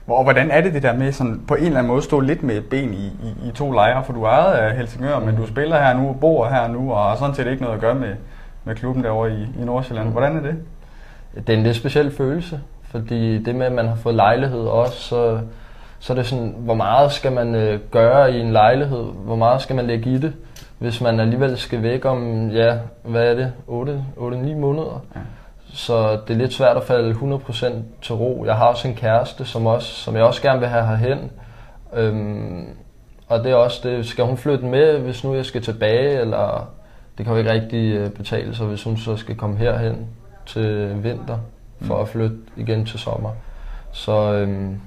Og 0.08 0.24
hvordan 0.24 0.52
er 0.52 0.62
det 0.62 0.74
det 0.74 0.84
der 0.84 0.94
med 0.94 1.12
sådan, 1.12 1.42
på 1.48 1.56
en 1.56 1.64
eller 1.64 1.78
anden 1.78 1.92
måde 1.92 2.02
stå 2.02 2.20
lidt 2.20 2.44
med 2.44 2.58
et 2.58 2.66
ben 2.66 2.94
i, 2.94 3.06
i, 3.06 3.50
i 3.50 3.52
to 3.52 3.72
lejre? 3.72 4.04
For 4.04 4.14
du 4.14 4.24
er 4.24 4.30
ejet 4.30 4.54
af 4.54 4.78
Helsingør, 4.78 5.20
mm. 5.20 5.26
men 5.26 5.36
du 5.36 5.48
spiller 5.48 5.80
her 5.80 5.94
nu, 5.94 6.14
bor 6.22 6.48
her 6.48 6.68
nu, 6.68 6.94
og 6.94 7.04
har 7.04 7.16
sådan 7.16 7.36
set 7.36 7.48
ikke 7.48 7.62
noget 7.62 7.76
at 7.76 7.82
gøre 7.82 7.96
med, 7.96 8.16
med 8.68 8.76
klubben 8.76 9.04
derovre 9.04 9.32
i, 9.32 9.48
i 9.62 9.66
Nordsjælland. 9.66 10.12
Hvordan 10.12 10.38
er 10.38 10.42
det? 10.42 10.56
Det 11.36 11.50
er 11.54 11.58
en 11.58 11.64
lidt 11.64 11.76
speciel 11.76 12.12
følelse, 12.12 12.60
fordi 12.84 13.44
det 13.44 13.56
med, 13.56 13.66
at 13.66 13.72
man 13.72 13.88
har 13.88 13.96
fået 13.96 14.16
lejlighed 14.16 14.60
også, 14.60 15.00
så, 15.00 15.40
så 16.00 16.14
er 16.14 16.18
det 16.18 16.26
sådan, 16.26 16.56
hvor 16.58 16.74
meget 16.74 17.12
skal 17.12 17.32
man 17.32 17.56
øh, 17.56 17.80
gøre 17.92 18.34
i 18.34 18.40
en 18.40 18.52
lejlighed? 18.52 19.04
Hvor 19.04 19.36
meget 19.36 19.62
skal 19.62 19.76
man 19.76 19.88
lægge 19.88 20.10
i 20.10 20.18
det? 20.18 20.34
Hvis 20.80 21.02
man 21.02 21.20
alligevel 21.20 21.58
skal 21.58 21.84
væk 21.84 22.06
om, 22.06 22.50
ja, 22.50 22.78
hvad 23.04 23.32
er 23.32 23.36
det, 23.36 23.54
8-9 23.68 24.56
måneder? 24.56 25.04
Ja. 25.16 25.20
Så 25.74 26.12
det 26.28 26.34
er 26.34 26.38
lidt 26.38 26.54
svært 26.54 26.78
at 26.78 26.84
falde 26.84 27.12
100% 27.12 27.66
til 28.02 28.16
ro. 28.16 28.46
Jeg 28.46 28.56
har 28.56 28.66
også 28.66 28.88
en 28.88 28.96
kæreste, 28.96 29.46
som, 29.46 29.66
også, 29.66 29.88
som 29.88 30.16
jeg 30.16 30.24
også 30.24 30.42
gerne 30.42 30.60
vil 30.60 30.68
have 30.68 30.86
herhen. 30.86 31.32
Øhm, 31.94 32.66
og 33.28 33.44
det 33.44 33.52
er 33.52 33.56
også 33.56 33.90
det, 33.90 34.06
skal 34.06 34.26
hun 34.26 34.38
flytte 34.38 34.66
med, 34.66 35.00
hvis 35.00 35.24
nu 35.24 35.36
jeg 35.36 35.46
skal 35.46 35.62
tilbage, 35.62 36.20
eller 36.20 36.70
det 37.18 37.26
kan 37.26 37.34
jo 37.34 37.40
ikke 37.40 37.52
rigtig 37.52 37.96
øh, 37.96 38.10
betale 38.10 38.56
sig, 38.56 38.68
hvis 38.68 38.84
hun 38.84 38.98
så 38.98 39.18
skal 39.18 39.36
komme 39.36 39.58
herhen 39.58 40.08
til 40.46 41.04
vinter, 41.04 41.38
for 41.82 41.96
mm. 41.96 42.02
at 42.02 42.08
flytte 42.08 42.38
igen 42.56 42.86
til 42.86 43.00
sommer. 43.00 43.30
Så 43.92 44.34
øhm, 44.34 44.82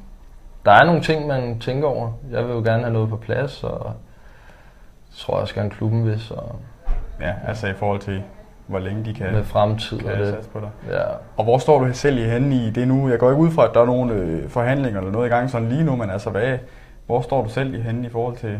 der 0.65 0.73
er 0.73 0.85
nogle 0.85 1.01
ting, 1.01 1.27
man 1.27 1.59
tænker 1.59 1.89
over. 1.89 2.13
Jeg 2.31 2.45
vil 2.45 2.53
jo 2.53 2.63
gerne 2.63 2.83
have 2.83 2.93
noget 2.93 3.09
på 3.09 3.17
plads, 3.17 3.65
og 3.65 3.87
jeg 5.11 5.17
tror 5.17 5.35
også 5.35 5.55
gerne 5.55 5.71
klubben 5.71 6.07
vil. 6.07 6.21
Så, 6.21 6.35
ja, 7.21 7.33
altså 7.47 7.67
i 7.67 7.73
forhold 7.73 8.01
til, 8.01 8.23
hvor 8.67 8.79
længe 8.79 9.05
de 9.05 9.15
kan, 9.15 9.33
med 9.33 9.45
fremtid 9.45 9.99
kan 9.99 10.11
og 10.11 10.19
det. 10.19 10.49
på 10.53 10.61
dig. 10.61 10.71
Ja. 10.91 11.03
Og 11.37 11.45
hvor 11.45 11.59
står 11.59 11.79
du 11.79 11.93
selv 11.93 12.19
i 12.19 12.25
henne 12.25 12.57
i 12.57 12.71
det 12.71 12.89
nu? 12.89 13.09
Jeg 13.09 13.19
går 13.19 13.31
ikke 13.31 13.43
ud 13.43 13.51
fra, 13.51 13.69
at 13.69 13.75
der 13.75 13.81
er 13.81 13.87
nogle 13.87 14.15
øh, 14.15 14.49
forhandlinger 14.49 15.01
eller 15.01 15.13
noget 15.13 15.27
i 15.27 15.31
gang 15.31 15.51
sådan 15.51 15.69
lige 15.69 15.85
nu, 15.85 15.97
men 15.97 16.11
altså 16.11 16.31
hvad, 16.31 16.59
hvor 17.07 17.21
står 17.21 17.43
du 17.43 17.49
selv 17.49 17.75
i 17.75 17.81
henne 17.81 18.07
i 18.07 18.11
forhold 18.11 18.37
til 18.37 18.59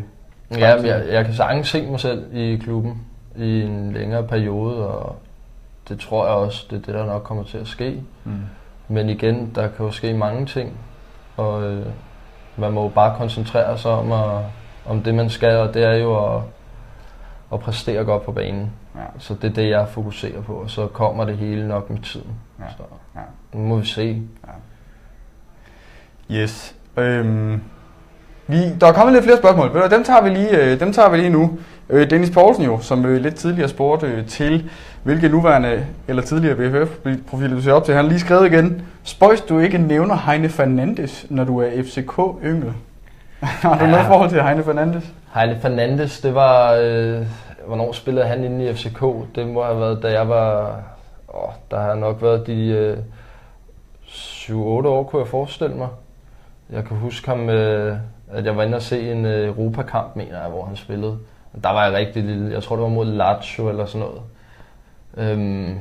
Ja, 0.57 0.75
jeg, 0.81 1.05
jeg 1.11 1.25
kan 1.25 1.33
sagtens 1.33 1.67
se 1.67 1.87
mig 1.87 1.99
selv 1.99 2.35
i 2.35 2.55
klubben 2.55 3.01
i 3.35 3.61
en 3.61 3.91
længere 3.91 4.27
periode, 4.27 4.87
og 4.87 5.15
det 5.89 5.99
tror 5.99 6.25
jeg 6.25 6.35
også, 6.35 6.67
det 6.69 6.77
er 6.77 6.81
det, 6.81 6.93
der 6.93 7.05
nok 7.05 7.23
kommer 7.23 7.43
til 7.43 7.57
at 7.57 7.67
ske. 7.67 8.03
Mm. 8.23 8.31
Men 8.87 9.09
igen, 9.09 9.51
der 9.55 9.67
kan 9.67 9.85
jo 9.85 9.91
ske 9.91 10.13
mange 10.13 10.45
ting, 10.45 10.77
og 11.37 11.63
øh, 11.63 11.85
man 12.57 12.71
må 12.71 12.83
jo 12.83 12.89
bare 12.89 13.17
koncentrere 13.17 13.77
sig 13.77 13.91
om, 13.91 14.11
at, 14.11 14.43
om 14.85 15.01
det, 15.01 15.15
man 15.15 15.29
skal, 15.29 15.57
og 15.57 15.73
det 15.73 15.83
er 15.83 15.93
jo 15.93 16.35
at, 16.35 16.41
at 17.53 17.59
præstere 17.59 18.03
godt 18.03 18.23
på 18.23 18.31
banen. 18.31 18.71
Ja. 18.95 19.01
Så 19.17 19.33
det 19.33 19.49
er 19.49 19.53
det, 19.53 19.69
jeg 19.69 19.87
fokuserer 19.87 20.41
på, 20.41 20.53
og 20.53 20.69
så 20.69 20.87
kommer 20.87 21.25
det 21.25 21.37
hele 21.37 21.67
nok 21.67 21.89
med 21.89 21.99
tiden. 21.99 22.35
Ja. 22.59 22.65
Så 22.77 22.83
ja. 23.15 23.21
nu 23.53 23.67
må 23.67 23.77
vi 23.77 23.85
se. 23.85 24.21
Ja. 24.47 26.35
Yes. 26.35 26.75
Øhm, 26.97 27.61
vi, 28.47 28.57
der 28.81 28.87
er 28.87 28.93
kommet 28.93 29.13
lidt 29.13 29.23
flere 29.23 29.37
spørgsmål. 29.37 29.91
Dem 29.91 30.03
tager 30.03 30.21
vi 30.21 30.29
lige, 30.29 30.57
øh, 30.57 30.79
dem 30.79 30.93
tager 30.93 31.09
vi 31.09 31.17
lige 31.17 31.29
nu. 31.29 31.57
Øh, 31.89 32.09
Dennis 32.09 32.29
Poulsen 32.29 32.63
jo, 32.65 32.79
som 32.79 33.05
øh, 33.05 33.21
lidt 33.21 33.35
tidligere 33.35 33.69
spurgte 33.69 34.23
til, 34.23 34.69
hvilke 35.03 35.29
nuværende 35.29 35.85
eller 36.07 36.21
tidligere 36.21 36.55
BFF-profiler 36.55 37.55
du 37.55 37.61
ser 37.61 37.73
op 37.73 37.83
til. 37.85 37.93
Han 37.93 38.03
har 38.03 38.09
lige 38.09 38.19
skrevet 38.19 38.45
igen, 38.53 38.81
spøjs 39.03 39.41
du 39.41 39.59
ikke 39.59 39.77
nævner 39.77 40.15
Heine 40.15 40.49
Fernandes, 40.49 41.25
når 41.29 41.43
du 41.43 41.59
er 41.59 41.69
FCK-yngel? 41.83 42.73
har 43.41 43.77
du 43.77 43.85
ja. 43.85 43.91
noget 43.91 44.05
forhold 44.05 44.29
til 44.29 44.43
Heine 44.43 44.63
Fernandes? 44.63 45.03
Heine 45.33 45.59
Fernandes, 45.61 46.21
det 46.21 46.35
var... 46.35 46.73
Øh, 46.81 47.21
hvornår 47.67 47.91
spillede 47.91 48.25
han 48.25 48.43
inde 48.43 48.65
i 48.69 48.73
FCK? 48.73 49.03
Det 49.35 49.47
må 49.47 49.63
have 49.63 49.79
været, 49.79 50.03
da 50.03 50.11
jeg 50.11 50.29
var... 50.29 50.79
Åh, 51.33 51.51
der 51.71 51.79
har 51.79 51.95
nok 51.95 52.21
været 52.21 52.47
de 52.47 52.67
øh, 52.67 52.97
7-8 54.07 54.53
år, 54.53 55.03
kunne 55.03 55.19
jeg 55.19 55.27
forestille 55.27 55.75
mig. 55.75 55.87
Jeg 56.69 56.85
kan 56.85 56.97
huske 56.97 57.29
ham... 57.29 57.49
Øh, 57.49 57.97
at 58.31 58.45
jeg 58.45 58.57
var 58.57 58.63
inde 58.63 58.75
og 58.75 58.81
se 58.81 59.11
en 59.11 59.25
øh, 59.25 59.47
Europakamp, 59.47 60.15
mener 60.15 60.41
jeg, 60.41 60.49
hvor 60.49 60.65
han 60.65 60.75
spillede. 60.75 61.17
Der 61.63 61.69
var 61.69 61.85
jeg 61.85 61.93
rigtig 61.93 62.23
lille. 62.23 62.53
Jeg 62.53 62.63
tror, 62.63 62.75
det 62.75 62.83
var 62.83 62.89
mod 62.89 63.05
Lazio 63.05 63.69
eller 63.69 63.85
sådan 63.85 64.07
noget. 64.07 64.21
Øhm, 65.17 65.77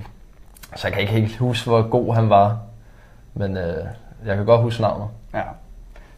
så 0.76 0.88
jeg 0.88 0.92
kan 0.92 1.00
ikke 1.00 1.12
helt 1.12 1.36
huske, 1.36 1.70
hvor 1.70 1.82
god 1.82 2.14
han 2.14 2.30
var. 2.30 2.58
Men 3.34 3.56
øh, 3.56 3.84
jeg 4.26 4.36
kan 4.36 4.46
godt 4.46 4.60
huske 4.60 4.82
navnet. 4.82 5.08
Ja, 5.34 5.42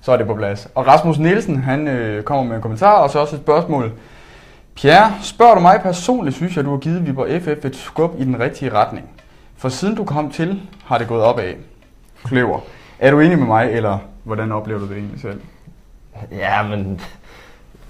så 0.01 0.13
er 0.13 0.17
det 0.17 0.27
på 0.27 0.35
plads. 0.35 0.69
Og 0.75 0.87
Rasmus 0.87 1.19
Nielsen, 1.19 1.63
han 1.63 1.89
øh, 1.89 2.23
kommer 2.23 2.45
med 2.45 2.57
en 2.57 2.63
kommentar, 2.63 3.03
og 3.03 3.11
så 3.11 3.19
også 3.19 3.37
et 3.37 3.43
spørgsmål. 3.43 3.93
Pierre, 4.75 5.13
spørger 5.23 5.55
du 5.55 5.61
mig 5.61 5.81
personligt, 5.83 6.37
synes 6.37 6.57
jeg, 6.57 6.65
du 6.65 6.71
har 6.71 6.79
givet 6.79 7.07
Viborg 7.07 7.43
FF 7.43 7.65
et 7.65 7.77
skub 7.77 8.15
i 8.19 8.25
den 8.25 8.41
rigtige 8.41 8.73
retning. 8.73 9.11
For 9.57 9.69
siden 9.69 9.95
du 9.95 10.05
kom 10.05 10.31
til, 10.31 10.63
har 10.85 10.99
det 10.99 11.09
gået 11.09 11.23
opad. 11.23 11.55
Kløver. 12.25 12.61
Er 12.99 13.11
du 13.11 13.21
enig 13.21 13.39
med 13.39 13.47
mig, 13.47 13.71
eller 13.73 13.99
hvordan 14.25 14.53
oplever 14.53 14.81
du 14.81 14.89
det 14.89 14.97
egentlig 14.97 15.21
selv? 15.21 15.41
Ja, 16.31 16.63
men 16.63 17.01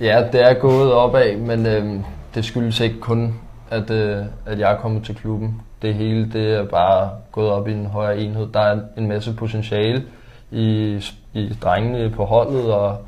ja, 0.00 0.28
det 0.32 0.50
er 0.50 0.54
gået 0.54 0.92
opad, 0.92 1.37
men 1.37 1.66
øh, 1.66 2.00
det 2.35 2.44
skyldes 2.44 2.80
ikke 2.80 3.00
kun, 3.00 3.40
at, 3.70 3.90
øh, 3.90 4.24
at 4.46 4.58
jeg 4.58 4.72
er 4.72 4.76
kommet 4.76 5.04
til 5.04 5.14
klubben. 5.14 5.62
Det 5.82 5.94
hele 5.94 6.32
det 6.32 6.54
er 6.54 6.64
bare 6.64 7.11
gået 7.32 7.50
op 7.50 7.68
i 7.68 7.72
en 7.72 7.87
højere 7.87 8.18
enhed. 8.18 8.48
Der 8.54 8.61
er 8.61 8.80
en 8.96 9.08
masse 9.08 9.35
potentiale 9.35 10.04
i, 10.50 10.96
i 11.32 11.56
drengene 11.62 12.11
på 12.11 12.24
holdet, 12.24 12.72
og 12.72 12.98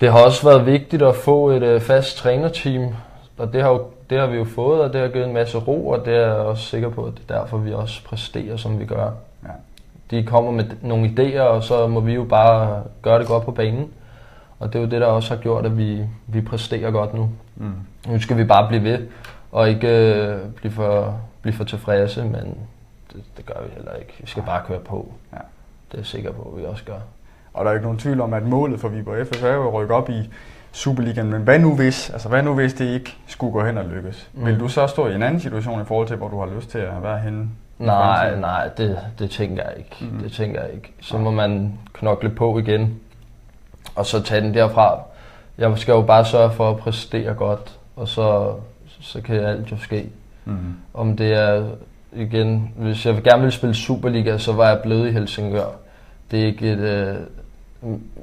det 0.00 0.12
har 0.12 0.24
også 0.24 0.48
været 0.48 0.66
vigtigt 0.66 1.02
at 1.02 1.16
få 1.16 1.50
et 1.50 1.62
øh, 1.62 1.80
fast 1.80 2.16
trænerteam, 2.16 2.94
og 3.38 3.52
det 3.52 3.62
har 3.62 3.70
jo 3.70 3.86
det 4.10 4.18
har 4.18 4.26
vi 4.26 4.36
jo 4.36 4.44
fået, 4.44 4.80
og 4.80 4.92
det 4.92 5.00
har 5.00 5.08
givet 5.08 5.26
en 5.26 5.34
masse 5.34 5.58
ro, 5.58 5.88
og 5.88 6.04
det 6.04 6.14
er 6.14 6.20
jeg 6.20 6.36
også 6.36 6.64
sikker 6.64 6.88
på, 6.88 7.04
at 7.04 7.12
det 7.14 7.30
er 7.30 7.38
derfor, 7.38 7.58
vi 7.58 7.72
også 7.72 8.04
præsterer, 8.04 8.56
som 8.56 8.80
vi 8.80 8.84
gør. 8.84 9.10
Ja. 9.42 9.48
De 10.10 10.22
kommer 10.22 10.50
med 10.50 10.64
nogle 10.82 11.08
idéer, 11.08 11.40
og 11.40 11.62
så 11.62 11.86
må 11.86 12.00
vi 12.00 12.14
jo 12.14 12.24
bare 12.24 12.82
gøre 13.02 13.18
det 13.18 13.26
godt 13.26 13.44
på 13.44 13.50
banen. 13.50 13.90
Og 14.58 14.72
det 14.72 14.78
er 14.78 14.82
jo 14.82 14.90
det, 14.90 15.00
der 15.00 15.06
også 15.06 15.34
har 15.34 15.42
gjort, 15.42 15.66
at 15.66 15.78
vi, 15.78 16.04
vi 16.26 16.40
præsterer 16.40 16.90
godt 16.90 17.14
nu. 17.14 17.30
Mm. 17.56 17.72
Nu 18.08 18.20
skal 18.20 18.36
vi 18.36 18.44
bare 18.44 18.68
blive 18.68 18.84
ved, 18.84 18.98
og 19.52 19.68
ikke 19.68 19.88
øh, 19.88 20.38
blive, 20.56 20.72
for, 20.72 21.20
blive 21.42 21.54
for 21.54 21.64
tilfredse, 21.64 22.24
men 22.24 22.58
det, 23.12 23.24
det 23.36 23.46
gør 23.46 23.62
vi 23.62 23.70
heller 23.74 23.92
ikke. 23.92 24.14
Vi 24.20 24.26
skal 24.26 24.42
bare 24.42 24.62
køre 24.66 24.80
på. 24.80 25.12
Ja. 25.32 25.38
Det 25.88 25.94
er 25.94 25.98
jeg 25.98 26.06
sikker 26.06 26.32
på, 26.32 26.42
at 26.42 26.60
vi 26.60 26.66
også 26.66 26.84
gør. 26.84 26.98
Og 27.54 27.64
der 27.64 27.70
er 27.70 27.74
ikke 27.74 27.84
nogen 27.84 27.98
tvivl 27.98 28.20
om, 28.20 28.34
at 28.34 28.42
målet 28.42 28.80
for 28.80 28.88
Viborg 28.88 29.26
FF 29.26 29.42
er 29.44 29.54
jo 29.54 29.68
at 29.68 29.74
rykke 29.74 29.94
op 29.94 30.10
i 30.10 30.30
Superligaen. 30.72 31.30
Men 31.30 31.42
hvad 31.42 31.58
nu 31.58 31.76
hvis, 31.76 32.10
altså 32.10 32.28
hvad 32.28 32.42
nu 32.42 32.54
hvis 32.54 32.74
det 32.74 32.84
ikke 32.84 33.16
skulle 33.26 33.52
gå 33.52 33.64
hen 33.64 33.78
og 33.78 33.84
lykkes? 33.84 34.30
Mm. 34.32 34.46
Vil 34.46 34.60
du 34.60 34.68
så 34.68 34.86
stå 34.86 35.06
i 35.06 35.14
en 35.14 35.22
anden 35.22 35.40
situation 35.40 35.80
i 35.80 35.84
forhold 35.84 36.08
til, 36.08 36.16
hvor 36.16 36.28
du 36.28 36.40
har 36.40 36.54
lyst 36.56 36.70
til 36.70 36.78
at 36.78 37.02
være 37.02 37.18
henne? 37.18 37.48
Nej, 37.78 38.36
nej, 38.36 38.68
det, 38.68 38.98
det 39.18 39.30
tænker 39.30 39.62
jeg 39.62 39.72
ikke. 39.78 39.96
Mm. 40.00 40.18
Det 40.18 40.32
tænker 40.32 40.62
jeg 40.62 40.74
ikke. 40.74 40.92
Så 41.00 41.18
må 41.18 41.30
man 41.30 41.78
knokle 41.92 42.30
på 42.30 42.58
igen, 42.58 43.00
og 43.94 44.06
så 44.06 44.22
tage 44.22 44.40
den 44.40 44.54
derfra. 44.54 45.00
Jeg 45.58 45.78
skal 45.78 45.92
jo 45.92 46.02
bare 46.02 46.24
sørge 46.24 46.50
for 46.50 46.70
at 46.70 46.76
præstere 46.76 47.34
godt, 47.34 47.78
og 47.96 48.08
så, 48.08 48.54
så 49.00 49.20
kan 49.20 49.36
alt 49.36 49.72
jo 49.72 49.76
ske. 49.76 50.08
Mm. 50.44 50.74
Om 50.94 51.16
det 51.16 51.32
er 51.32 51.64
igen, 52.12 52.72
hvis 52.76 53.06
jeg 53.06 53.22
gerne 53.22 53.42
vil 53.42 53.52
spille 53.52 53.74
Superliga, 53.74 54.38
så 54.38 54.52
var 54.52 54.68
jeg 54.68 54.80
blevet 54.82 55.08
i 55.08 55.12
Helsingør. 55.12 55.66
Det 56.30 56.42
er 56.42 56.46
ikke 56.46 56.72
et, 56.72 56.78
øh, 56.78 57.16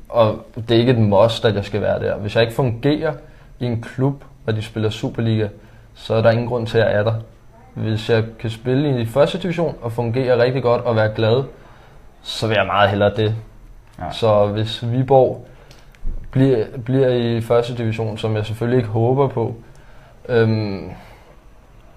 og 0.09 0.45
det 0.55 0.71
er 0.71 0.79
ikke 0.79 0.91
et 0.91 0.97
must, 0.97 1.45
at 1.45 1.55
jeg 1.55 1.65
skal 1.65 1.81
være 1.81 1.99
der. 1.99 2.17
Hvis 2.17 2.35
jeg 2.35 2.43
ikke 2.43 2.55
fungerer 2.55 3.13
i 3.59 3.65
en 3.65 3.81
klub, 3.81 4.23
hvor 4.43 4.53
de 4.53 4.61
spiller 4.61 4.89
Superliga, 4.89 5.47
så 5.93 6.13
er 6.13 6.21
der 6.21 6.31
ingen 6.31 6.47
grund 6.47 6.67
til, 6.67 6.77
at 6.77 6.85
jeg 6.85 6.99
er 6.99 7.03
der. 7.03 7.13
Hvis 7.73 8.09
jeg 8.09 8.23
kan 8.39 8.49
spille 8.49 9.01
i 9.01 9.05
første 9.05 9.37
division 9.37 9.75
og 9.81 9.91
fungere 9.91 10.43
rigtig 10.43 10.63
godt 10.63 10.81
og 10.81 10.95
være 10.95 11.13
glad, 11.15 11.43
så 12.21 12.47
vil 12.47 12.55
jeg 12.55 12.65
meget 12.65 12.89
hellere 12.89 13.15
det. 13.15 13.35
Ja. 13.99 14.11
Så 14.11 14.45
hvis 14.45 14.91
Viborg 14.91 15.47
bliver, 16.31 16.65
bliver 16.85 17.07
i 17.07 17.41
første 17.41 17.77
division, 17.77 18.17
som 18.17 18.35
jeg 18.35 18.45
selvfølgelig 18.45 18.77
ikke 18.77 18.89
håber 18.89 19.27
på, 19.27 19.55
øhm, 20.29 20.91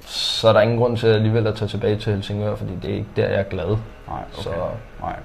så 0.06 0.48
er 0.48 0.52
der 0.52 0.60
ingen 0.60 0.78
grund 0.78 0.96
til 0.96 1.06
alligevel 1.06 1.46
at 1.46 1.54
tage 1.54 1.68
tilbage 1.68 1.96
til 1.96 2.12
Helsingør, 2.12 2.54
fordi 2.54 2.72
det 2.82 2.90
er 2.90 2.94
ikke 2.94 3.08
der, 3.16 3.28
jeg 3.28 3.40
er 3.40 3.42
glad. 3.42 3.66
Nej, 3.66 3.76
okay. 4.08 4.42
Så 4.42 4.50
Nej. 5.00 5.16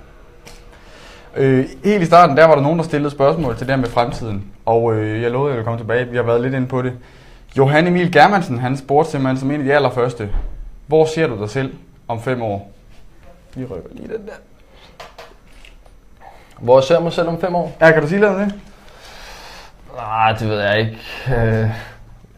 Øh, 1.36 1.66
helt 1.84 2.04
i 2.04 2.06
starten, 2.06 2.38
der 2.38 2.46
var 2.46 2.56
der 2.56 2.62
nogen, 2.62 2.80
der 2.80 2.86
stillede 2.86 3.12
spørgsmål 3.12 3.58
til 3.58 3.68
det 3.68 3.76
her 3.76 3.82
med 3.82 3.90
fremtiden. 3.90 4.52
Og 4.66 4.94
øh, 4.94 5.22
jeg 5.22 5.32
lovede, 5.32 5.48
at 5.48 5.52
jeg 5.52 5.58
ville 5.58 5.64
komme 5.66 5.80
tilbage. 5.80 6.08
Vi 6.08 6.16
har 6.16 6.24
været 6.24 6.42
lidt 6.42 6.54
inde 6.54 6.68
på 6.68 6.82
det. 6.82 6.94
Johan 7.58 7.88
Emil 7.88 8.12
Germansen, 8.12 8.60
han 8.60 8.78
spurgte 8.78 9.12
simpelthen 9.12 9.38
som 9.38 9.52
en 9.52 9.60
af 9.60 9.66
de 9.66 9.74
allerførste. 9.74 10.30
Hvor 10.88 11.06
ser 11.06 11.28
du 11.28 11.42
dig 11.42 11.50
selv 11.50 11.74
om 12.08 12.22
fem 12.22 12.42
år? 12.42 12.72
Vi 13.56 13.66
rykker 13.66 13.90
lige 13.92 14.08
den 14.08 14.28
der. 14.28 14.34
hvor 16.60 16.82
ser 16.82 16.96
jeg 16.96 17.04
mig 17.04 17.14
selv 17.14 17.28
om 17.28 17.42
fem 17.42 17.56
år? 17.56 17.76
Ja, 17.82 17.92
kan 17.92 18.02
du 18.02 18.08
sige 18.08 18.20
lidt 18.20 18.32
om 18.32 18.40
det? 18.40 18.54
Nej, 19.96 20.34
det 20.34 20.50
ved 20.50 20.60
jeg 20.60 20.80
ikke. 20.80 20.98
Øh, 21.36 21.70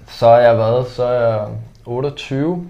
så 0.08 0.28
er 0.28 0.40
jeg 0.40 0.56
hvad? 0.56 0.90
Så 0.90 1.04
er 1.04 1.30
jeg 1.30 1.48
28. 1.86 2.68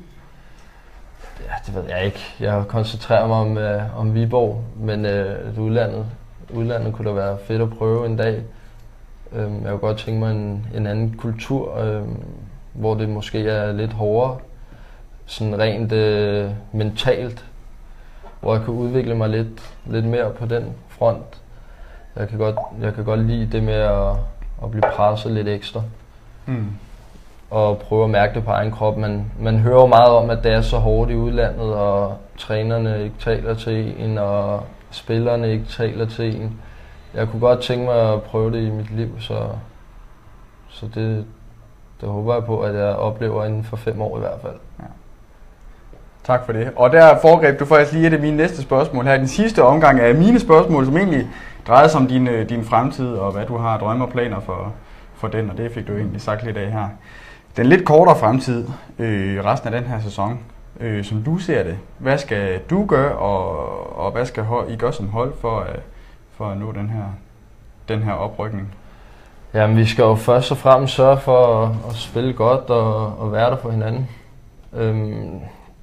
Ja, 1.47 1.53
det 1.65 1.75
ved 1.75 1.83
jeg 1.89 2.05
ikke. 2.05 2.35
Jeg 2.39 2.63
koncentrerer 2.67 3.27
mig 3.27 3.37
om, 3.37 3.57
øh, 3.57 3.99
om 3.99 4.13
Viborg, 4.13 4.63
men 4.75 5.05
øh, 5.05 5.45
det 5.51 5.57
udlandet, 5.57 6.05
udlandet 6.49 6.93
kunne 6.93 7.09
da 7.09 7.13
være 7.13 7.37
fedt 7.47 7.61
at 7.61 7.69
prøve 7.69 8.05
en 8.05 8.17
dag. 8.17 8.43
Øh, 9.33 9.41
jeg 9.41 9.69
kunne 9.69 9.77
godt 9.77 9.97
tænke 9.97 10.19
mig 10.19 10.31
en, 10.31 10.65
en 10.75 10.87
anden 10.87 11.15
kultur, 11.17 11.79
øh, 11.79 12.03
hvor 12.73 12.95
det 12.95 13.09
måske 13.09 13.49
er 13.49 13.71
lidt 13.71 13.93
hårdere, 13.93 14.37
sådan 15.25 15.59
rent 15.59 15.91
øh, 15.91 16.49
mentalt, 16.71 17.45
hvor 18.39 18.55
jeg 18.55 18.65
kan 18.65 18.73
udvikle 18.73 19.15
mig 19.15 19.29
lidt, 19.29 19.73
lidt 19.85 20.05
mere 20.05 20.31
på 20.31 20.45
den 20.45 20.65
front. 20.89 21.41
Jeg 22.15 22.27
kan 22.27 22.37
godt, 22.37 22.55
jeg 22.81 22.93
kan 22.93 23.03
godt 23.03 23.25
lide 23.27 23.51
det 23.51 23.63
med 23.63 23.73
at, 23.73 24.11
at 24.63 24.71
blive 24.71 24.83
presset 24.95 25.31
lidt 25.31 25.47
ekstra 25.47 25.81
Mm. 26.45 26.67
og 27.49 27.77
prøve 27.77 28.03
at 28.03 28.09
mærke 28.09 28.33
det 28.35 28.43
på 28.45 28.51
egen 28.51 28.71
krop. 28.71 28.97
Man, 28.97 29.31
man 29.39 29.59
hører 29.59 29.85
meget 29.85 30.09
om, 30.09 30.29
at 30.29 30.43
det 30.43 30.51
er 30.53 30.61
så 30.61 30.77
hårdt 30.77 31.11
i 31.11 31.15
udlandet, 31.15 31.73
og 31.73 32.17
trænerne 32.37 33.03
ikke 33.03 33.15
taler 33.19 33.53
til 33.53 33.93
en, 34.03 34.17
og 34.17 34.63
spillerne 34.91 35.51
ikke 35.51 35.65
taler 35.65 36.05
til 36.05 36.41
en. 36.41 36.61
Jeg 37.13 37.29
kunne 37.29 37.39
godt 37.39 37.61
tænke 37.61 37.85
mig 37.85 38.13
at 38.13 38.23
prøve 38.23 38.51
det 38.51 38.67
i 38.67 38.69
mit 38.69 38.91
liv, 38.91 39.19
så, 39.19 39.47
så 40.69 40.85
det, 40.95 41.25
det 42.01 42.09
håber 42.09 42.33
jeg 42.33 42.45
på, 42.45 42.61
at 42.61 42.75
jeg 42.75 42.95
oplever 42.95 43.45
inden 43.45 43.63
for 43.63 43.77
fem 43.77 44.01
år 44.01 44.17
i 44.17 44.19
hvert 44.19 44.41
fald. 44.41 44.55
Ja. 44.79 44.85
Tak 46.23 46.45
for 46.45 46.53
det. 46.53 46.71
Og 46.75 46.91
der 46.91 47.19
foregreb 47.21 47.59
du 47.59 47.65
faktisk 47.65 47.93
lige 47.93 48.07
et 48.07 48.13
af 48.13 48.19
mine 48.19 48.37
næste 48.37 48.61
spørgsmål 48.61 49.05
her. 49.05 49.17
Den 49.17 49.27
sidste 49.27 49.63
omgang 49.63 49.99
af 49.99 50.15
mine 50.15 50.39
spørgsmål, 50.39 50.85
som 50.85 50.97
egentlig 50.97 51.27
drejede 51.67 51.89
sig 51.89 52.01
om 52.01 52.07
din, 52.07 52.27
øh, 52.27 52.49
din 52.49 52.63
fremtid 52.63 53.13
og 53.13 53.31
hvad 53.31 53.45
du 53.45 53.57
har 53.57 53.77
drømme 53.77 54.05
og 54.05 54.11
planer 54.11 54.39
for, 54.39 54.73
for 55.15 55.27
den, 55.27 55.49
og 55.49 55.57
det 55.57 55.71
fik 55.71 55.87
du 55.87 55.93
egentlig 55.93 56.21
sagt 56.21 56.43
lidt 56.43 56.57
af 56.57 56.71
her. 56.71 56.87
Den 57.57 57.65
lidt 57.65 57.85
kortere 57.85 58.17
fremtid, 58.17 58.67
øh, 58.99 59.45
resten 59.45 59.73
af 59.73 59.81
den 59.81 59.89
her 59.89 59.99
sæson, 59.99 60.39
øh, 60.79 61.03
som 61.03 61.23
du 61.23 61.37
ser 61.37 61.63
det, 61.63 61.77
hvad 61.97 62.17
skal 62.17 62.59
du 62.69 62.85
gøre, 62.85 63.15
og, 63.15 64.05
og 64.05 64.11
hvad 64.11 64.25
skal 64.25 64.45
I 64.69 64.75
gøre 64.75 64.93
som 64.93 65.09
hold 65.09 65.33
for, 65.41 65.59
at, 65.59 65.79
for 66.33 66.45
at 66.49 66.57
nå 66.57 66.71
den 66.71 66.89
her, 66.89 67.05
den 67.87 68.03
her 68.03 68.13
oprykning? 68.13 68.75
Jamen, 69.53 69.77
vi 69.77 69.85
skal 69.85 70.03
jo 70.03 70.15
først 70.15 70.51
og 70.51 70.57
fremmest 70.57 70.93
sørge 70.93 71.17
for 71.17 71.63
at, 71.63 71.75
at 71.89 71.95
spille 71.95 72.33
godt 72.33 72.69
og, 72.69 73.19
og 73.19 73.31
være 73.31 73.49
der 73.49 73.57
for 73.57 73.71
hinanden. 73.71 74.09
Øhm, 74.73 75.39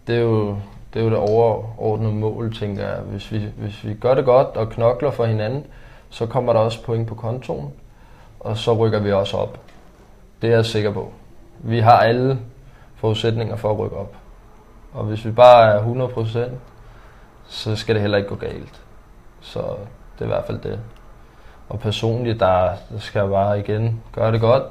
det, 0.06 0.16
er 0.16 0.20
jo, 0.20 0.56
det 0.94 1.00
er 1.00 1.04
jo 1.04 1.11
det 1.11 1.18
overordnede 1.18 2.12
mål, 2.12 2.54
tænker 2.54 2.88
jeg. 2.88 2.98
Hvis 3.00 3.32
vi, 3.32 3.48
hvis 3.56 3.84
vi 3.84 3.94
gør 3.94 4.14
det 4.14 4.24
godt 4.24 4.46
og 4.46 4.70
knokler 4.70 5.11
for 5.11 5.24
hinanden, 5.24 5.64
så 6.11 6.26
kommer 6.26 6.52
der 6.52 6.61
også 6.61 6.84
point 6.84 7.08
på 7.08 7.14
kontoen, 7.14 7.72
og 8.40 8.56
så 8.56 8.74
rykker 8.74 9.00
vi 9.00 9.12
også 9.12 9.37
op. 9.37 9.61
Det 10.42 10.50
er 10.50 10.54
jeg 10.54 10.66
sikker 10.66 10.92
på. 10.92 11.12
Vi 11.58 11.80
har 11.80 11.98
alle 11.98 12.38
forudsætninger 12.96 13.56
for 13.56 13.70
at 13.70 13.78
rykke 13.78 13.96
op. 13.96 14.14
Og 14.92 15.04
hvis 15.04 15.24
vi 15.24 15.30
bare 15.30 15.72
er 15.72 16.08
100%, 16.08 16.50
så 17.48 17.76
skal 17.76 17.94
det 17.94 18.02
heller 18.02 18.18
ikke 18.18 18.28
gå 18.28 18.34
galt. 18.34 18.82
Så 19.40 19.61
det 20.18 20.20
er 20.20 20.24
i 20.24 20.28
hvert 20.28 20.44
fald 20.44 20.59
det. 20.59 20.81
Og 21.68 21.81
personligt, 21.81 22.40
der, 22.40 22.70
der 22.92 22.98
skal 22.98 23.20
jeg 23.20 23.28
bare 23.28 23.61
igen 23.61 24.02
gøre 24.12 24.33
det 24.33 24.40
godt. 24.40 24.62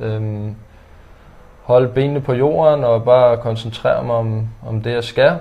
Øhm, 0.00 0.56
holde 1.62 1.88
benene 1.88 2.20
på 2.20 2.32
jorden 2.32 2.84
og 2.84 3.04
bare 3.04 3.36
koncentrere 3.36 4.04
mig 4.04 4.14
om, 4.14 4.48
om 4.66 4.82
det, 4.82 4.92
jeg 4.92 5.04
skal. 5.04 5.38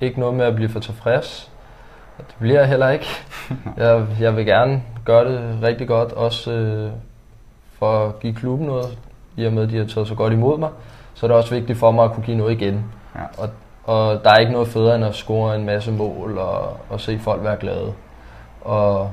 Ikke 0.00 0.20
noget 0.20 0.34
med 0.34 0.44
at 0.44 0.54
blive 0.54 0.68
for 0.68 0.80
tilfreds. 0.80 1.50
Det 2.18 2.34
bliver 2.38 2.60
jeg 2.60 2.68
heller 2.68 2.88
ikke. 2.88 3.06
Jeg, 3.76 4.06
jeg 4.20 4.36
vil 4.36 4.46
gerne 4.46 4.82
gøre 5.04 5.32
det 5.32 5.58
rigtig 5.62 5.88
godt, 5.88 6.12
også 6.12 6.52
øh, 6.52 6.90
for 7.78 8.06
at 8.06 8.20
give 8.20 8.34
klubben 8.34 8.66
noget, 8.66 8.98
i 9.36 9.44
og 9.44 9.52
med, 9.52 9.62
at 9.62 9.70
de 9.70 9.78
har 9.78 9.84
taget 9.84 10.08
så 10.08 10.14
godt 10.14 10.32
imod 10.32 10.58
mig. 10.58 10.70
Så 11.14 11.26
er 11.26 11.28
det 11.28 11.36
også 11.36 11.54
vigtigt 11.54 11.78
for 11.78 11.90
mig 11.90 12.04
at 12.04 12.12
kunne 12.12 12.24
give 12.24 12.36
noget 12.36 12.60
igen. 12.60 12.84
Ja. 13.14 13.42
Og, 13.42 13.48
og 13.84 14.24
der 14.24 14.30
er 14.30 14.38
ikke 14.40 14.52
noget 14.52 14.68
federe 14.68 14.94
end 14.94 15.04
at 15.04 15.14
score 15.14 15.56
en 15.56 15.66
masse 15.66 15.92
mål 15.92 16.38
og, 16.38 16.76
og 16.88 17.00
se 17.00 17.18
folk 17.18 17.44
være 17.44 17.56
glade. 17.56 17.92
Og 18.60 19.12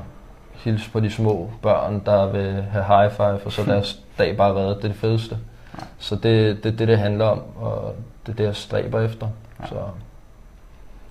hilse 0.53 0.91
på 0.91 0.99
de 0.99 1.11
små 1.11 1.51
børn, 1.61 2.01
der 2.05 2.27
vil 2.31 2.63
have 2.71 2.85
high 2.85 3.11
five, 3.11 3.39
og 3.45 3.51
så 3.51 3.61
er 3.61 3.65
deres 3.73 3.99
dag 4.17 4.37
bare 4.37 4.53
reddet. 4.53 4.77
Det 4.77 4.83
er 4.83 4.87
det 4.87 4.97
fedeste. 4.97 5.37
Så 5.97 6.15
det 6.15 6.49
er 6.49 6.53
det, 6.53 6.79
det, 6.79 6.87
det 6.87 6.99
handler 6.99 7.25
om, 7.25 7.41
og 7.55 7.95
det 8.25 8.31
er 8.31 8.35
det, 8.35 8.43
jeg 8.43 8.55
stræber 8.55 9.01
efter. 9.01 9.27
Så 9.69 9.75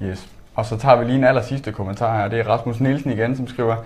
Yes. 0.03 0.29
Og 0.55 0.67
så 0.67 0.77
tager 0.77 0.97
vi 0.97 1.05
lige 1.05 1.19
en 1.19 1.25
aller 1.25 1.43
sidste 1.43 1.73
kommentar 1.73 2.19
her. 2.19 2.29
Det 2.29 2.41
er 2.41 2.49
Rasmus 2.49 2.81
Nielsen 2.81 3.13
igen, 3.13 3.37
som 3.37 3.47
skriver, 3.47 3.77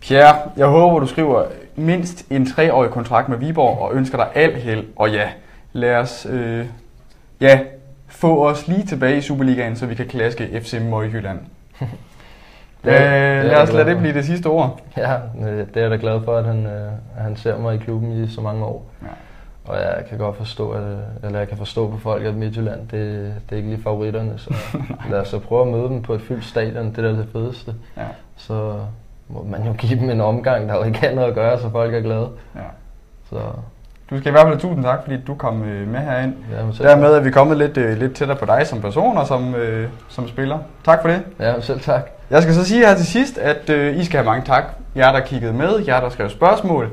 Pierre, 0.00 0.36
jeg 0.56 0.66
håber, 0.66 1.00
du 1.00 1.06
skriver 1.06 1.44
mindst 1.76 2.26
en 2.30 2.46
treårig 2.46 2.90
kontrakt 2.90 3.28
med 3.28 3.38
Viborg 3.38 3.78
og 3.78 3.94
ønsker 3.94 4.18
dig 4.18 4.28
al 4.34 4.54
held. 4.54 4.84
Og 4.96 5.10
ja, 5.10 5.28
lad 5.72 5.96
os 5.96 6.26
øh, 6.30 6.66
ja, 7.40 7.60
få 8.06 8.48
os 8.48 8.68
lige 8.68 8.86
tilbage 8.86 9.18
i 9.18 9.20
Superligaen, 9.20 9.76
så 9.76 9.86
vi 9.86 9.94
kan 9.94 10.06
klaske 10.06 10.60
FC 10.62 10.74
Møgjylland. 10.80 11.38
Øh, 12.84 12.92
Det 12.92 13.00
er- 13.00 13.08
det 13.08 13.38
er 13.38 13.42
lad 13.42 13.62
os 13.62 13.72
lade 13.72 13.90
det 13.90 13.98
blive 13.98 14.14
det 14.14 14.24
sidste 14.24 14.46
ord. 14.46 14.80
ja, 14.96 15.14
øh, 15.40 15.58
det 15.58 15.76
er 15.76 15.80
jeg 15.80 15.90
da 15.90 15.96
glad 16.00 16.20
for, 16.24 16.36
at 16.36 16.44
han, 16.44 16.66
øh, 16.66 16.92
at 17.16 17.22
han 17.22 17.36
ser 17.36 17.58
mig 17.58 17.74
i 17.74 17.78
klubben 17.78 18.12
i 18.24 18.28
så 18.28 18.40
mange 18.40 18.64
år. 18.64 18.86
Ja. 19.02 19.06
Og 19.72 19.76
jeg 19.76 20.04
kan 20.08 20.18
godt 20.18 20.36
forstå, 20.36 20.70
at, 20.70 20.82
øh, 20.82 20.98
eller 21.24 21.38
jeg 21.38 21.48
kan 21.48 21.56
forstå 21.58 21.90
på 21.90 21.96
folk, 21.98 22.24
at 22.24 22.34
Midtjylland, 22.34 22.80
det, 22.80 22.90
det 23.50 23.52
er 23.52 23.56
ikke 23.56 23.68
lige 23.68 23.82
favoritterne. 23.82 24.32
Så 24.36 24.54
lad 25.10 25.20
os 25.20 25.28
så 25.28 25.38
prøve 25.38 25.62
at 25.62 25.68
møde 25.68 25.88
dem 25.88 26.02
på 26.02 26.14
et 26.14 26.20
fyldt 26.20 26.44
stadion, 26.44 26.86
det 26.90 26.98
er 26.98 27.02
da 27.02 27.08
det 27.08 27.28
fedeste. 27.32 27.74
Ja. 27.96 28.02
Så 28.36 28.74
må 29.28 29.42
man 29.50 29.66
jo 29.66 29.72
give 29.72 30.00
dem 30.00 30.10
en 30.10 30.20
omgang, 30.20 30.68
der 30.68 30.74
jo 30.76 30.82
ikke 30.82 31.06
er 31.06 31.14
noget 31.14 31.28
at 31.28 31.34
gøre, 31.34 31.58
så 31.60 31.70
folk 31.70 31.94
er 31.94 32.00
glade. 32.00 32.28
Ja. 32.56 32.60
Så 33.30 33.36
Du 34.10 34.18
skal 34.18 34.28
i 34.28 34.30
hvert 34.30 34.46
fald 34.46 34.60
tusind 34.60 34.84
tak, 34.84 34.98
fordi 35.02 35.16
du 35.26 35.34
kom 35.34 35.62
øh, 35.62 35.88
med 35.88 36.00
herind. 36.00 36.34
ja, 36.80 36.88
Dermed 36.88 37.08
er 37.14 37.20
vi 37.20 37.30
kommet 37.30 37.58
lidt, 37.58 37.76
øh, 37.76 37.98
lidt 37.98 38.14
tættere 38.14 38.38
på 38.38 38.46
dig 38.46 38.66
som 38.66 38.80
person 38.80 39.16
og 39.18 39.26
som, 39.26 39.54
øh, 39.54 39.88
som 40.08 40.28
spiller. 40.28 40.58
Tak 40.84 41.02
for 41.02 41.08
det. 41.08 41.22
Ja, 41.40 41.60
selv 41.60 41.80
tak. 41.80 42.10
Jeg 42.30 42.42
skal 42.42 42.54
så 42.54 42.64
sige 42.64 42.86
her 42.86 42.94
til 42.96 43.06
sidst, 43.06 43.38
at 43.38 43.70
øh, 43.70 43.96
I 43.96 44.04
skal 44.04 44.16
have 44.18 44.26
mange 44.26 44.44
tak. 44.46 44.64
Jer, 44.96 45.12
der 45.12 45.20
kiggede 45.20 45.52
med, 45.52 45.84
jer, 45.86 46.00
der 46.00 46.08
skrev 46.10 46.30
spørgsmål. 46.30 46.88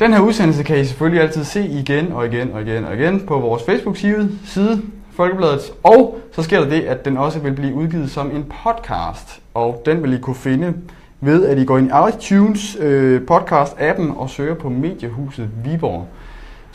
Den 0.00 0.12
her 0.12 0.20
udsendelse 0.20 0.62
kan 0.62 0.78
I 0.78 0.84
selvfølgelig 0.84 1.22
altid 1.22 1.44
se 1.44 1.66
igen 1.66 2.12
og 2.12 2.26
igen 2.26 2.52
og 2.52 2.62
igen 2.62 2.84
og 2.84 2.94
igen 2.94 3.26
på 3.26 3.38
vores 3.38 3.62
Facebook-side, 3.62 4.30
side, 4.46 4.82
Folkebladet. 5.16 5.60
Og 5.82 6.18
så 6.32 6.42
sker 6.42 6.60
der 6.60 6.68
det, 6.68 6.80
at 6.80 7.04
den 7.04 7.16
også 7.16 7.38
vil 7.38 7.52
blive 7.52 7.74
udgivet 7.74 8.10
som 8.10 8.30
en 8.30 8.52
podcast. 8.64 9.40
Og 9.54 9.82
den 9.86 10.02
vil 10.02 10.12
I 10.12 10.18
kunne 10.18 10.36
finde 10.36 10.74
ved, 11.20 11.46
at 11.46 11.58
I 11.58 11.64
går 11.64 11.78
ind 11.78 11.90
i 11.90 12.16
iTunes 12.16 12.76
øh, 12.80 13.20
podcast-appen 13.30 14.18
og 14.18 14.30
søger 14.30 14.54
på 14.54 14.68
Mediehuset 14.68 15.48
Viborg. 15.64 16.06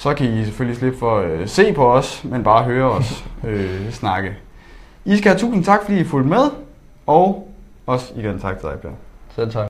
Så 0.01 0.13
kan 0.13 0.33
I 0.33 0.43
selvfølgelig 0.45 0.77
slippe 0.77 0.99
for 0.99 1.19
at 1.19 1.31
øh, 1.31 1.47
se 1.47 1.73
på 1.73 1.93
os, 1.93 2.23
men 2.23 2.43
bare 2.43 2.63
høre 2.63 2.91
os 2.91 3.25
øh, 3.47 3.91
snakke. 3.91 4.37
I 5.05 5.17
skal 5.17 5.31
have 5.31 5.39
tusind 5.39 5.63
tak, 5.63 5.83
fordi 5.83 5.99
I 5.99 6.03
fulgte 6.03 6.29
med, 6.29 6.51
og 7.07 7.51
også 7.85 8.13
igen 8.15 8.39
tak 8.39 8.59
til 8.59 8.69
dig, 8.69 8.79
Per. 8.79 8.89
Selv 9.35 9.51
tak. 9.51 9.67